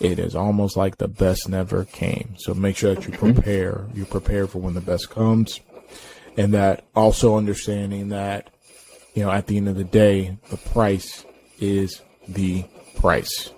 it 0.00 0.18
is 0.18 0.36
almost 0.36 0.76
like 0.76 0.98
the 0.98 1.08
best 1.08 1.48
never 1.48 1.84
came. 1.84 2.34
So 2.38 2.54
make 2.54 2.76
sure 2.76 2.94
that 2.94 3.06
you 3.06 3.16
prepare, 3.16 3.86
you 3.94 4.04
prepare 4.04 4.46
for 4.46 4.58
when 4.58 4.74
the 4.74 4.80
best 4.80 5.08
comes. 5.10 5.60
And 6.36 6.52
that 6.54 6.84
also 6.94 7.36
understanding 7.36 8.10
that, 8.10 8.50
you 9.14 9.24
know, 9.24 9.30
at 9.30 9.46
the 9.46 9.56
end 9.56 9.68
of 9.68 9.76
the 9.76 9.84
day, 9.84 10.36
the 10.50 10.56
price 10.56 11.24
is 11.58 12.02
the 12.28 12.64
price 12.96 13.50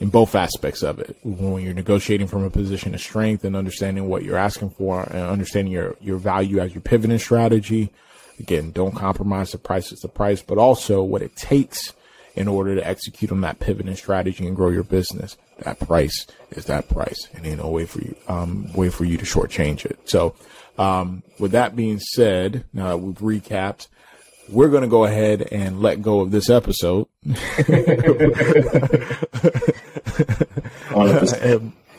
in 0.00 0.08
both 0.08 0.34
aspects 0.34 0.82
of 0.82 0.98
it. 0.98 1.16
When 1.22 1.62
you're 1.62 1.74
negotiating 1.74 2.26
from 2.26 2.42
a 2.42 2.50
position 2.50 2.94
of 2.94 3.00
strength 3.00 3.44
and 3.44 3.54
understanding 3.54 4.08
what 4.08 4.24
you're 4.24 4.38
asking 4.38 4.70
for 4.70 5.02
and 5.02 5.22
understanding 5.22 5.72
your, 5.72 5.94
your 6.00 6.16
value 6.16 6.58
as 6.58 6.74
your 6.74 6.80
pivoting 6.80 7.18
strategy. 7.18 7.92
Again, 8.38 8.72
don't 8.72 8.94
compromise 8.94 9.52
the 9.52 9.58
price 9.58 9.92
is 9.92 10.00
the 10.00 10.08
price, 10.08 10.40
but 10.40 10.56
also 10.56 11.02
what 11.02 11.20
it 11.20 11.36
takes 11.36 11.92
in 12.34 12.48
order 12.48 12.74
to 12.74 12.86
execute 12.86 13.30
on 13.30 13.42
that 13.42 13.60
pivoting 13.60 13.94
strategy 13.96 14.46
and 14.46 14.56
grow 14.56 14.70
your 14.70 14.84
business. 14.84 15.36
That 15.58 15.78
price 15.78 16.26
is 16.52 16.64
that 16.64 16.88
price 16.88 17.28
and 17.34 17.46
ain't 17.46 17.58
no 17.58 17.68
way 17.68 17.84
for 17.84 18.00
you, 18.00 18.16
um, 18.28 18.72
way 18.72 18.88
for 18.88 19.04
you 19.04 19.18
to 19.18 19.24
shortchange 19.24 19.84
it. 19.84 19.98
So, 20.08 20.34
um, 20.78 21.22
with 21.38 21.52
that 21.52 21.76
being 21.76 22.00
said, 22.00 22.64
now 22.72 22.96
we've 22.96 23.18
recapped, 23.18 23.88
we're 24.50 24.68
going 24.68 24.82
to 24.82 24.88
go 24.88 25.04
ahead 25.04 25.48
and 25.52 25.80
let 25.80 26.02
go 26.02 26.20
of 26.20 26.30
this 26.30 26.50
episode. 26.50 27.06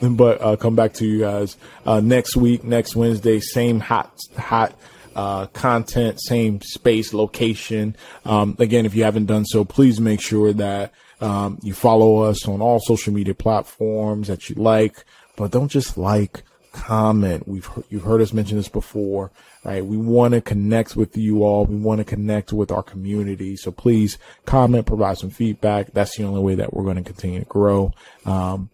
but 0.02 0.40
uh, 0.40 0.56
come 0.56 0.76
back 0.76 0.92
to 0.94 1.06
you 1.06 1.20
guys 1.20 1.56
uh, 1.86 2.00
next 2.00 2.36
week, 2.36 2.64
next 2.64 2.96
Wednesday, 2.96 3.40
same 3.40 3.80
hot, 3.80 4.16
hot 4.36 4.74
uh, 5.14 5.46
content, 5.46 6.20
same 6.20 6.60
space, 6.60 7.12
location. 7.14 7.96
Um, 8.24 8.56
again, 8.58 8.86
if 8.86 8.94
you 8.94 9.04
haven't 9.04 9.26
done 9.26 9.44
so, 9.44 9.64
please 9.64 10.00
make 10.00 10.20
sure 10.20 10.52
that 10.52 10.92
um, 11.20 11.58
you 11.62 11.72
follow 11.72 12.22
us 12.22 12.48
on 12.48 12.60
all 12.60 12.80
social 12.80 13.12
media 13.12 13.34
platforms 13.34 14.28
that 14.28 14.50
you 14.50 14.56
like, 14.56 15.04
but 15.36 15.50
don't 15.52 15.68
just 15.68 15.96
like, 15.96 16.42
comment. 16.72 17.46
We've 17.46 17.68
you've 17.88 18.04
heard 18.04 18.20
us 18.20 18.32
mention 18.32 18.56
this 18.56 18.68
before, 18.68 19.30
right? 19.64 19.84
We 19.84 19.96
want 19.96 20.34
to 20.34 20.40
connect 20.40 20.96
with 20.96 21.16
you 21.16 21.44
all. 21.44 21.66
We 21.66 21.76
want 21.76 21.98
to 21.98 22.04
connect 22.04 22.52
with 22.52 22.72
our 22.72 22.82
community. 22.82 23.56
So 23.56 23.70
please 23.70 24.18
comment, 24.46 24.86
provide 24.86 25.18
some 25.18 25.30
feedback. 25.30 25.92
That's 25.92 26.16
the 26.16 26.24
only 26.24 26.40
way 26.40 26.54
that 26.56 26.74
we're 26.74 26.84
going 26.84 26.96
to 26.96 27.02
continue 27.02 27.40
to 27.40 27.46
grow. 27.46 27.92
Um, 28.24 28.70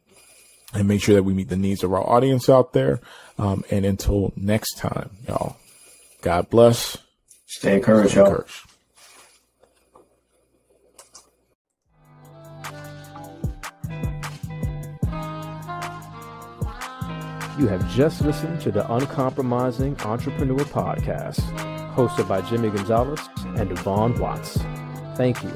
and 0.74 0.86
make 0.86 1.02
sure 1.02 1.14
that 1.14 1.22
we 1.22 1.32
meet 1.32 1.48
the 1.48 1.56
needs 1.56 1.82
of 1.82 1.92
our 1.92 2.08
audience 2.08 2.48
out 2.48 2.72
there. 2.72 3.00
Um, 3.38 3.64
and 3.70 3.84
until 3.84 4.32
next 4.36 4.76
time, 4.76 5.10
y'all, 5.26 5.56
God 6.20 6.50
bless. 6.50 6.98
Stay 7.46 7.76
encouraged, 7.76 8.10
Stay 8.10 8.20
encouraged. 8.20 8.67
You 17.58 17.66
have 17.66 17.90
just 17.90 18.20
listened 18.20 18.60
to 18.60 18.70
the 18.70 18.88
Uncompromising 18.92 20.00
Entrepreneur 20.02 20.58
Podcast, 20.58 21.40
hosted 21.92 22.28
by 22.28 22.40
Jimmy 22.42 22.70
Gonzalez 22.70 23.18
and 23.56 23.68
Devon 23.68 24.16
Watts. 24.20 24.58
Thank 25.16 25.42
you, 25.42 25.52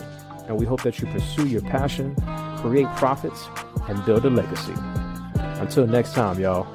and 0.48 0.58
we 0.58 0.66
hope 0.66 0.82
that 0.82 0.98
you 0.98 1.06
pursue 1.06 1.46
your 1.46 1.60
passion, 1.60 2.16
create 2.58 2.88
profits, 2.96 3.46
and 3.88 4.04
build 4.04 4.24
a 4.24 4.30
legacy. 4.30 4.74
Until 5.60 5.86
next 5.86 6.14
time, 6.14 6.40
y'all. 6.40 6.66